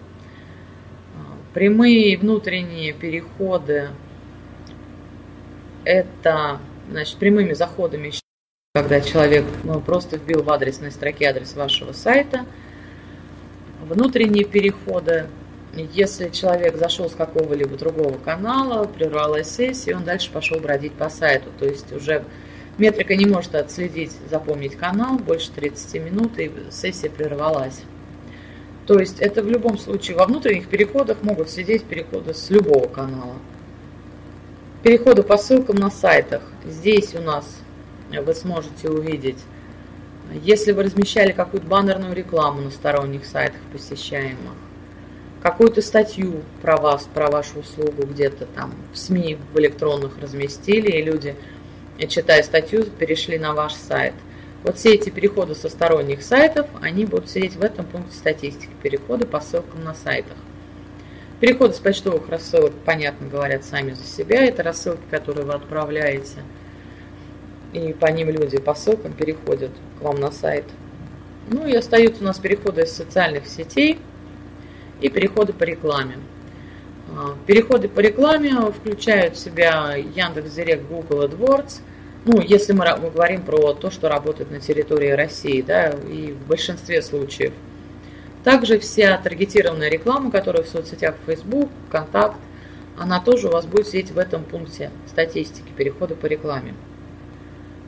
Прямые 1.54 2.12
и 2.12 2.16
внутренние 2.16 2.92
переходы– 2.92 3.88
это 5.84 6.60
значит, 6.90 7.16
прямыми 7.16 7.54
заходами, 7.54 8.12
когда 8.74 9.00
человек 9.00 9.46
ну, 9.64 9.80
просто 9.80 10.18
вбил 10.18 10.42
в 10.42 10.50
адресной 10.50 10.90
строке 10.90 11.24
адрес 11.24 11.56
вашего 11.56 11.92
сайта. 11.92 12.44
Внутренние 13.82 14.44
переходы 14.44 15.26
если 15.92 16.30
человек 16.30 16.76
зашел 16.76 17.10
с 17.10 17.14
какого-либо 17.14 17.76
другого 17.76 18.16
канала, 18.16 18.86
прервалась 18.86 19.50
сессия, 19.50 19.94
он 19.94 20.04
дальше 20.04 20.30
пошел 20.30 20.58
бродить 20.58 20.94
по 20.94 21.10
сайту. 21.10 21.50
То 21.58 21.66
есть 21.66 21.92
уже 21.92 22.24
Метрика 22.78 23.16
не 23.16 23.26
может 23.26 23.54
отследить, 23.54 24.12
запомнить 24.30 24.76
канал 24.76 25.18
больше 25.18 25.50
30 25.50 25.94
минут, 26.02 26.38
и 26.38 26.52
сессия 26.70 27.08
прервалась. 27.08 27.80
То 28.86 28.98
есть 28.98 29.18
это 29.18 29.42
в 29.42 29.50
любом 29.50 29.78
случае 29.78 30.16
во 30.16 30.26
внутренних 30.26 30.68
переходах 30.68 31.22
могут 31.22 31.50
сидеть 31.50 31.84
переходы 31.84 32.34
с 32.34 32.50
любого 32.50 32.86
канала. 32.86 33.36
переходы 34.82 35.24
по 35.24 35.36
ссылкам 35.36 35.76
на 35.76 35.90
сайтах. 35.90 36.42
Здесь 36.64 37.14
у 37.16 37.20
нас 37.20 37.58
вы 38.12 38.34
сможете 38.34 38.88
увидеть, 38.88 39.38
если 40.44 40.70
вы 40.70 40.84
размещали 40.84 41.32
какую-то 41.32 41.66
баннерную 41.66 42.14
рекламу 42.14 42.60
на 42.60 42.70
сторонних 42.70 43.26
сайтах 43.26 43.60
посещаемых, 43.72 44.54
какую-то 45.42 45.82
статью 45.82 46.42
про 46.62 46.76
вас, 46.76 47.08
про 47.12 47.30
вашу 47.30 47.60
услугу 47.60 48.06
где-то 48.06 48.46
там 48.46 48.72
в 48.92 48.98
СМИ, 48.98 49.38
в 49.52 49.58
электронных 49.58 50.12
разместили, 50.20 50.90
и 50.90 51.02
люди, 51.02 51.34
читая 52.04 52.42
статью, 52.42 52.84
перешли 52.84 53.38
на 53.38 53.54
ваш 53.54 53.74
сайт. 53.74 54.14
Вот 54.62 54.76
все 54.76 54.94
эти 54.94 55.10
переходы 55.10 55.54
со 55.54 55.68
сторонних 55.68 56.22
сайтов, 56.22 56.66
они 56.80 57.04
будут 57.04 57.30
сидеть 57.30 57.56
в 57.56 57.62
этом 57.62 57.86
пункте 57.86 58.14
статистики, 58.16 58.70
переходы 58.82 59.26
по 59.26 59.40
ссылкам 59.40 59.84
на 59.84 59.94
сайтах. 59.94 60.36
Переходы 61.40 61.74
с 61.74 61.78
почтовых 61.78 62.28
рассылок, 62.28 62.72
понятно, 62.84 63.28
говорят 63.28 63.64
сами 63.64 63.92
за 63.92 64.04
себя. 64.04 64.44
Это 64.44 64.62
рассылки, 64.62 65.02
которые 65.10 65.44
вы 65.44 65.52
отправляете, 65.52 66.42
и 67.72 67.92
по 67.92 68.06
ним 68.06 68.30
люди 68.30 68.58
по 68.58 68.74
ссылкам 68.74 69.12
переходят 69.12 69.70
к 69.98 70.02
вам 70.02 70.16
на 70.16 70.30
сайт. 70.30 70.64
Ну 71.48 71.66
и 71.66 71.74
остаются 71.74 72.22
у 72.22 72.26
нас 72.26 72.38
переходы 72.38 72.82
из 72.82 72.92
социальных 72.92 73.46
сетей– 73.46 73.98
и 75.00 75.08
переходы 75.08 75.52
по 75.52 75.64
рекламе. 75.64 76.18
А, 77.08 77.36
переходы 77.46 77.88
по 77.88 78.00
рекламе 78.00 78.52
включают 78.70 79.36
в 79.36 79.38
себя 79.38 79.94
Яндекс.Директ, 79.94 80.86
Google 80.88 81.24
AdWords. 81.24 81.80
Ну, 82.24 82.40
если 82.40 82.72
мы, 82.72 82.84
мы 83.00 83.10
говорим 83.10 83.42
про 83.42 83.74
то, 83.74 83.90
что 83.90 84.08
работает 84.08 84.50
на 84.50 84.58
территории 84.58 85.10
России, 85.10 85.62
да, 85.62 85.90
и 85.90 86.32
в 86.32 86.48
большинстве 86.48 87.00
случаев. 87.02 87.52
Также 88.42 88.78
вся 88.78 89.16
таргетированная 89.18 89.90
реклама, 89.90 90.30
которая 90.30 90.62
в 90.62 90.68
соцсетях 90.68 91.14
Facebook, 91.26 91.70
Контакт, 91.90 92.36
она 92.98 93.20
тоже 93.20 93.48
у 93.48 93.52
вас 93.52 93.66
будет 93.66 93.86
сидеть 93.86 94.10
в 94.10 94.18
этом 94.18 94.44
пункте 94.44 94.90
статистики, 95.06 95.70
перехода 95.76 96.14
по 96.14 96.26
рекламе. 96.26 96.74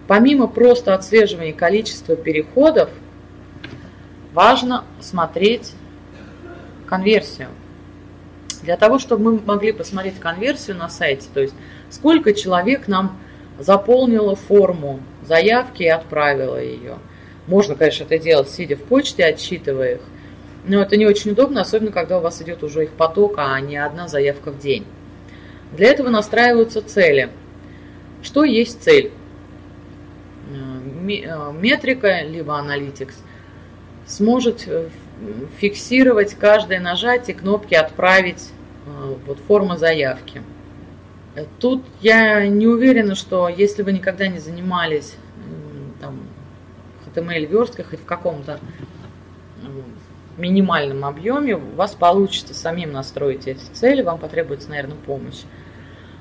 Помимо 0.06 0.46
просто 0.46 0.94
отслеживания 0.94 1.52
количества 1.52 2.16
переходов, 2.16 2.90
важно 4.32 4.84
смотреть 5.00 5.72
конверсию. 6.86 7.48
Для 8.62 8.76
того, 8.76 8.98
чтобы 8.98 9.32
мы 9.32 9.40
могли 9.40 9.72
посмотреть 9.72 10.18
конверсию 10.18 10.76
на 10.76 10.88
сайте, 10.88 11.28
то 11.32 11.40
есть 11.40 11.54
сколько 11.90 12.32
человек 12.32 12.88
нам 12.88 13.18
заполнило 13.58 14.36
форму 14.36 15.00
заявки 15.26 15.82
и 15.82 15.88
отправило 15.88 16.60
ее. 16.62 16.98
Можно, 17.46 17.74
конечно, 17.74 18.04
это 18.04 18.18
делать, 18.18 18.50
сидя 18.50 18.76
в 18.76 18.82
почте, 18.82 19.24
отсчитывая 19.24 19.94
их. 19.94 20.00
Но 20.66 20.82
это 20.82 20.96
не 20.96 21.06
очень 21.06 21.30
удобно, 21.30 21.62
особенно 21.62 21.92
когда 21.92 22.18
у 22.18 22.20
вас 22.20 22.42
идет 22.42 22.62
уже 22.62 22.84
их 22.84 22.90
поток, 22.90 23.34
а 23.38 23.58
не 23.60 23.76
одна 23.76 24.06
заявка 24.06 24.50
в 24.50 24.58
день. 24.58 24.84
Для 25.72 25.88
этого 25.88 26.08
настраиваются 26.08 26.82
цели. 26.82 27.30
Что 28.22 28.44
есть 28.44 28.82
цель? 28.82 29.12
Э, 30.50 31.10
э, 31.10 31.52
метрика, 31.52 32.22
либо 32.22 32.58
аналитикс 32.58 33.14
сможет 34.06 34.64
э, 34.66 34.88
фиксировать 35.58 36.34
каждое 36.34 36.80
нажатие 36.80 37.36
кнопки 37.36 37.74
«Отправить» 37.74 38.50
э, 38.86 39.14
вот 39.26 39.38
форма 39.40 39.76
заявки. 39.76 40.42
Тут 41.60 41.84
я 42.00 42.46
не 42.46 42.66
уверена, 42.66 43.14
что 43.14 43.48
если 43.48 43.82
вы 43.82 43.92
никогда 43.92 44.26
не 44.26 44.38
занимались 44.38 45.14
там, 46.00 46.20
в 47.04 47.16
HTML-верстках 47.16 47.94
и 47.94 47.96
в 47.96 48.04
каком-то 48.04 48.58
минимальном 50.36 51.04
объеме, 51.04 51.56
у 51.56 51.74
вас 51.74 51.94
получится 51.94 52.54
самим 52.54 52.92
настроить 52.92 53.46
эти 53.46 53.64
цели, 53.72 54.02
вам 54.02 54.18
потребуется, 54.18 54.70
наверное, 54.70 54.96
помощь. 54.96 55.42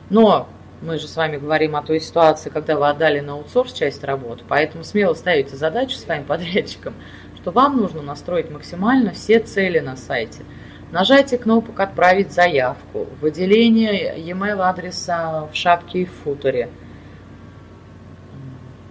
Но 0.10 0.48
мы 0.82 1.00
же 1.00 1.08
с 1.08 1.16
вами 1.16 1.38
говорим 1.38 1.76
о 1.76 1.82
той 1.82 2.00
ситуации, 2.00 2.50
когда 2.50 2.78
вы 2.78 2.88
отдали 2.88 3.20
на 3.20 3.34
аутсорс 3.34 3.74
часть 3.74 4.04
работы, 4.04 4.44
поэтому 4.48 4.84
смело 4.84 5.16
ставите 5.16 5.56
задачу 5.56 5.96
своим 5.98 6.26
подрядчикам– 6.26 6.94
что 7.48 7.54
вам 7.54 7.78
нужно 7.78 8.02
настроить 8.02 8.52
максимально 8.52 9.14
все 9.14 9.40
цели 9.40 9.80
на 9.80 9.96
сайте. 9.96 10.44
Нажатие 10.92 11.40
кнопок 11.40 11.80
«Отправить 11.80 12.34
заявку», 12.34 13.08
выделение 13.22 14.20
e-mail 14.20 14.60
адреса 14.60 15.48
в 15.50 15.56
шапке 15.56 16.02
и 16.02 16.06
футере, 16.06 16.70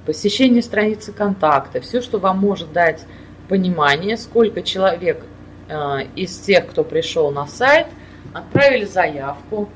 посещение 0.07 0.63
страницы 0.63 1.13
контакта, 1.13 1.83
все, 1.83 2.01
что 2.01 2.19
вам 2.19 2.39
может 2.39 2.73
дать 2.73 3.05
понимание, 3.47 4.17
сколько 4.17 4.63
человек 4.63 5.23
э, 5.69 6.05
из 6.17 6.39
тех, 6.39 6.67
кто 6.67 6.83
пришел 6.83 7.31
на 7.31 7.47
сайт, 7.47 7.89
отправили 8.33 8.87
заявку, 8.87 9.69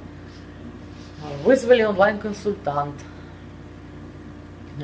вызвали 1.44 1.82
онлайн-консультант, 1.82 2.94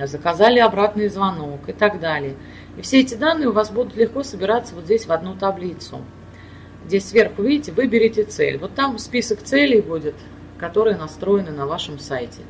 заказали 0.05 0.59
обратный 0.59 1.09
звонок 1.09 1.67
и 1.67 1.73
так 1.73 1.99
далее– 1.99 2.35
и 2.77 2.83
все 2.83 3.01
эти 3.01 3.15
данные 3.15 3.49
у 3.49 3.53
вас 3.53 3.71
будут 3.71 3.97
легко 3.97 4.23
собираться 4.23 4.75
вот 4.75 4.85
здесь 4.85 5.07
в 5.07 5.13
одну 5.13 5.35
таблицу. 5.35 6.03
Здесь 6.87 7.09
сверху, 7.09 7.43
видите, 7.43 7.73
выберите 7.73 8.25
цель. 8.25 8.59
Вот 8.59 8.75
там 8.75 8.99
список 8.99 9.43
целей 9.43 9.81
будет, 9.81 10.15
которые 10.59 10.97
настроены 10.97 11.51
на 11.51 11.67
вашем 11.67 11.99
сайте. 11.99 12.43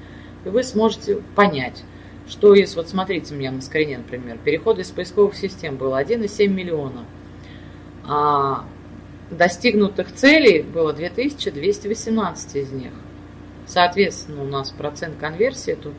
И 0.45 0.49
вы 0.49 0.63
сможете 0.63 1.23
понять, 1.35 1.85
что 2.29 2.55
из, 2.55 2.75
вот 2.77 2.89
смотрите 2.89 3.35
у 3.35 3.39
меня 3.39 3.53
на 3.53 3.63
скрине, 3.63 3.99
например, 3.99 4.39
переход 4.45 4.79
из 4.79 4.91
поисковых 4.91 5.35
систем 5.37 5.77
был 5.77 5.95
1,7 5.95 6.49
миллиона. 6.49 7.05
А 8.05 8.65
достигнутых 9.31 10.13
целей 10.13 10.63
было 10.63 10.93
2218 10.93 12.57
из 12.57 12.73
них. 12.73 12.93
Соответственно, 13.67 14.43
у 14.43 14.47
нас 14.47 14.71
процент 14.71 15.17
конверсии 15.19 15.77
тут 15.81 15.95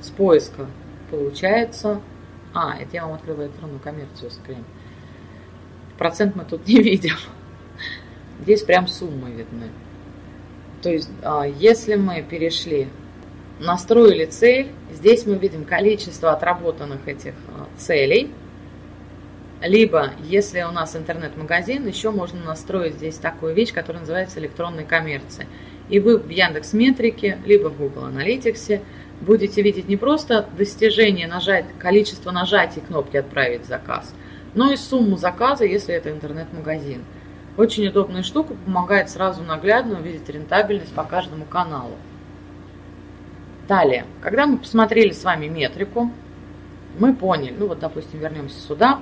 с 0.00 0.10
поиска 0.10 0.66
получается 1.10 2.00
а, 2.58 2.76
это 2.76 2.96
я 2.96 3.06
вам 3.06 3.14
открыла 3.14 3.42
электронную 3.42 3.78
коммерцию 3.78 4.32
скрин. 4.32 4.64
Процент 5.96 6.34
мы 6.34 6.44
тут 6.44 6.66
не 6.66 6.82
видим. 6.82 7.14
Здесь 8.40 8.62
прям 8.62 8.88
суммы 8.88 9.30
видны. 9.30 9.68
То 10.82 10.90
есть, 10.90 11.08
а, 11.22 11.44
если 11.44 11.94
мы 11.94 12.22
перешли, 12.22 12.88
настроили 13.60 14.24
цель, 14.24 14.72
здесь 14.92 15.24
мы 15.24 15.36
видим 15.36 15.64
количество 15.64 16.32
отработанных 16.32 17.06
этих 17.06 17.34
а, 17.48 17.68
целей. 17.76 18.32
Либо, 19.60 20.12
если 20.22 20.62
у 20.62 20.70
нас 20.70 20.96
интернет-магазин, 20.96 21.86
еще 21.86 22.10
можно 22.10 22.40
настроить 22.44 22.94
здесь 22.94 23.16
такую 23.16 23.54
вещь, 23.54 23.72
которая 23.72 24.00
называется 24.00 24.40
электронной 24.40 24.84
коммерцией. 24.84 25.48
И 25.88 26.00
вы 26.00 26.18
в 26.18 26.28
Яндекс 26.28 26.72
Метрике, 26.72 27.38
либо 27.44 27.68
в 27.68 27.76
Google 27.76 28.04
Аналитиксе 28.04 28.82
будете 29.20 29.62
видеть 29.62 29.88
не 29.88 29.96
просто 29.96 30.46
достижение 30.56 31.26
нажать, 31.26 31.66
количество 31.78 32.30
нажатий 32.30 32.82
кнопки 32.82 33.16
«Отправить 33.16 33.66
заказ», 33.66 34.14
но 34.54 34.70
и 34.70 34.76
сумму 34.76 35.16
заказа, 35.16 35.64
если 35.64 35.94
это 35.94 36.10
интернет-магазин. 36.10 37.04
Очень 37.56 37.88
удобная 37.88 38.22
штука, 38.22 38.54
помогает 38.64 39.10
сразу 39.10 39.42
наглядно 39.42 39.98
увидеть 39.98 40.28
рентабельность 40.28 40.92
по 40.92 41.04
каждому 41.04 41.44
каналу. 41.44 41.96
Далее, 43.66 44.06
когда 44.22 44.46
мы 44.46 44.58
посмотрели 44.58 45.12
с 45.12 45.24
вами 45.24 45.46
метрику, 45.46 46.10
мы 46.98 47.14
поняли, 47.14 47.54
ну 47.58 47.66
вот, 47.66 47.80
допустим, 47.80 48.20
вернемся 48.20 48.58
сюда, 48.60 49.00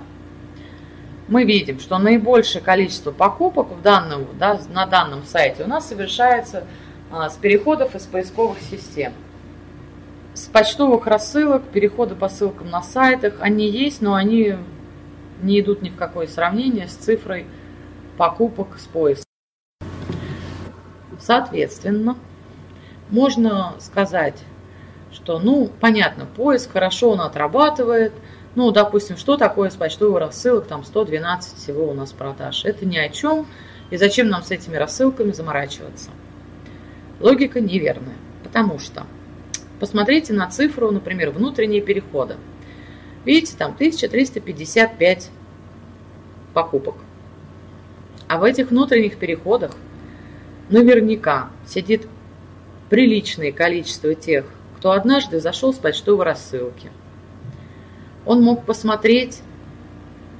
мы 1.29 1.45
видим, 1.45 1.81
что 1.81 1.99
наибольшее 1.99 2.63
количество 2.63 3.11
покупок 3.11 3.69
в 3.69 3.83
данном, 3.83 4.27
да, 4.39 4.61
на 4.71 4.87
данном 4.87 5.25
сайте 5.25 5.65
у 5.65 5.67
нас 5.67 5.89
совершается 5.89 6.65
а, 7.11 7.29
с 7.29 7.37
переходов 7.37 7.95
из 7.95 8.03
поисковых 8.03 8.59
систем– 8.61 9.13
с 10.37 10.49
почтовых 10.49 11.07
рассылок, 11.07 11.63
переходы 11.65 12.15
по 12.15 12.29
ссылкам 12.29 12.69
на 12.69 12.83
сайтах, 12.83 13.37
они 13.41 13.71
есть, 13.71 14.03
но 14.03 14.15
они 14.15 14.57
не 15.41 15.61
идут 15.61 15.81
ни 15.81 15.89
в 15.89 15.97
какое 15.97 16.27
сравнение 16.27 16.89
с 16.89 16.93
цифрой 16.93 17.47
покупок 18.19 18.79
с 18.79 18.85
поиска. 18.85 19.25
Соответственно, 21.19 22.19
можно 23.09 23.77
сказать, 23.79 24.39
что, 25.11 25.39
ну, 25.39 25.71
понятно, 25.81 26.27
поиск 26.27 26.73
хорошо 26.73 27.11
он 27.11 27.23
отрабатывает, 27.23 28.13
ну, 28.57 28.71
допустим, 28.73 29.17
что 29.17 29.39
такое 29.39 29.71
с 29.71 29.75
почтовых 29.75 30.21
рассылок, 30.21 30.67
там 30.67 30.85
112 30.85 31.57
всего 31.57 31.89
у 31.89 31.95
нас 31.95 32.13
продаж. 32.13 32.67
Это 32.67 32.85
ни 32.85 32.99
о 32.99 33.09
чем, 33.09 33.47
и 33.89 33.97
зачем 33.97 34.29
нам 34.29 34.43
с 34.43 34.51
этими 34.51 34.77
рассылками 34.77 35.33
заморачиваться? 35.33 36.11
Логика 37.21 37.59
неверная, 37.63 38.17
потому 38.43 38.79
что 38.79 39.07
Посмотрите 39.79 40.33
на 40.33 40.49
цифру, 40.49 40.91
например, 40.91 41.31
внутренние 41.31 41.83
переходы. 41.83 42.37
Видите, 43.25 43.57
там 43.57 43.73
1355 43.73 45.31
покупок. 46.55 46.95
А 48.29 48.39
в 48.39 48.45
этих 48.45 48.71
внутренних 48.71 49.19
переходах 49.19 49.73
наверняка 50.71 51.51
сидит 51.67 52.07
приличное 52.89 53.53
количество 53.53 54.15
тех, 54.15 54.47
кто 54.77 54.93
однажды 54.93 55.41
зашел 55.41 55.75
с 55.75 55.79
почтовой 55.79 56.25
рассылки. 56.25 56.91
Он 58.25 58.43
мог 58.43 58.65
посмотреть, 58.65 59.43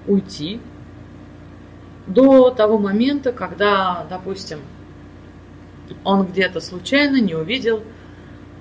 уйти 0.07 0.61
до 2.07 2.51
того 2.51 2.79
момента, 2.79 3.33
когда, 3.33 4.07
допустим, 4.09 4.61
он 6.05 6.27
где-то 6.27 6.61
случайно 6.61 7.21
не 7.21 7.35
увидел 7.35 7.83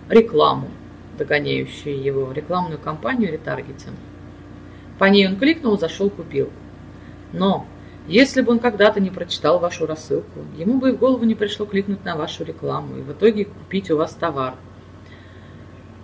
рекламу, 0.09 0.69
догоняющую 1.17 2.01
его, 2.01 2.31
рекламную 2.31 2.79
кампанию 2.79 3.31
ретаргетинг. 3.31 3.95
По 4.99 5.05
ней 5.05 5.27
он 5.27 5.37
кликнул, 5.37 5.77
зашел, 5.77 6.09
купил. 6.09 6.49
Но 7.33 7.65
если 8.07 8.41
бы 8.41 8.51
он 8.51 8.59
когда-то 8.59 8.99
не 8.99 9.09
прочитал 9.09 9.59
вашу 9.59 9.85
рассылку, 9.85 10.39
ему 10.57 10.79
бы 10.79 10.89
и 10.89 10.91
в 10.93 10.97
голову 10.97 11.25
не 11.25 11.35
пришло 11.35 11.65
кликнуть 11.65 12.05
на 12.05 12.15
вашу 12.15 12.43
рекламу 12.43 12.97
и 12.97 13.01
в 13.01 13.11
итоге 13.11 13.45
купить 13.45 13.89
у 13.89 13.97
вас 13.97 14.13
товар. 14.13 14.55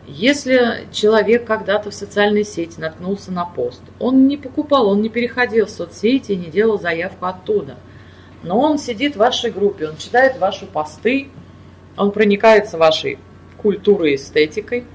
Если 0.08 0.88
человек 0.92 1.46
когда-то 1.46 1.92
в 1.92 1.94
социальной 1.94 2.44
сети 2.44 2.80
наткнулся 2.80 3.32
на 3.32 3.46
пост, 3.46 3.82
он 4.00 4.28
не 4.28 4.36
покупал, 4.36 4.88
он 4.90 5.02
не 5.02 5.10
переходил 5.10 5.68
в 5.68 5.70
соцсети 5.70 6.32
и 6.32 6.38
не 6.38 6.48
делал 6.48 6.80
заявку 6.80 7.28
оттуда. 7.28 7.78
Но 8.42 8.60
он 8.60 8.80
сидит 8.80 9.14
в 9.14 9.20
вашей 9.20 9.52
группе, 9.52 9.88
он 9.88 9.98
читает 9.98 10.40
ваши 10.40 10.66
посты, 10.66 11.30
он 11.96 12.12
проникается 12.12 12.80
вашей 12.80 13.20
культурой 13.62 14.14
и 14.14 14.16
эстетикой– 14.16 14.86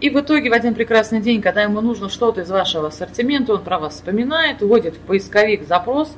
и 0.00 0.10
в 0.10 0.20
итоге 0.20 0.50
в 0.50 0.52
один 0.52 0.74
прекрасный 0.74 1.22
день, 1.22 1.40
когда 1.40 1.62
ему 1.62 1.80
нужно 1.80 2.10
что-то 2.10 2.42
из 2.42 2.50
вашего 2.50 2.88
ассортимента, 2.88 3.54
он 3.54 3.64
про 3.64 3.78
вас 3.78 3.94
вспоминает, 3.94 4.60
вводит 4.60 4.94
в 4.96 4.98
поисковик 4.98 5.66
запрос, 5.66 6.14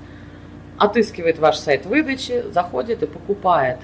отыскивает 0.78 1.38
ваш 1.38 1.58
сайт 1.58 1.86
выдачи, 1.86 2.44
заходит 2.52 3.04
и 3.04 3.06
покупает. 3.06 3.78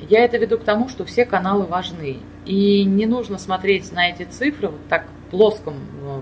Я 0.00 0.24
это 0.24 0.36
веду 0.38 0.58
к 0.58 0.64
тому, 0.64 0.88
что 0.88 1.04
все 1.04 1.24
каналы 1.24 1.64
важны. 1.64 2.18
И 2.44 2.84
не 2.84 3.06
нужно 3.06 3.38
смотреть 3.38 3.92
на 3.92 4.10
эти 4.10 4.24
цифры 4.24 4.68
вот 4.68 4.80
так 4.88 5.06
в 5.06 5.30
плоском 5.30 5.76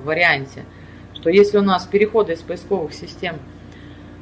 варианте, 0.04 0.64
что 1.14 1.30
если 1.30 1.58
у 1.58 1.62
нас 1.62 1.86
переходы 1.86 2.34
из 2.34 2.42
поисковых 2.42 2.92
систем 2.92 3.36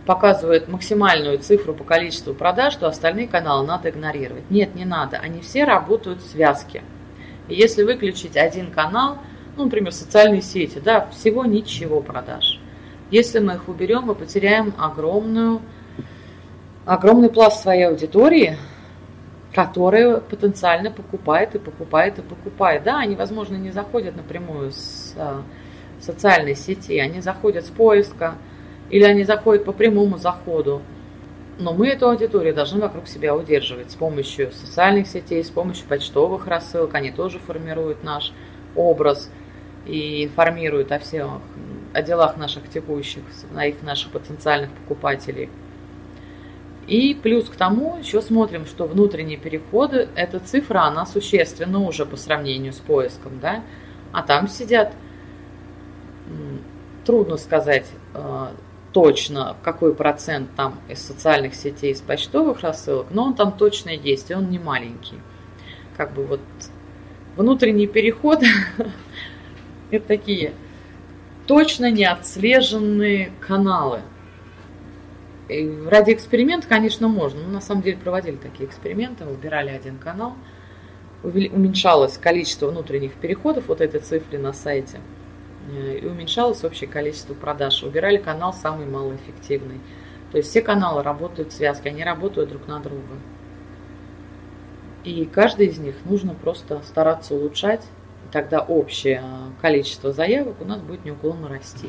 показывают 0.07 0.69
максимальную 0.69 1.39
цифру 1.39 1.75
по 1.75 1.85
количеству 1.85 2.35
продаж, 2.35 2.77
то 2.77 2.87
остальные 2.87 3.29
каналы 3.29 3.67
надо 3.67 3.91
игнорировать. 3.91 4.51
Нет, 4.51 4.75
не 4.75 4.85
надо. 4.85 5.19
Они 5.19 5.41
все 5.41 5.65
работают 5.65 6.21
в 6.21 6.31
связке. 6.31 6.83
И 7.49 7.55
если 7.55 7.83
выключить 7.83 8.37
один 8.37 8.71
канал, 8.71 9.19
ну, 9.57 9.65
например, 9.65 9.93
социальные 9.93 10.43
сети, 10.43 10.79
да, 10.79 11.07
всего 11.07 11.45
ничего 11.45 12.01
продаж. 12.01 12.61
Если 13.11 13.39
мы 13.39 13.55
их 13.55 13.69
уберем, 13.69 14.03
мы 14.03 14.15
потеряем 14.15 14.75
огромную, 14.79 15.61
огромный 16.85 17.31
пласт 17.31 17.63
своей 17.63 17.85
аудитории, 17.85 18.57
которая 19.55 20.19
потенциально 20.19 20.91
покупает 20.91 21.55
и 21.55 21.59
покупает 21.59 22.19
и 22.19 22.23
покупает. 22.23 22.83
Да, 22.83 22.99
они, 22.99 23.15
возможно, 23.15 23.57
не 23.57 23.71
заходят 23.71 24.17
напрямую 24.17 24.73
с 24.73 25.15
а, 25.17 25.43
социальной 26.01 26.57
сети, 26.57 26.99
они 26.99 27.21
заходят 27.21 27.65
с 27.65 27.71
поиска, 27.71 28.35
или 28.91 29.05
они 29.05 29.24
заходят 29.24 29.64
по 29.64 29.72
прямому 29.72 30.18
заходу. 30.18 30.82
Но 31.59 31.72
мы 31.72 31.89
эту 31.89 32.09
аудиторию 32.09 32.55
должны 32.55 32.80
вокруг 32.80 33.07
себя 33.07 33.35
удерживать 33.35 33.91
с 33.91 33.95
помощью 33.95 34.51
социальных 34.53 35.07
сетей, 35.07 35.45
с 35.45 35.51
помощью 35.51 35.87
почтовых 35.87 36.47
рассылок. 36.47 36.95
Они 36.95 37.12
тоже 37.12 37.39
формируют 37.39 38.03
наш 38.03 38.32
образ 38.74 39.30
и 39.87 40.24
информируют 40.24 40.91
о 40.91 40.99
всех 40.99 41.28
о 41.95 42.03
делах 42.03 42.37
наших 42.37 42.68
текущих, 42.68 43.22
о 43.57 43.66
их 43.66 43.82
наших 43.82 44.11
потенциальных 44.11 44.70
покупателей. 44.70 45.49
И 46.87 47.14
плюс 47.14 47.49
к 47.49 47.55
тому 47.55 47.97
еще 47.99 48.20
смотрим, 48.20 48.66
что 48.66 48.87
внутренние 48.87 49.39
переходы, 49.39 50.09
эта 50.16 50.39
цифра, 50.41 50.82
она 50.82 51.07
существенна 51.07 51.80
уже 51.80 52.05
по 52.05 52.16
сравнению 52.16 52.72
с 52.72 52.78
поиском, 52.78 53.39
да, 53.41 53.62
а 54.12 54.22
там 54.22 54.49
сидят, 54.49 54.93
трудно 57.07 57.37
сказать, 57.37 57.87
э, 58.12 58.47
точно, 58.95 59.57
какой 59.62 59.92
процент 59.92 60.55
там 60.55 60.78
из 60.88 61.01
социальных 61.01 61.57
сетей, 61.57 61.92
из 61.92 62.01
почтовых 62.01 62.61
рассылок, 62.61 63.09
но 63.11 63.24
он 63.24 63.34
там 63.34 63.53
точно 63.53 63.90
есть, 63.90 64.30
и 64.30 64.34
он 64.34 64.51
не 64.51 64.61
маленький. 64.61 65.18
Как 65.97 66.14
бы 66.14 66.24
вот 66.24 66.40
внутренний 67.36 67.88
переход– 67.88 68.42
это 69.90 70.07
такие 70.07 70.53
точно 71.47 71.90
не 71.90 72.05
отслеженные 72.05 73.32
каналы. 73.40 74.01
И 75.49 75.82
ради 75.90 76.12
эксперимента, 76.12 76.68
конечно, 76.68 77.09
можно. 77.09 77.42
Мы 77.42 77.53
на 77.53 77.61
самом 77.61 77.82
деле 77.82 77.99
проводили 77.99 78.36
такие 78.36 78.66
эксперименты, 78.66 79.24
выбирали 79.24 79.70
один 79.70 79.99
канал, 79.99 80.34
уменьшалось 81.24 82.16
количество 82.16 82.68
внутренних 82.68 83.14
переходов 83.14 83.64
вот 83.66 83.80
этой 83.80 83.99
цифры 83.99 84.38
на 84.38 84.53
сайте– 84.53 85.01
и 85.73 86.07
уменьшалось 86.07 86.65
общее 86.65 86.89
количество 86.89 87.35
продаж. 87.35 87.83
Убирали 87.83 88.19
канал 88.19 88.53
самый 88.53 88.87
малоэффективный. 88.87 89.81
То 90.31 90.39
есть 90.39 90.51
все 90.51 90.62
каналы 90.62 91.03
работают 91.03 91.53
в 91.53 91.57
связке, 91.57 91.91
они 91.91 92.03
работают 92.05 92.51
друг 92.51 92.67
на 92.67 92.81
друга. 92.81 93.15
И 95.05 95.27
каждый 95.27 95.67
из 95.67 95.79
них 95.79 95.95
нужно 96.05 96.35
просто 96.35 96.81
стараться 96.83 97.35
улучшать, 97.35 97.83
и 98.25 98.33
тогда 98.33 98.61
общее 98.61 99.23
количество 99.61 100.12
заявок 100.12 100.61
у 100.61 100.65
нас 100.65 100.81
будет 100.81 101.05
неуклонно 101.05 101.49
расти. 101.49 101.89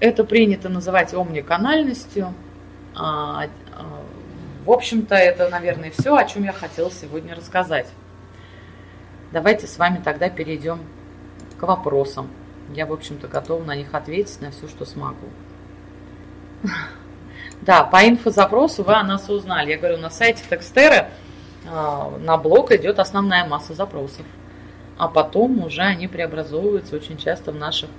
Это 0.00 0.24
принято 0.24 0.70
называть 0.70 1.12
омниканальностью. 1.12 2.32
А, 2.94 3.44
а, 3.72 4.02
в 4.64 4.70
общем-то, 4.70 5.14
это, 5.14 5.48
наверное, 5.50 5.90
все, 5.90 6.16
о 6.16 6.24
чем 6.24 6.44
я 6.44 6.52
хотела 6.52 6.90
сегодня 6.90 7.34
рассказать. 7.34 7.88
Давайте 9.30 9.66
с 9.66 9.78
вами 9.78 10.00
тогда 10.02 10.28
перейдем 10.28 10.80
к 11.60 11.66
вопросам. 11.66 12.28
Я, 12.74 12.86
в 12.86 12.92
общем-то, 12.92 13.28
готова 13.28 13.62
на 13.62 13.76
них 13.76 13.94
ответить 13.94 14.40
на 14.40 14.50
все, 14.50 14.66
что 14.66 14.84
смогу. 14.84 15.28
Да, 17.62 17.84
по 17.84 18.08
инфозапросу 18.08 18.82
вы 18.82 18.94
о 18.94 19.02
нас 19.02 19.28
узнали. 19.28 19.72
Я 19.72 19.76
говорю, 19.76 19.98
на 19.98 20.08
сайте 20.08 20.42
Текстеры 20.48 21.08
а, 21.66 22.10
на 22.18 22.38
блог 22.38 22.72
идет 22.72 22.98
основная 22.98 23.44
масса 23.44 23.74
запросов. 23.74 24.24
А 24.96 25.08
потом 25.08 25.62
уже 25.62 25.82
они 25.82 26.08
преобразовываются 26.08 26.96
очень 26.96 27.18
часто 27.18 27.52
в 27.52 27.56
наших 27.56 27.90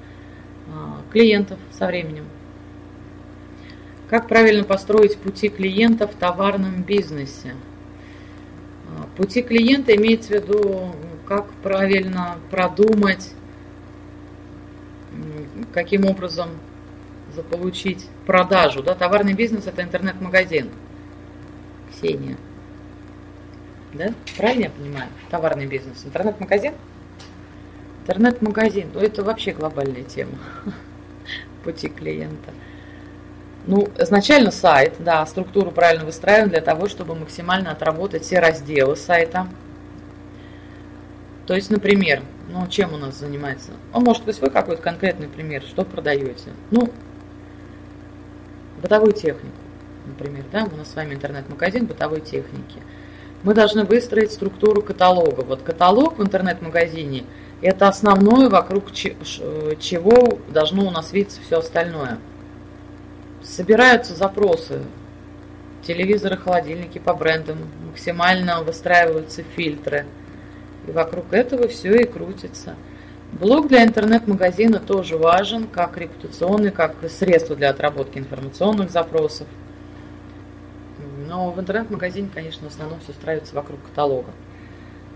а, 0.67 0.97
клиентов 1.11 1.59
со 1.69 1.85
временем. 1.85 2.25
Как 4.09 4.27
правильно 4.27 4.63
построить 4.63 5.19
пути 5.19 5.49
клиента 5.49 6.07
в 6.07 6.15
товарном 6.15 6.81
бизнесе? 6.81 7.53
А, 8.87 9.15
пути 9.15 9.43
клиента 9.43 9.95
имеется 9.95 10.29
в 10.29 10.31
виду, 10.41 10.95
как 11.27 11.51
правильно 11.61 12.37
продумать 12.49 13.35
каким 15.73 16.05
образом 16.05 16.49
заполучить 17.33 18.07
продажу. 18.25 18.83
Да? 18.83 18.93
Товарный 18.95 19.33
бизнес– 19.33 19.65
это 19.67 19.81
интернет-магазин. 19.81 20.69
Ксения. 21.91 22.37
Да? 23.93 24.13
Правильно 24.37 24.63
я 24.63 24.69
понимаю? 24.69 25.09
Товарный 25.29 25.65
бизнес. 25.65 26.05
Интернет-магазин? 26.05 26.73
Интернет-магазин. 28.01 28.89
Ну, 28.93 28.99
это 28.99 29.23
вообще 29.23 29.51
глобальная 29.51 30.03
тема. 30.03 30.37
Пути 31.63 31.89
клиента. 31.89 32.51
Ну, 33.67 33.87
изначально 33.99 34.49
сайт, 34.49 34.95
да, 34.99 35.23
структуру 35.27 35.71
правильно 35.71 36.03
выстраиваем 36.03 36.49
для 36.49 36.61
того, 36.61 36.87
чтобы 36.87 37.13
максимально 37.13 37.71
отработать 37.71 38.23
все 38.23 38.39
разделы 38.39 38.95
сайта. 38.95 39.47
То 41.45 41.53
есть, 41.53 41.69
например, 41.69 42.23
ну, 42.51 42.67
чем 42.67 42.93
у 42.93 42.97
нас 42.97 43.17
занимается? 43.17 43.71
А 43.93 43.99
может, 43.99 44.25
вы 44.25 44.33
свой 44.33 44.49
какой-то 44.49 44.81
конкретный 44.81 45.27
пример, 45.27 45.63
что 45.63 45.83
продаете? 45.83 46.51
Ну, 46.69 46.91
бытовую 48.81 49.13
технику, 49.13 49.55
например, 50.05 50.43
да, 50.51 50.67
у 50.71 50.75
нас 50.75 50.91
с 50.91 50.95
вами 50.95 51.13
интернет-магазин 51.13 51.85
бытовой 51.85 52.19
техники. 52.19 52.79
Мы 53.43 53.53
должны 53.53 53.85
выстроить 53.85 54.31
структуру 54.31 54.81
каталога. 54.81 55.41
Вот 55.41 55.61
каталог 55.61 56.19
в 56.19 56.23
интернет-магазине– 56.23 57.23
это 57.61 57.87
основное, 57.87 58.49
вокруг 58.49 58.91
чего 58.91 60.39
должно 60.49 60.87
у 60.87 60.91
нас 60.91 61.13
видеться 61.13 61.39
все 61.45 61.59
остальное. 61.59 62.19
Собираются 63.41 64.13
запросы, 64.13 64.81
телевизоры, 65.87 66.37
холодильники 66.37 66.99
по 66.99 67.13
брендам, 67.13 67.59
максимально 67.87 68.61
выстраиваются 68.61 69.43
фильтры– 69.55 70.05
и 70.87 70.91
вокруг 70.91 71.33
этого 71.33 71.67
все 71.67 71.95
и 72.01 72.05
крутится. 72.05 72.75
Блог 73.33 73.69
для 73.69 73.83
интернет-магазина 73.83 74.79
тоже 74.79 75.17
важен, 75.17 75.67
как 75.67 75.97
репутационный, 75.97 76.71
как 76.71 76.95
средство 77.09 77.55
для 77.55 77.69
отработки 77.69 78.17
информационных 78.17 78.91
запросов. 78.91 79.47
Но 81.27 81.51
в 81.51 81.59
интернет-магазине, 81.59 82.29
конечно, 82.33 82.69
в 82.69 82.73
основном 82.73 82.99
все 82.99 83.11
устраивается 83.11 83.55
вокруг 83.55 83.81
каталога. 83.83 84.31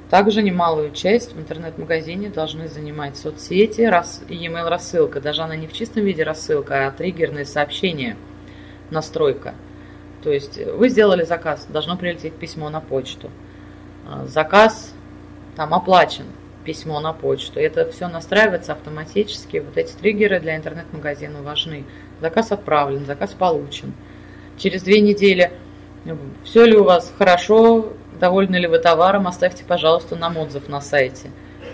Также 0.09 0.43
немалую 0.43 0.91
часть 0.91 1.33
в 1.33 1.39
интернет-магазине 1.39 2.29
должны 2.29 2.69
занимать 2.69 3.17
соцсети 3.17 3.81
и 3.81 3.85
email 3.85 4.69
рассылка. 4.69 5.19
Даже 5.19 5.41
она 5.41 5.57
не 5.57 5.67
в 5.67 5.73
чистом 5.73 6.05
виде 6.05 6.23
рассылка, 6.23 6.87
а 6.87 6.91
триггерные 6.91 7.43
сообщения, 7.43 8.15
настройка. 8.91 9.55
То 10.23 10.31
есть 10.31 10.57
вы 10.57 10.89
сделали 10.89 11.23
заказ, 11.23 11.67
должно 11.69 11.97
прилететь 11.97 12.33
письмо 12.33 12.69
на 12.69 12.79
почту. 12.79 13.29
Заказ 14.25 14.94
там 15.55 15.73
оплачен 15.73 16.25
письмо 16.63 16.99
на 16.99 17.13
почту. 17.13 17.59
Это 17.59 17.89
все 17.91 18.07
настраивается 18.07 18.73
автоматически. 18.73 19.57
Вот 19.57 19.77
эти 19.77 19.93
триггеры 19.93 20.39
для 20.39 20.55
интернет-магазина 20.57 21.41
важны. 21.41 21.85
Заказ 22.19 22.51
отправлен, 22.51 23.05
заказ 23.05 23.33
получен. 23.33 23.93
Через 24.57 24.83
две 24.83 24.99
недели 25.01 25.51
все 26.43 26.65
ли 26.65 26.75
у 26.75 26.83
вас 26.83 27.13
хорошо, 27.17 27.93
довольны 28.19 28.55
ли 28.57 28.67
вы 28.67 28.79
товаром, 28.79 29.27
оставьте, 29.27 29.63
пожалуйста, 29.63 30.15
нам 30.15 30.37
отзыв 30.37 30.69
на 30.69 30.81
сайте. 30.81 31.31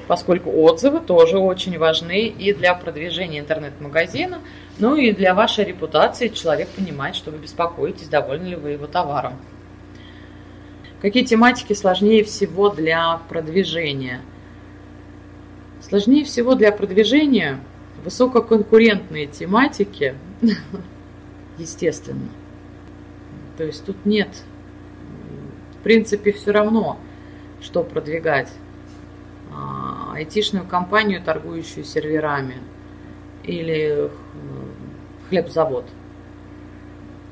Поскольку 0.07 0.51
отзывы 0.63 0.99
тоже 0.99 1.37
очень 1.37 1.77
важны 1.77 2.25
и 2.27 2.53
для 2.53 2.73
продвижения 2.73 3.39
интернет-магазина, 3.39 4.39
ну 4.79 4.95
и 4.95 5.11
для 5.11 5.33
вашей 5.33 5.63
репутации 5.63 6.27
человек 6.27 6.69
понимает, 6.69 7.15
что 7.15 7.31
вы 7.31 7.37
беспокоитесь, 7.37 8.09
довольны 8.09 8.47
ли 8.47 8.55
вы 8.55 8.71
его 8.71 8.87
товаром. 8.87 9.33
Какие 11.01 11.25
тематики 11.25 11.73
сложнее 11.73 12.23
всего 12.23 12.69
для 12.69 13.17
продвижения? 13.27 14.21
Сложнее 15.81 16.23
всего 16.25 16.53
для 16.53 16.71
продвижения 16.71 17.59
высококонкурентные 18.03 19.25
тематики, 19.25 20.15
естественно. 21.57 22.29
То 23.57 23.63
есть 23.63 23.83
тут 23.83 24.05
нет, 24.05 24.29
в 25.79 25.83
принципе, 25.83 26.31
все 26.31 26.51
равно, 26.51 26.99
что 27.61 27.83
продвигать. 27.83 28.51
А, 29.53 30.13
айтишную 30.13 30.65
компанию, 30.65 31.21
торгующую 31.21 31.83
серверами, 31.83 32.57
или 33.43 34.09
хлебзавод. 35.29 35.85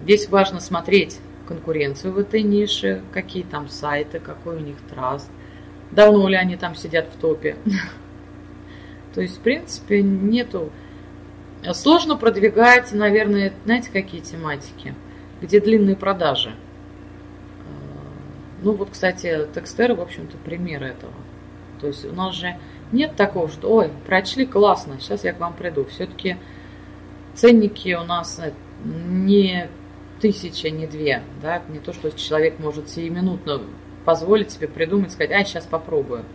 Здесь 0.04 0.28
важно 0.30 0.60
смотреть 0.60 1.20
конкуренцию 1.50 2.14
в 2.14 2.20
этой 2.20 2.44
нише, 2.44 3.02
какие 3.12 3.44
там 3.44 3.68
сайты, 3.68 4.20
какой 4.20 4.58
у 4.58 4.60
них 4.60 4.78
траст, 4.88 5.30
давно 5.92 6.30
ли 6.30 6.36
они 6.36 6.56
там 6.56 6.76
сидят 6.76 7.10
в 7.10 7.20
топе. 7.20 7.58
То 9.14 9.22
есть, 9.22 9.40
в 9.40 9.42
принципе, 9.42 10.02
нету... 10.02 10.72
Сложно 11.74 12.16
продвигать, 12.16 12.94
наверное, 12.94 13.52
знаете, 13.66 13.90
какие 13.92 14.22
тематики? 14.22 14.96
Где 15.42 15.60
длинные 15.60 15.98
продажи. 15.98 16.56
Ну 18.62 18.74
вот, 18.74 18.92
кстати, 18.92 19.48
Текстер, 19.54 19.94
в 19.94 20.02
общем-то, 20.02 20.38
пример 20.38 20.84
этого. 20.84 21.14
То 21.82 21.88
есть 21.88 22.06
у 22.06 22.14
нас 22.14 22.36
же 22.36 22.58
нет 22.92 23.16
такого, 23.16 23.50
что, 23.50 23.70
ой, 23.70 23.92
прочли, 24.06 24.46
классно, 24.46 25.00
сейчас 25.00 25.24
я 25.24 25.34
к 25.34 25.40
вам 25.40 25.54
приду. 25.54 25.86
Все-таки 25.86 26.38
ценники 27.34 27.94
у 27.94 28.04
нас 28.04 28.40
не 28.84 29.70
тысяча, 30.20 30.70
не 30.70 30.88
две. 30.88 31.24
Да? 31.42 31.62
Не 31.70 31.80
то, 31.80 31.94
что 31.94 32.12
человек 32.12 32.60
может 32.60 32.90
сиюминутно 32.90 33.62
позволить 34.06 34.52
себе 34.52 34.68
придумать, 34.68 35.12
сказать, 35.12 35.32
а, 35.32 35.44
сейчас 35.44 35.66
попробую. 35.66 36.26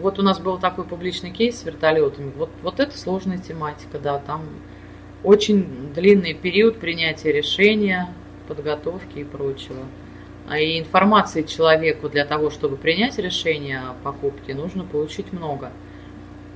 Вот 0.00 0.18
у 0.18 0.22
нас 0.22 0.40
был 0.40 0.58
такой 0.58 0.84
публичный 0.84 1.30
кейс 1.30 1.60
с 1.60 1.64
вертолетами. 1.64 2.32
Вот, 2.36 2.50
вот 2.62 2.80
это 2.80 2.96
сложная 2.96 3.38
тематика, 3.38 3.98
да, 3.98 4.18
там 4.18 4.42
очень 5.22 5.92
длинный 5.94 6.34
период 6.34 6.78
принятия 6.78 7.32
решения, 7.32 8.08
подготовки 8.48 9.20
и 9.20 9.24
прочего. 9.24 9.84
А 10.48 10.58
и 10.58 10.78
информации 10.78 11.42
человеку 11.42 12.08
для 12.08 12.24
того, 12.24 12.50
чтобы 12.50 12.76
принять 12.76 13.18
решение 13.18 13.80
о 13.80 13.94
покупке, 14.02 14.54
нужно 14.54 14.84
получить 14.84 15.32
много. 15.32 15.72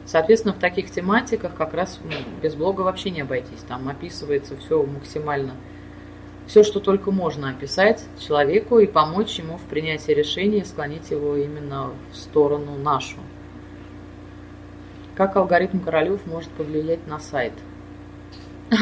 Соответственно, 0.09 0.55
в 0.55 0.59
таких 0.59 0.91
тематиках 0.91 1.55
как 1.55 1.75
раз 1.75 2.01
ну, 2.03 2.13
без 2.43 2.55
блога 2.55 2.81
вообще 2.81 3.11
не 3.11 3.21
обойтись. 3.21 3.61
Там 3.69 3.91
описывается 3.91 4.57
все 4.57 4.83
максимально, 4.83 5.53
все, 6.47 6.63
что 6.63 6.81
только 6.81 7.11
можно 7.11 7.51
описать 7.51 8.03
человеку 8.19 8.79
и 8.79 8.87
помочь 8.87 9.39
ему 9.39 9.59
в 9.59 9.65
принятии 9.65 10.13
решения, 10.13 10.65
склонить 10.65 11.11
его 11.11 11.37
именно 11.37 11.91
в 12.11 12.17
сторону 12.17 12.79
нашу. 12.79 13.19
Как 15.15 15.37
алгоритм 15.37 15.81
Королев 15.81 16.25
может 16.25 16.49
повлиять 16.53 17.07
на 17.07 17.19
сайт? 17.19 17.53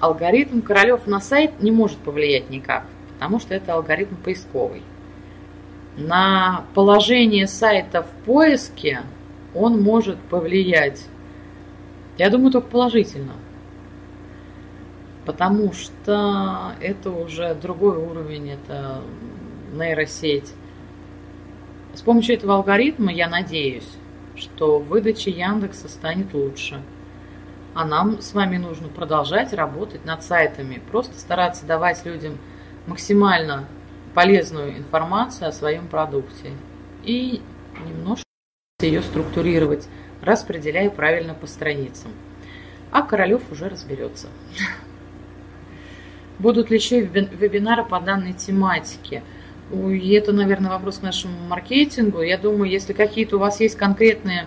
Алгоритм 0.00 0.62
Королев 0.62 1.06
на 1.06 1.20
сайт 1.20 1.60
не 1.60 1.70
может 1.70 1.98
повлиять 1.98 2.48
никак, 2.48 2.86
потому 3.12 3.38
что 3.38 3.54
это 3.54 3.74
алгоритм 3.74 4.16
поисковый. 4.16 4.82
На 5.98 6.64
положение 6.72 7.46
сайта 7.46 8.02
в 8.02 8.24
поиске 8.24 9.02
он 9.56 9.80
может 9.82 10.18
повлиять, 10.18 11.06
я 12.18 12.30
думаю, 12.30 12.50
только 12.52 12.68
положительно. 12.68 13.34
Потому 15.24 15.72
что 15.72 16.74
это 16.80 17.10
уже 17.10 17.54
другой 17.54 17.96
уровень, 17.96 18.50
это 18.50 19.02
нейросеть. 19.72 20.52
С 21.94 22.02
помощью 22.02 22.36
этого 22.36 22.54
алгоритма, 22.54 23.12
я 23.12 23.28
надеюсь, 23.28 23.88
что 24.36 24.78
выдача 24.78 25.30
Яндекса 25.30 25.88
станет 25.88 26.32
лучше. 26.32 26.80
А 27.74 27.84
нам 27.84 28.20
с 28.20 28.32
вами 28.32 28.56
нужно 28.56 28.88
продолжать 28.88 29.52
работать 29.52 30.04
над 30.04 30.22
сайтами, 30.22 30.80
просто 30.90 31.18
стараться 31.18 31.66
давать 31.66 32.04
людям 32.06 32.38
максимально 32.86 33.66
полезную 34.14 34.78
информацию 34.78 35.48
о 35.48 35.52
своем 35.52 35.88
продукте 35.88 36.52
и 37.02 37.42
немножко 37.86 38.25
ее 38.82 39.00
структурировать, 39.00 39.88
распределяя 40.20 40.90
правильно 40.90 41.32
по 41.32 41.46
страницам. 41.46 42.12
А 42.90 43.00
Королев 43.00 43.40
уже 43.50 43.70
разберется. 43.70 44.28
Будут 46.38 46.68
ли 46.68 46.76
еще 46.76 47.00
вебинары 47.00 47.86
по 47.86 47.98
данной 48.00 48.34
тематике? 48.34 49.22
И 49.72 50.10
это, 50.10 50.34
наверное, 50.34 50.72
вопрос 50.72 50.98
к 50.98 51.02
нашему 51.02 51.38
маркетингу. 51.48 52.20
Я 52.20 52.36
думаю, 52.36 52.70
если 52.70 52.92
какие-то 52.92 53.36
у 53.36 53.38
вас 53.38 53.60
есть 53.60 53.76
конкретные 53.76 54.46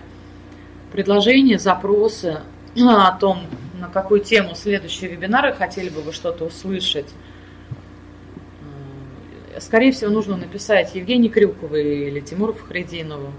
предложения, 0.92 1.58
запросы 1.58 2.40
о 2.76 3.10
том, 3.18 3.40
на 3.80 3.88
какую 3.88 4.20
тему 4.20 4.54
следующие 4.54 5.10
вебинары 5.10 5.54
хотели 5.54 5.88
бы 5.88 6.02
вы 6.02 6.12
что-то 6.12 6.44
услышать, 6.44 7.08
э, 9.56 9.58
скорее 9.58 9.90
всего, 9.90 10.12
нужно 10.12 10.36
написать 10.36 10.94
Евгении 10.94 11.28
Крюковой 11.28 12.06
или 12.06 12.20
Тимуру 12.20 12.52
Фахрединову. 12.52 13.32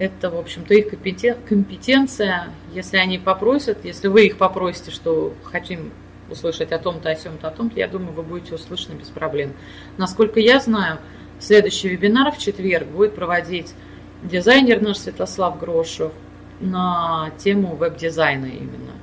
Это, 0.00 0.30
в 0.30 0.38
общем-то, 0.38 0.72
их 0.72 0.88
компетенция. 0.88 2.48
Если 2.72 2.96
они 2.96 3.18
попросят, 3.18 3.84
если 3.84 4.08
вы 4.08 4.28
их 4.28 4.38
попросите, 4.38 4.90
что 4.90 5.34
хотим 5.44 5.92
услышать 6.30 6.72
о 6.72 6.78
том-то, 6.78 7.10
о 7.10 7.16
сем-то, 7.16 7.48
о 7.48 7.50
том-то, 7.50 7.78
я 7.78 7.86
думаю, 7.86 8.12
вы 8.14 8.22
будете 8.22 8.54
услышаны 8.54 8.94
без 8.94 9.08
проблем. 9.08 9.52
Насколько 9.98 10.40
я 10.40 10.58
знаю, 10.58 11.00
следующий 11.38 11.88
вебинар 11.88 12.32
в 12.32 12.38
четверг 12.38 12.86
будет 12.86 13.14
проводить 13.14 13.74
дизайнер 14.22 14.80
наш 14.80 14.96
Святослав 14.96 15.60
Грошев 15.60 16.12
на 16.60 17.30
тему 17.36 17.76
веб-дизайна 17.76 18.46
именно. 18.46 18.94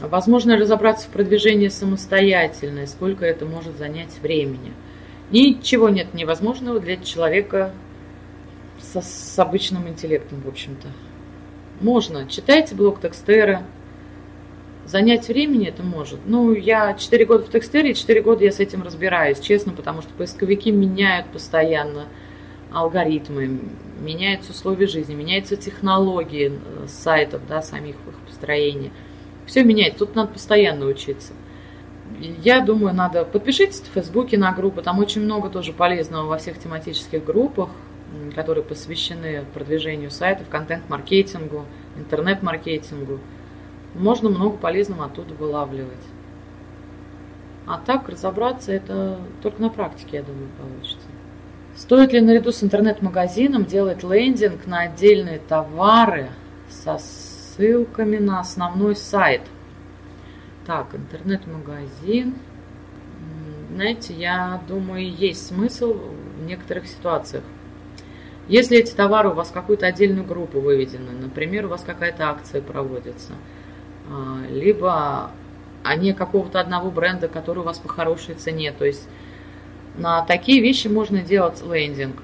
Возможно 0.00 0.56
разобраться 0.56 1.06
в 1.06 1.12
продвижении 1.12 1.68
самостоятельно, 1.68 2.80
и 2.80 2.86
сколько 2.86 3.24
это 3.24 3.46
может 3.46 3.78
занять 3.78 4.18
времени. 4.22 4.72
Ничего 5.30 5.88
нет 5.88 6.14
невозможного 6.14 6.80
для 6.80 6.96
человека 6.96 7.72
со, 8.80 9.00
с 9.00 9.38
обычным 9.38 9.88
интеллектом, 9.88 10.40
в 10.40 10.48
общем-то. 10.48 10.88
Можно. 11.80 12.26
Читайте 12.26 12.74
блог 12.74 13.00
Текстера. 13.00 13.62
Занять 14.84 15.28
времени 15.28 15.68
это 15.68 15.82
может. 15.82 16.20
Ну, 16.24 16.52
я 16.52 16.94
4 16.94 17.24
года 17.26 17.44
в 17.44 17.50
Текстере, 17.50 17.90
и 17.90 17.94
4 17.94 18.22
года 18.22 18.42
я 18.44 18.50
с 18.50 18.58
этим 18.58 18.82
разбираюсь, 18.82 19.38
честно, 19.38 19.72
потому 19.72 20.00
что 20.00 20.12
поисковики 20.14 20.70
меняют 20.70 21.26
постоянно 21.26 22.06
алгоритмы, 22.72 23.60
меняются 24.00 24.52
условия 24.52 24.86
жизни, 24.86 25.14
меняются 25.14 25.56
технологии 25.56 26.52
э, 26.52 26.86
сайтов, 26.88 27.42
да, 27.46 27.60
самих 27.60 27.96
их 27.96 28.14
построения. 28.26 28.90
Все 29.46 29.62
меняется, 29.62 30.00
тут 30.00 30.14
надо 30.14 30.32
постоянно 30.32 30.86
учиться. 30.86 31.32
Я 32.42 32.60
думаю, 32.60 32.94
надо 32.94 33.24
подпишитесь 33.24 33.80
в 33.80 33.92
Фейсбуке 33.92 34.38
на 34.38 34.52
группу, 34.52 34.82
там 34.82 34.98
очень 34.98 35.22
много 35.22 35.50
тоже 35.50 35.72
полезного 35.72 36.26
во 36.26 36.38
всех 36.38 36.58
тематических 36.58 37.24
группах 37.24 37.68
которые 38.34 38.64
посвящены 38.64 39.44
продвижению 39.54 40.10
сайтов, 40.10 40.48
контент-маркетингу, 40.48 41.64
интернет-маркетингу. 41.96 43.20
Можно 43.94 44.30
много 44.30 44.56
полезного 44.56 45.06
оттуда 45.06 45.34
вылавливать. 45.34 45.92
А 47.66 47.78
так 47.84 48.08
разобраться 48.08 48.72
это 48.72 49.18
только 49.42 49.60
на 49.60 49.68
практике, 49.68 50.18
я 50.18 50.22
думаю, 50.22 50.48
получится. 50.58 51.06
Стоит 51.76 52.12
ли 52.12 52.20
наряду 52.20 52.50
с 52.50 52.64
интернет-магазином 52.64 53.64
делать 53.64 54.02
лендинг 54.02 54.66
на 54.66 54.80
отдельные 54.80 55.38
товары 55.38 56.30
со 56.68 56.98
ссылками 56.98 58.16
на 58.16 58.40
основной 58.40 58.96
сайт? 58.96 59.42
Так, 60.66 60.94
интернет-магазин. 60.94 62.34
Знаете, 63.74 64.14
я 64.14 64.60
думаю, 64.66 65.10
есть 65.10 65.46
смысл 65.46 65.94
в 66.38 66.44
некоторых 66.46 66.86
ситуациях. 66.86 67.44
Если 68.48 68.78
эти 68.78 68.92
товары 68.92 69.28
у 69.28 69.34
вас 69.34 69.50
какую-то 69.50 69.86
отдельную 69.86 70.24
группу 70.24 70.60
выведены, 70.60 71.12
например, 71.12 71.66
у 71.66 71.68
вас 71.68 71.82
какая-то 71.82 72.30
акция 72.30 72.62
проводится, 72.62 73.34
а, 74.10 74.38
либо 74.50 75.30
они 75.84 76.12
какого-то 76.12 76.58
одного 76.58 76.90
бренда, 76.90 77.28
который 77.28 77.58
у 77.60 77.62
вас 77.62 77.78
по 77.78 77.88
хорошей 77.88 78.34
цене, 78.34 78.72
то 78.72 78.84
есть 78.84 79.06
на 79.96 80.22
такие 80.22 80.62
вещи 80.62 80.88
можно 80.88 81.20
делать 81.20 81.62
лендинг 81.62 82.22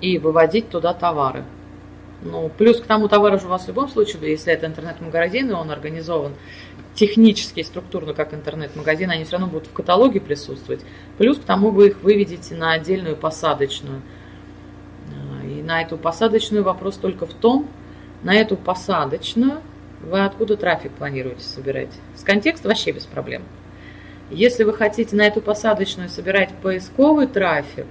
и 0.00 0.18
выводить 0.18 0.70
туда 0.70 0.94
товары. 0.94 1.44
Ну, 2.22 2.50
плюс 2.56 2.80
к 2.80 2.86
тому 2.86 3.08
товару 3.08 3.38
же 3.38 3.46
у 3.46 3.50
вас 3.50 3.64
в 3.64 3.68
любом 3.68 3.88
случае, 3.88 4.30
если 4.30 4.52
это 4.52 4.66
интернет-магазин, 4.66 5.50
и 5.50 5.52
он 5.52 5.70
организован 5.70 6.32
технически 6.94 7.60
и 7.60 7.64
структурно, 7.64 8.14
как 8.14 8.32
интернет-магазин, 8.32 9.10
они 9.10 9.24
все 9.24 9.32
равно 9.32 9.48
будут 9.48 9.68
в 9.68 9.72
каталоге 9.72 10.20
присутствовать. 10.20 10.80
Плюс 11.18 11.38
к 11.38 11.44
тому 11.44 11.70
вы 11.70 11.88
их 11.88 12.02
выведете 12.02 12.54
на 12.54 12.72
отдельную 12.72 13.16
посадочную. 13.16 14.00
А, 15.46 15.48
и 15.48 15.62
на 15.62 15.82
эту 15.82 15.96
посадочную 15.96 16.64
вопрос 16.64 16.96
только 16.96 17.26
в 17.26 17.34
том, 17.34 17.68
на 18.22 18.34
эту 18.34 18.56
посадочную 18.56 19.60
вы 20.02 20.24
откуда 20.24 20.56
трафик 20.56 20.92
планируете 20.92 21.42
собирать? 21.42 21.90
С 22.14 22.22
контекста 22.22 22.68
вообще 22.68 22.92
без 22.92 23.04
проблем. 23.04 23.42
Если 24.30 24.64
вы 24.64 24.72
хотите 24.72 25.14
на 25.16 25.22
эту 25.22 25.40
посадочную 25.40 26.08
собирать 26.08 26.50
поисковый 26.62 27.26
трафик, 27.28 27.86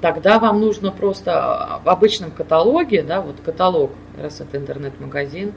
тогда 0.00 0.38
вам 0.38 0.60
нужно 0.60 0.92
просто 0.92 1.80
в 1.84 1.88
обычном 1.88 2.30
каталоге, 2.30 3.02
да, 3.02 3.20
вот 3.20 3.36
каталог, 3.44 3.90
раз 4.16 4.40
это 4.40 4.58
интернет-магазин, 4.58 5.52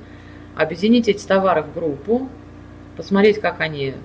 объединить 0.55 1.07
эти 1.07 1.25
товары 1.25 1.61
в 1.63 1.73
группу, 1.73 2.29
посмотреть, 2.95 3.39
как 3.39 3.59
они 3.59 3.95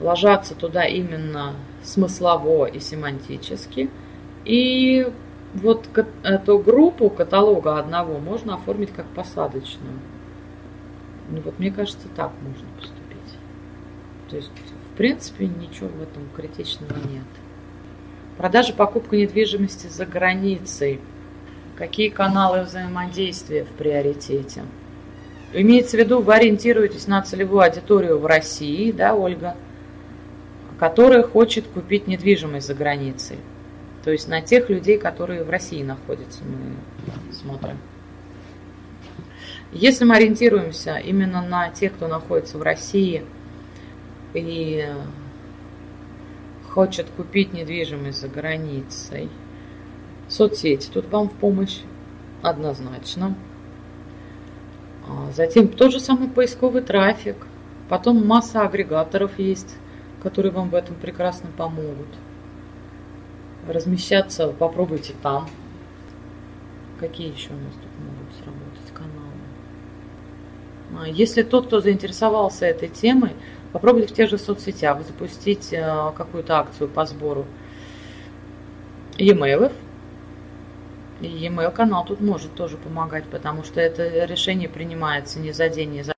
ложатся 0.00 0.54
туда 0.54 0.84
именно 0.84 1.54
смыслово 1.82 2.66
и 2.66 2.80
семантически. 2.80 3.90
И 4.48 5.06
вот 5.52 5.86
эту 6.22 6.58
группу 6.58 7.10
каталога 7.10 7.78
одного 7.78 8.18
можно 8.18 8.54
оформить 8.54 8.90
как 8.92 9.06
посадочную. 9.06 9.98
Ну 11.30 11.42
вот 11.42 11.58
мне 11.58 11.70
кажется, 11.70 12.08
так 12.16 12.32
можно 12.42 12.66
поступить. 12.80 13.38
То 14.30 14.36
есть, 14.36 14.50
в 14.92 14.96
принципе, 14.96 15.46
ничего 15.46 15.88
в 15.88 16.02
этом 16.02 16.22
критичного 16.34 16.94
нет. 16.94 17.26
Продажа, 18.38 18.72
покупка 18.72 19.16
недвижимости 19.16 19.88
за 19.88 20.06
границей. 20.06 20.98
Какие 21.76 22.08
каналы 22.08 22.62
взаимодействия 22.62 23.64
в 23.64 23.68
приоритете? 23.68 24.62
Имеется 25.52 25.96
в 25.96 26.00
виду, 26.00 26.20
вы 26.20 26.34
ориентируетесь 26.34 27.06
на 27.06 27.20
целевую 27.20 27.62
аудиторию 27.62 28.18
в 28.18 28.24
России, 28.24 28.92
да, 28.92 29.14
Ольга, 29.14 29.56
которая 30.78 31.22
хочет 31.22 31.66
купить 31.66 32.06
недвижимость 32.06 32.66
за 32.66 32.74
границей. 32.74 33.36
То 34.08 34.12
есть 34.12 34.26
на 34.26 34.40
тех 34.40 34.70
людей, 34.70 34.96
которые 34.96 35.44
в 35.44 35.50
России 35.50 35.82
находятся, 35.82 36.42
мы 36.42 37.34
смотрим. 37.34 37.76
Если 39.70 40.06
мы 40.06 40.16
ориентируемся 40.16 40.96
именно 40.96 41.42
на 41.42 41.68
тех, 41.68 41.92
кто 41.92 42.08
находится 42.08 42.56
в 42.56 42.62
России 42.62 43.22
и 44.32 44.88
хочет 46.70 47.10
купить 47.18 47.52
недвижимость 47.52 48.22
за 48.22 48.28
границей, 48.28 49.28
соцсети 50.26 50.88
тут 50.90 51.10
вам 51.10 51.28
в 51.28 51.34
помощь 51.34 51.80
однозначно. 52.40 53.34
А 55.06 55.30
затем 55.32 55.68
тот 55.68 55.92
же 55.92 56.00
самый 56.00 56.30
поисковый 56.30 56.80
трафик. 56.80 57.36
Потом 57.90 58.26
масса 58.26 58.62
агрегаторов 58.62 59.38
есть, 59.38 59.76
которые 60.22 60.50
вам 60.50 60.70
в 60.70 60.74
этом 60.74 60.94
прекрасно 60.94 61.50
помогут. 61.54 62.08
Размещаться 63.68 64.48
попробуйте 64.48 65.14
там. 65.22 65.46
Какие 66.98 67.32
еще 67.32 67.50
у 67.50 67.56
нас 67.56 67.74
тут 67.74 67.90
могут 67.98 68.34
сработать 68.36 68.94
каналы? 68.94 69.28
А 70.98 71.06
если 71.06 71.42
тот, 71.42 71.66
кто 71.66 71.80
заинтересовался 71.80 72.64
этой 72.64 72.88
темой, 72.88 73.32
попробуйте 73.72 74.08
в 74.08 74.16
тех 74.16 74.30
же 74.30 74.38
соцсетях 74.38 75.04
запустить 75.06 75.72
э, 75.72 76.12
какую-то 76.16 76.58
акцию 76.58 76.88
по 76.88 77.04
сбору 77.04 77.44
e-mail, 79.18 79.70
и 81.20 81.26
e-mail 81.26 81.70
канал 81.70 82.06
тут 82.06 82.22
может 82.22 82.54
тоже 82.54 82.78
помогать, 82.78 83.24
потому 83.24 83.64
что 83.64 83.82
это 83.82 84.24
решение 84.24 84.70
принимается 84.70 85.40
не 85.40 85.52
за 85.52 85.68
день, 85.68 85.90
не 85.90 86.02
за 86.02 86.14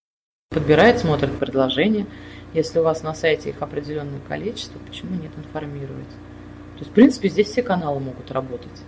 подбирает, 0.50 1.00
смотрит 1.00 1.36
предложения. 1.36 2.06
Если 2.54 2.78
у 2.78 2.84
вас 2.84 3.02
на 3.02 3.12
сайте 3.12 3.50
их 3.50 3.60
определенное 3.60 4.20
количество, 4.28 4.78
почему 4.78 5.16
нет 5.16 5.32
информировать? 5.36 6.08
То 6.80 6.84
есть, 6.84 6.92
в 6.92 6.94
принципе, 6.94 7.28
здесь 7.28 7.48
все 7.48 7.62
каналы 7.62 8.00
могут 8.00 8.30
работать. 8.30 8.82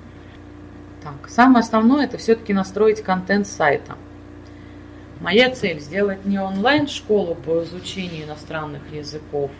Так, 1.03 1.29
самое 1.29 1.61
основное 1.61 2.07
это 2.07 2.17
все-таки 2.17 2.55
настроить 2.55 3.03
контент 3.03 3.47
сайта. 3.47 3.97
Моя 5.21 5.51
цель 5.51 5.79
сделать 5.79 6.25
не 6.25 6.39
онлайн-школу 6.39 7.35
по 7.35 7.63
изучению 7.65 8.25
иностранных 8.25 8.81
языков, 8.91 9.51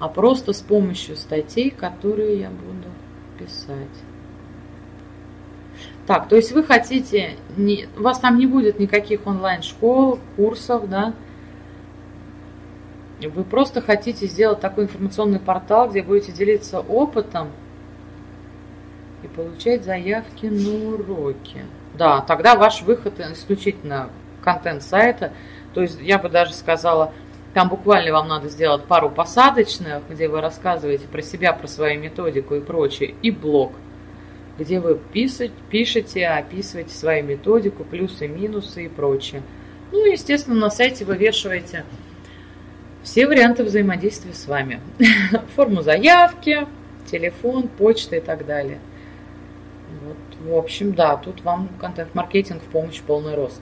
а 0.00 0.08
просто 0.08 0.52
с 0.52 0.62
помощью 0.62 1.16
статей, 1.16 1.70
которые 1.70 2.40
я 2.40 2.50
буду 2.50 2.88
писать. 3.38 4.02
Так, 6.08 6.28
то 6.28 6.34
есть 6.34 6.50
вы 6.50 6.64
хотите, 6.64 7.36
не, 7.56 7.86
у 7.96 8.02
вас 8.02 8.18
там 8.18 8.36
не 8.36 8.46
будет 8.46 8.80
никаких 8.80 9.28
онлайн-школ, 9.28 10.18
курсов, 10.34 10.88
да? 10.90 11.14
Вы 13.28 13.44
просто 13.44 13.80
хотите 13.80 14.26
сделать 14.26 14.60
такой 14.60 14.84
информационный 14.84 15.38
портал, 15.38 15.88
где 15.88 16.02
будете 16.02 16.32
делиться 16.32 16.80
опытом 16.80 17.48
и 19.22 19.28
получать 19.28 19.84
заявки 19.84 20.46
на 20.46 20.94
уроки. 20.94 21.64
Да, 21.94 22.20
тогда 22.20 22.56
ваш 22.56 22.82
выход 22.82 23.20
исключительно 23.20 24.10
контент 24.42 24.82
сайта. 24.82 25.32
То 25.72 25.82
есть 25.82 26.00
я 26.00 26.18
бы 26.18 26.28
даже 26.28 26.52
сказала, 26.52 27.12
там 27.54 27.68
буквально 27.68 28.12
вам 28.12 28.28
надо 28.28 28.48
сделать 28.48 28.84
пару 28.84 29.10
посадочных, 29.10 30.02
где 30.08 30.28
вы 30.28 30.40
рассказываете 30.40 31.06
про 31.06 31.22
себя, 31.22 31.52
про 31.52 31.66
свою 31.66 32.00
методику 32.00 32.54
и 32.54 32.60
прочее, 32.60 33.14
и 33.22 33.30
блог 33.30 33.72
где 34.58 34.80
вы 34.80 34.98
писать, 35.12 35.52
пишете, 35.70 36.26
описываете 36.26 36.94
свою 36.94 37.24
методику, 37.24 37.84
плюсы, 37.84 38.28
минусы 38.28 38.86
и 38.86 38.88
прочее. 38.88 39.42
Ну 39.92 40.06
и, 40.06 40.12
естественно, 40.12 40.56
на 40.56 40.70
сайте 40.70 41.04
вывешиваете 41.04 41.84
все 43.04 43.26
варианты 43.26 43.62
взаимодействия 43.62 44.32
с 44.32 44.48
вами. 44.48 44.80
Форму 45.54 45.82
заявки, 45.82 46.66
телефон, 47.10 47.68
почта 47.68 48.16
и 48.16 48.20
так 48.20 48.46
далее. 48.46 48.80
Вот, 50.02 50.16
в 50.40 50.56
общем, 50.56 50.94
да, 50.94 51.16
тут 51.16 51.42
вам 51.42 51.68
контент-маркетинг 51.80 52.62
в 52.62 52.66
помощь 52.66 53.00
полный 53.02 53.34
рост. 53.34 53.60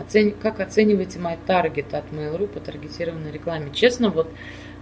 Оцени... 0.00 0.30
Как 0.30 0.60
оцениваете 0.60 1.18
мой 1.18 1.38
таргет 1.46 1.92
от 1.94 2.10
Mail.ru 2.12 2.46
по 2.46 2.60
таргетированной 2.60 3.30
рекламе? 3.30 3.70
Честно, 3.72 4.08
вот 4.08 4.28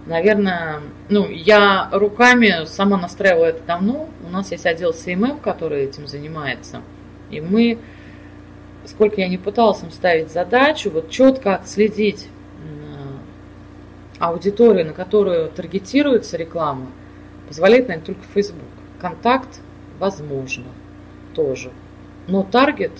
наверное, 0.05 0.81
ну, 1.09 1.27
я 1.29 1.89
руками 1.91 2.65
сама 2.65 2.97
настраивала 2.97 3.45
это 3.45 3.63
давно. 3.63 4.09
У 4.25 4.29
нас 4.29 4.51
есть 4.51 4.65
отдел 4.65 4.91
CMM, 4.91 5.41
который 5.41 5.83
этим 5.83 6.07
занимается. 6.07 6.81
И 7.29 7.41
мы, 7.41 7.77
сколько 8.85 9.19
я 9.19 9.27
не 9.27 9.37
пыталась 9.37 9.83
им 9.83 9.91
ставить 9.91 10.31
задачу, 10.31 10.89
вот 10.89 11.09
четко 11.09 11.55
отследить 11.55 12.27
аудиторию, 14.19 14.85
на 14.85 14.93
которую 14.93 15.49
таргетируется 15.49 16.37
реклама, 16.37 16.87
позволяет, 17.47 17.87
наверное, 17.87 18.05
только 18.05 18.21
Facebook. 18.33 18.63
Контакт 18.99 19.61
возможно 19.99 20.65
тоже. 21.33 21.71
Но 22.27 22.43
таргет 22.43 22.91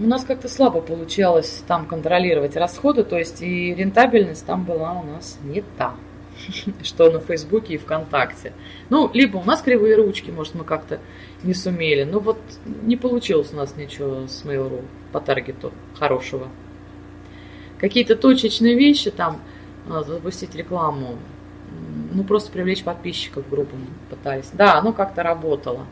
у 0.00 0.06
нас 0.06 0.24
как-то 0.24 0.48
слабо 0.48 0.80
получалось 0.80 1.62
там 1.66 1.86
контролировать 1.86 2.56
расходы, 2.56 3.04
то 3.04 3.16
есть 3.16 3.42
и 3.42 3.74
рентабельность 3.74 4.44
там 4.44 4.64
была 4.64 4.92
у 4.92 5.04
нас 5.04 5.38
не 5.44 5.62
та, 5.78 5.94
что 6.82 7.10
на 7.10 7.20
Фейсбуке 7.20 7.74
и 7.74 7.78
ВКонтакте. 7.78 8.52
Ну, 8.90 9.10
либо 9.12 9.36
у 9.36 9.44
нас 9.44 9.62
кривые 9.62 9.96
ручки, 9.96 10.30
может, 10.30 10.54
мы 10.54 10.64
как-то 10.64 11.00
не 11.42 11.54
сумели, 11.54 12.04
но 12.04 12.18
вот 12.18 12.38
не 12.82 12.96
получилось 12.96 13.52
у 13.52 13.56
нас 13.56 13.76
ничего 13.76 14.26
с 14.26 14.44
Mail.ru 14.44 14.82
по 15.12 15.20
таргету 15.20 15.72
хорошего. 15.94 16.48
Какие-то 17.78 18.16
точечные 18.16 18.74
вещи 18.74 19.10
там, 19.10 19.40
а, 19.88 20.02
запустить 20.02 20.54
рекламу, 20.54 21.18
ну, 22.12 22.24
просто 22.24 22.52
привлечь 22.52 22.84
подписчиков 22.84 23.44
в 23.46 23.50
группу 23.50 23.76
пытались. 24.08 24.50
Да, 24.52 24.78
оно 24.78 24.92
как-то 24.92 25.22
работало 25.22 25.86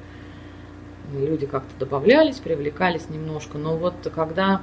люди 1.21 1.47
как-то 1.47 1.79
добавлялись, 1.79 2.37
привлекались 2.37 3.09
немножко, 3.11 3.59
но 3.59 3.77
вот 3.77 3.95
когда 4.15 4.63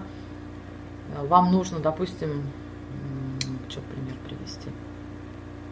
э, 1.16 1.26
вам 1.26 1.52
нужно, 1.52 1.80
допустим, 1.80 2.44
что 3.70 3.82
пример 3.82 4.16
привести, 4.26 4.70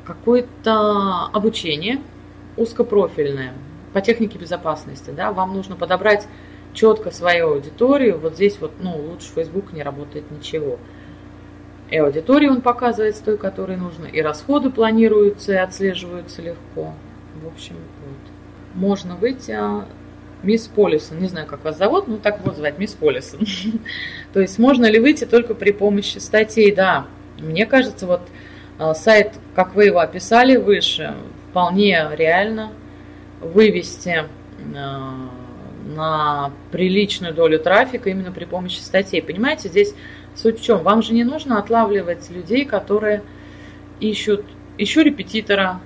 какое-то 0.05 1.25
обучение 1.33 2.01
узкопрофильное 2.55 3.53
по 3.93 4.01
технике 4.01 4.37
безопасности, 4.37 5.11
да, 5.11 5.31
вам 5.31 5.53
нужно 5.53 5.75
подобрать 5.75 6.27
четко 6.73 7.11
свою 7.11 7.53
аудиторию, 7.53 8.19
вот 8.19 8.35
здесь 8.35 8.59
вот, 8.59 8.73
ну, 8.79 8.95
лучше 8.97 9.29
Facebook 9.33 9.73
не 9.73 9.81
работает 9.81 10.29
ничего. 10.29 10.77
И 11.89 11.97
аудиторию 11.97 12.51
он 12.51 12.61
показывает 12.61 13.15
с 13.15 13.19
той, 13.19 13.37
которой 13.37 13.77
нужно, 13.77 14.05
и 14.05 14.21
расходы 14.21 14.69
планируются 14.69 15.53
и 15.53 15.57
отслеживаются 15.57 16.41
легко. 16.41 16.93
В 17.41 17.47
общем, 17.47 17.75
вот. 17.75 18.33
Можно 18.73 19.15
выйти 19.15 19.51
а, 19.51 19.85
Мисс 20.43 20.67
Полисон, 20.67 21.19
не 21.19 21.27
знаю, 21.27 21.47
как 21.47 21.63
вас 21.63 21.77
зовут, 21.77 22.07
но 22.07 22.17
так 22.17 22.41
вот 22.45 22.57
звать, 22.57 22.77
Мисс 22.77 22.93
Полисон. 22.93 23.39
То 24.33 24.41
есть 24.41 24.59
можно 24.59 24.85
ли 24.85 24.99
выйти 24.99 25.25
только 25.25 25.55
при 25.55 25.71
помощи 25.71 26.17
статей? 26.17 26.73
Да, 26.73 27.07
мне 27.39 27.65
кажется, 27.65 28.05
вот 28.05 28.21
а, 28.77 28.93
сайт, 28.93 29.33
как 29.55 29.73
вы 29.73 29.85
его 29.85 29.99
описали 29.99 30.57
выше, 30.57 31.15
вполне 31.49 32.05
реально 32.15 32.71
вывести 33.41 34.25
а, 34.75 35.29
на 35.87 36.51
приличную 36.71 37.33
долю 37.33 37.59
трафика 37.59 38.09
именно 38.09 38.31
при 38.31 38.45
помощи 38.45 38.79
статей. 38.79 39.21
Понимаете, 39.21 39.69
здесь 39.69 39.95
суть 40.37 40.59
в 40.59 40.63
чем? 40.63 40.83
Вам 40.83 41.01
же 41.01 41.13
не 41.13 41.23
нужно 41.23 41.59
отлавливать 41.59 42.29
людей, 42.29 42.63
которые 42.65 43.23
ищут, 43.99 44.45
ищу 44.77 45.01
репетитора, 45.01 45.81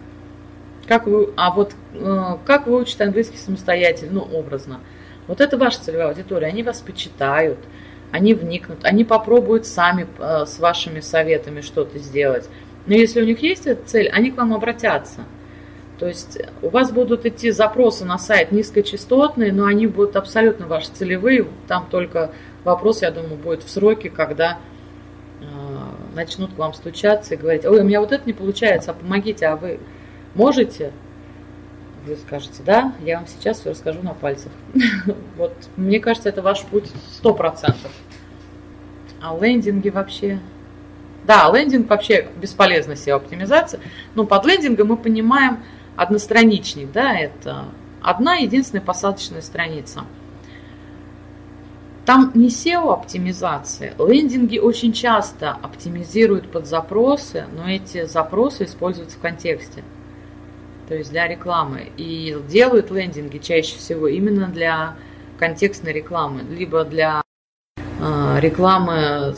как 0.88 1.08
вы, 1.08 1.30
а 1.38 1.52
вот 1.52 1.74
э, 1.94 2.38
как 2.46 2.68
выучить 2.68 3.00
английский 3.02 3.38
самостоятельно, 3.38 4.14
ну, 4.14 4.38
образно. 4.38 4.80
Вот 5.28 5.40
это 5.40 5.58
ваша 5.58 5.82
целевая 5.82 6.10
аудитория, 6.10 6.48
они 6.48 6.64
вас 6.64 6.82
почитают, 6.82 7.60
они 8.12 8.34
вникнут, 8.34 8.84
они 8.84 9.06
попробуют 9.06 9.66
сами 9.66 10.08
э, 10.20 10.46
с 10.46 10.60
вашими 10.60 11.00
советами 11.00 11.62
что-то 11.62 11.98
сделать. 12.00 12.50
Но 12.86 12.96
если 12.96 13.22
у 13.22 13.26
них 13.26 13.42
есть 13.42 13.68
эта 13.68 13.86
цель, 13.86 14.10
они 14.10 14.32
к 14.32 14.38
вам 14.38 14.54
обратятся. 14.54 15.22
То 16.00 16.08
есть 16.08 16.40
у 16.64 16.70
вас 16.70 16.92
будут 16.92 17.28
идти 17.28 17.52
запросы 17.52 18.06
на 18.06 18.18
сайт 18.18 18.52
низкочастотные, 18.52 19.54
но 19.54 19.66
они 19.66 19.86
будут 19.86 20.16
абсолютно 20.16 20.66
ваши 20.66 20.90
целевые. 20.92 21.46
Там 21.68 21.86
только 21.92 22.32
вопрос, 22.64 23.02
я 23.02 23.12
думаю, 23.12 23.36
будет 23.36 23.64
в 23.64 23.70
сроке, 23.70 24.10
когда 24.10 24.58
э, 25.40 25.46
начнут 26.16 26.54
к 26.54 26.58
вам 26.58 26.74
стучаться 26.74 27.34
и 27.34 27.38
говорить, 27.38 27.66
ой, 27.66 27.82
у 27.82 27.84
меня 27.84 28.02
вот 28.02 28.12
это 28.12 28.24
не 28.26 28.34
получается, 28.34 28.92
а 28.92 28.94
помогите, 28.94 29.48
а 29.48 29.56
вы 29.56 29.80
можете? 30.36 30.92
Вы 32.06 32.16
скажете, 32.16 32.64
да, 32.66 32.94
я 33.02 33.18
вам 33.18 33.28
сейчас 33.28 33.60
все 33.60 33.72
расскажу 33.72 34.02
на 34.02 34.14
пальцах. 34.14 34.52
Вот, 35.38 35.54
мне 35.76 36.00
кажется, 36.00 36.30
это 36.30 36.42
ваш 36.42 36.64
путь 36.64 36.90
сто 37.12 37.34
процентов. 37.34 37.92
А 39.22 39.38
лендинги 39.40 39.90
вообще... 39.90 40.40
Да, 41.26 41.52
лендинг 41.54 41.88
вообще 41.88 42.30
бесполезна 42.42 42.94
SEO-оптимизация. 42.94 43.80
Но 44.16 44.26
под 44.26 44.46
лендингом 44.46 44.88
мы 44.88 44.98
понимаем 44.98 45.60
одностраничник, 45.96 46.92
да, 46.92 47.16
это 47.16 47.66
одна 48.02 48.38
единственная 48.38 48.84
посадочная 48.84 49.42
страница. 49.42 50.06
Там 52.12 52.30
не 52.34 52.50
SEO-оптимизация. 52.50 53.94
Лендинги 53.98 54.58
очень 54.58 54.92
часто 54.92 55.52
оптимизируют 55.52 56.52
под 56.52 56.68
запросы, 56.68 57.46
но 57.56 57.70
эти 57.70 58.04
запросы 58.04 58.66
используются 58.66 59.18
в 59.18 59.22
контексте 59.22 59.82
то 60.90 60.96
есть 60.96 61.10
для 61.10 61.26
рекламы. 61.30 61.88
И 61.96 62.38
делают 62.50 62.92
лендинги 62.92 63.38
чаще 63.38 63.78
всего 63.78 64.10
именно 64.10 64.48
для 64.48 64.98
контекстной 65.40 65.94
рекламы, 65.94 66.42
либо 66.42 66.84
для 66.84 67.22
э, 67.78 68.40
рекламы 68.42 69.34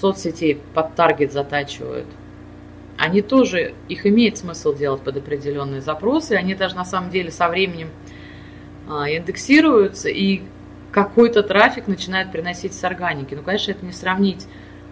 соцсетей 0.00 0.62
под 0.72 0.94
таргет 0.94 1.30
затачивают. 1.30 2.06
Они 2.96 3.20
тоже, 3.20 3.74
их 3.90 4.06
имеет 4.06 4.38
смысл 4.38 4.74
делать 4.74 5.02
под 5.02 5.18
определенные 5.18 5.82
запросы, 5.82 6.32
они 6.32 6.54
даже 6.54 6.74
на 6.74 6.86
самом 6.86 7.10
деле 7.10 7.30
со 7.30 7.50
временем 7.50 7.90
э, 8.88 9.14
индексируются, 9.14 10.08
и 10.08 10.40
какой-то 10.94 11.42
трафик 11.42 11.88
начинает 11.88 12.32
приносить 12.32 12.72
с 12.72 12.84
органики. 12.84 13.34
Ну, 13.34 13.42
конечно, 13.42 13.72
это 13.72 13.84
не 13.84 13.92
сравнить 13.92 14.46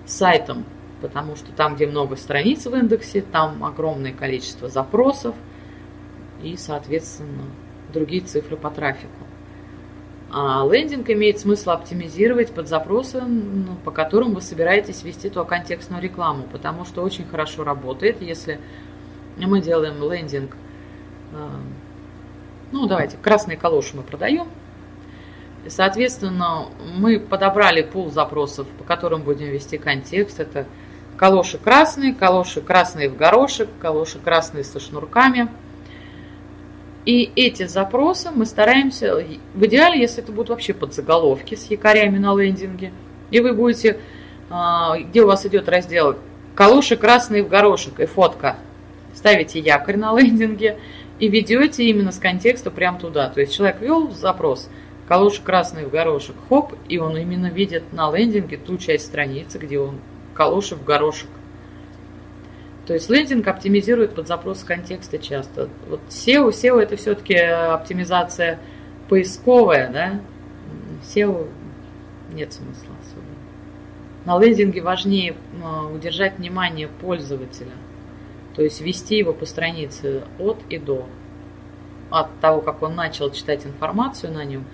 с 0.05 0.17
сайтом, 0.17 0.65
потому 1.01 1.37
что 1.37 1.53
там, 1.53 1.77
где 1.77 1.87
много 1.87 2.17
страниц 2.17 2.67
в 2.67 2.75
индексе, 2.75 3.23
там 3.23 3.65
огромное 3.65 4.13
количество 4.13 4.69
запросов– 4.69 5.35
и, 6.43 6.57
соответственно, 6.57 7.45
другие 7.93 8.23
цифры 8.23 8.57
по 8.57 8.71
трафику. 8.71 9.09
А 10.31 10.67
лендинг 10.67 11.09
имеет 11.11 11.39
смысл 11.39 11.71
оптимизировать 11.71 12.53
под 12.53 12.67
запросы, 12.67 13.21
ну, 13.21 13.77
по 13.85 13.91
которым 13.91 14.35
вы 14.35 14.41
собираетесь 14.41 15.03
вести 15.03 15.29
ту 15.29 15.45
контекстную 15.45 16.03
рекламу, 16.03 16.45
потому 16.51 16.85
что 16.85 17.03
очень 17.03 17.27
хорошо 17.27 17.65
работает, 17.65 18.23
если 18.23 18.59
мы 19.37 19.61
делаем 19.61 20.03
лендинг, 20.11 20.57
э, 21.33 21.49
ну 22.73 22.87
давайте, 22.87 23.19
красные 23.19 23.59
калоши 23.59 23.95
мы 23.95 24.03
продаем, 24.03 24.49
соответственно, 25.69 26.67
мы 26.97 27.21
подобрали 27.21 27.83
пул 27.83 28.11
запросов, 28.11 28.67
по 28.79 28.85
которым 28.85 29.23
будем 29.23 29.47
вести 29.47 29.79
контекст. 29.79 30.41
Это 30.41 30.67
калоши 31.17 31.59
красные, 31.59 32.15
калоши 32.15 32.61
красные 32.61 33.09
в 33.09 33.17
горошек, 33.17 33.69
калоши 33.81 34.19
красные 34.19 34.65
со 34.65 34.81
шнурками– 34.81 35.49
и 37.05 37.33
эти 37.35 37.67
запросы 37.67 38.31
мы 38.33 38.47
стараемся, 38.47 39.27
в 39.55 39.65
идеале, 39.67 40.01
если 40.01 40.23
это 40.23 40.31
будут 40.31 40.51
вообще 40.51 40.73
подзаголовки 40.73 41.57
с 41.57 41.69
якорями 41.69 42.19
на 42.19 42.35
лендинге, 42.37 42.93
и 43.31 43.41
вы 43.41 43.55
будете, 43.55 43.99
а, 44.51 44.97
где 44.99 45.23
у 45.23 45.27
вас 45.27 45.45
идет 45.45 45.69
раздел 45.69 46.17
«Калуши 46.55 46.97
красные 46.97 47.43
в 47.43 47.49
горошек» 47.49 47.99
и 47.99 48.07
фотка, 48.07 48.57
ставите 49.15 49.59
якорь 49.59 49.97
на 49.97 50.17
лендинге 50.17 50.79
и 51.19 51.29
ведете 51.29 51.85
именно 51.85 52.13
с 52.13 52.19
контекста 52.19 52.71
прямо 52.71 53.01
туда. 53.01 53.31
То 53.31 53.41
есть 53.41 53.55
человек 53.55 53.81
ввел 53.81 54.11
запрос 54.13 54.69
«Калуши 55.13 55.43
красные 55.43 55.85
в 55.85 55.91
горошек», 55.91 56.35
хоп, 56.49 56.73
и 56.89 56.97
он 56.97 57.19
именно 57.19 57.49
видит 57.49 57.93
на 57.93 58.11
лендинге 58.11 58.57
ту 58.57 58.79
часть 58.79 59.05
страницы, 59.05 59.59
где 59.59 59.79
он 59.79 59.99
«Калуши 60.33 60.75
в 60.75 60.85
горошек». 60.85 61.29
То 62.87 62.95
есть 62.95 63.11
лендинг 63.11 63.47
оптимизирует 63.47 64.15
под 64.15 64.27
запрос 64.27 64.65
контекста 64.65 65.19
часто. 65.19 65.69
Вот 65.87 66.01
SEO, 66.09 66.49
SEO 66.49 66.81
это 66.81 66.97
все-таки 66.97 67.35
оптимизация 67.35 68.59
поисковая, 69.11 69.93
да? 69.93 70.21
SEO 71.03 71.47
нет 72.33 72.55
смысла 72.55 72.95
особо. 73.03 73.27
На 74.25 74.43
лендинге 74.43 74.81
важнее 74.81 75.37
а, 75.63 75.89
удержать 75.89 76.39
внимание 76.39 76.89
пользователя, 76.89 77.73
то 78.57 78.63
есть 78.63 78.81
вести 78.81 79.19
его 79.19 79.35
по 79.35 79.45
странице 79.45 80.23
от 80.39 80.57
и 80.71 80.79
до. 80.79 81.05
От 82.09 82.31
того, 82.41 82.63
как 82.63 82.83
он 82.83 82.95
начал 82.95 83.31
читать 83.31 83.67
информацию 83.67 84.33
на 84.33 84.47
нем, 84.47 84.65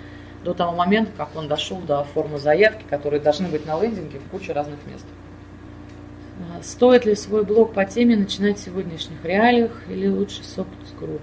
до 0.44 0.54
того 0.54 0.72
момента, 0.72 1.10
как 1.16 1.34
он 1.34 1.48
дошел 1.48 1.78
до 1.78 2.04
формы 2.04 2.38
заявки, 2.38 2.84
которые 2.88 3.20
должны 3.20 3.48
быть 3.48 3.66
на 3.66 3.80
лендинге 3.80 4.18
в 4.18 4.30
куче 4.30 4.52
разных 4.52 4.78
мест. 4.86 5.04
А, 6.38 6.62
стоит 6.62 7.04
ли 7.04 7.14
свой 7.14 7.44
блог 7.44 7.74
по 7.74 7.84
теме 7.84 8.16
начинать 8.16 8.58
в 8.58 8.64
сегодняшних 8.64 9.24
реалиях 9.24 9.72
или 9.88 10.08
лучше 10.08 10.44
с 10.44 10.58
опыт-группы? 10.58 11.22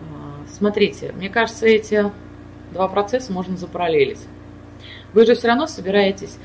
А, 0.00 0.46
смотрите, 0.48 1.12
мне 1.12 1.30
кажется, 1.30 1.66
эти 1.66 2.10
два 2.72 2.88
процесса 2.88 3.32
можно 3.32 3.56
запараллелить. 3.56 4.20
Вы 5.14 5.24
же 5.24 5.34
все 5.34 5.48
равно 5.48 5.66
собираетесь 5.66 6.36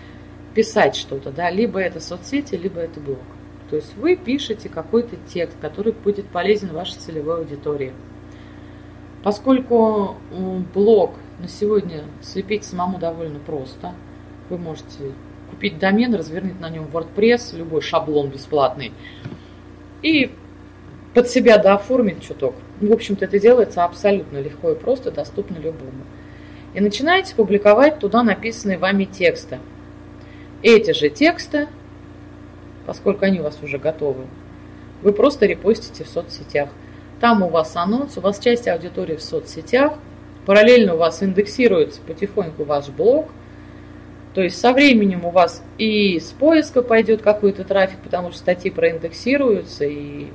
писать 0.54 0.96
что-то, 0.96 1.32
да, 1.32 1.50
либо 1.50 1.80
это 1.80 2.00
соцсети, 2.00 2.56
либо 2.56 2.80
это 2.80 3.00
блог. 3.00 3.20
То 3.70 3.76
есть 3.76 3.96
вы 3.98 4.16
пишете 4.16 4.70
какой-то 4.70 5.16
текст, 5.32 5.58
который 5.60 5.92
будет 5.92 6.28
полезен 6.28 6.74
вашей 6.74 6.96
целевой 6.96 7.40
аудитории. 7.40 7.94
Поскольку 9.24 10.16
блог 10.74 11.16
на 11.40 11.48
сегодня 11.48 12.04
слепить 12.22 12.64
самому 12.64 12.98
довольно 12.98 13.40
просто, 13.40 13.94
вы 14.50 14.58
можете 14.58 15.12
купить 15.50 15.80
домен, 15.80 16.14
развернуть 16.16 16.60
на 16.60 16.70
нем 16.70 16.88
WordPress, 16.92 17.58
любой 17.58 17.82
шаблон 17.82 18.30
бесплатный, 18.30 18.94
и 20.02 20.32
под 21.14 21.28
себя 21.28 21.58
дооформить 21.58 22.22
чуток. 22.22 22.56
В 22.80 22.91
общем-то, 22.91 23.26
это 23.26 23.40
делается 23.40 23.84
абсолютно 23.84 24.38
легко 24.38 24.72
и 24.72 24.76
просто, 24.76 25.12
доступно 25.12 25.58
любому. 25.58 26.06
И 26.74 26.80
начинаете 26.80 27.36
публиковать 27.36 28.00
туда 28.00 28.24
написанные 28.24 28.78
вами 28.78 29.06
тексты. 29.06 29.60
Эти 30.62 30.91
же 30.91 31.10
тексты, 31.10 31.68
поскольку 32.86 33.26
они 33.26 33.40
у 33.40 33.44
вас 33.44 33.58
уже 33.64 33.80
готовы, 33.80 34.28
вы 35.02 35.12
просто 35.14 35.46
репостите 35.46 36.04
в 36.04 36.08
соцсетях. 36.08 36.70
Там 37.20 37.44
у 37.44 37.50
вас 37.50 37.76
анонс, 37.76 38.18
у 38.18 38.22
вас 38.22 38.40
часть 38.40 38.68
аудитории 38.68 39.16
в 39.16 39.22
соцсетях, 39.22 39.94
параллельно 40.46 40.96
у 40.96 40.98
вас 40.98 41.22
индексируется 41.22 42.02
потихоньку 42.02 42.64
ваш 42.64 42.88
блог, 42.88 43.28
то 44.34 44.41
есть 44.41 44.60
со 44.60 44.74
временем 44.74 45.26
у 45.26 45.32
вас 45.32 45.64
и 45.78 46.20
с 46.20 46.32
поиска 46.32 46.82
пойдет 46.82 47.22
какой-то 47.22 47.64
трафик, 47.64 48.00
потому 48.00 48.30
что 48.30 48.40
статьи 48.40 48.72
проиндексируются, 48.72 49.86
и 49.86 50.28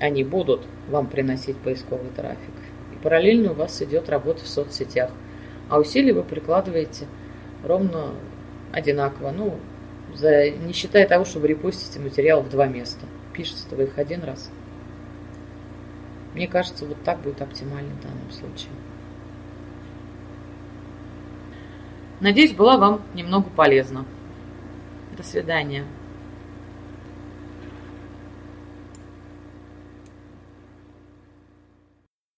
они 0.00 0.24
будут 0.24 0.62
вам 0.88 1.06
приносить 1.06 1.56
поисковый 1.56 2.10
трафик. 2.14 2.54
И 2.92 3.02
параллельно 3.02 3.52
у 3.52 3.54
вас 3.54 3.80
идет 3.82 4.08
работа 4.08 4.44
в 4.44 4.48
соцсетях. 4.48 5.10
А 5.68 5.78
усилия 5.78 6.12
вы 6.12 6.22
прикладываете 6.22 7.06
ровно 7.62 8.10
одинаково. 8.72 9.30
Ну, 9.30 9.58
за, 10.14 10.50
не 10.50 10.72
считая 10.72 11.06
того, 11.06 11.24
что 11.24 11.38
вы 11.38 11.48
репостите 11.48 12.00
материал 12.00 12.42
в 12.42 12.50
два 12.50 12.66
места. 12.66 13.06
Пишете 13.32 13.62
вы 13.70 13.84
их 13.84 13.96
один 13.96 14.22
раз. 14.24 14.50
Мне 16.34 16.48
кажется, 16.48 16.84
вот 16.84 17.02
так 17.04 17.20
будет 17.20 17.40
оптимально 17.40 17.94
в 17.94 18.02
данном 18.02 18.30
случае. 18.30 18.70
Надеюсь, 22.20 22.54
была 22.54 22.76
вам 22.76 23.02
немного 23.14 23.48
полезна. 23.50 24.04
До 25.16 25.22
свидания. 25.22 25.84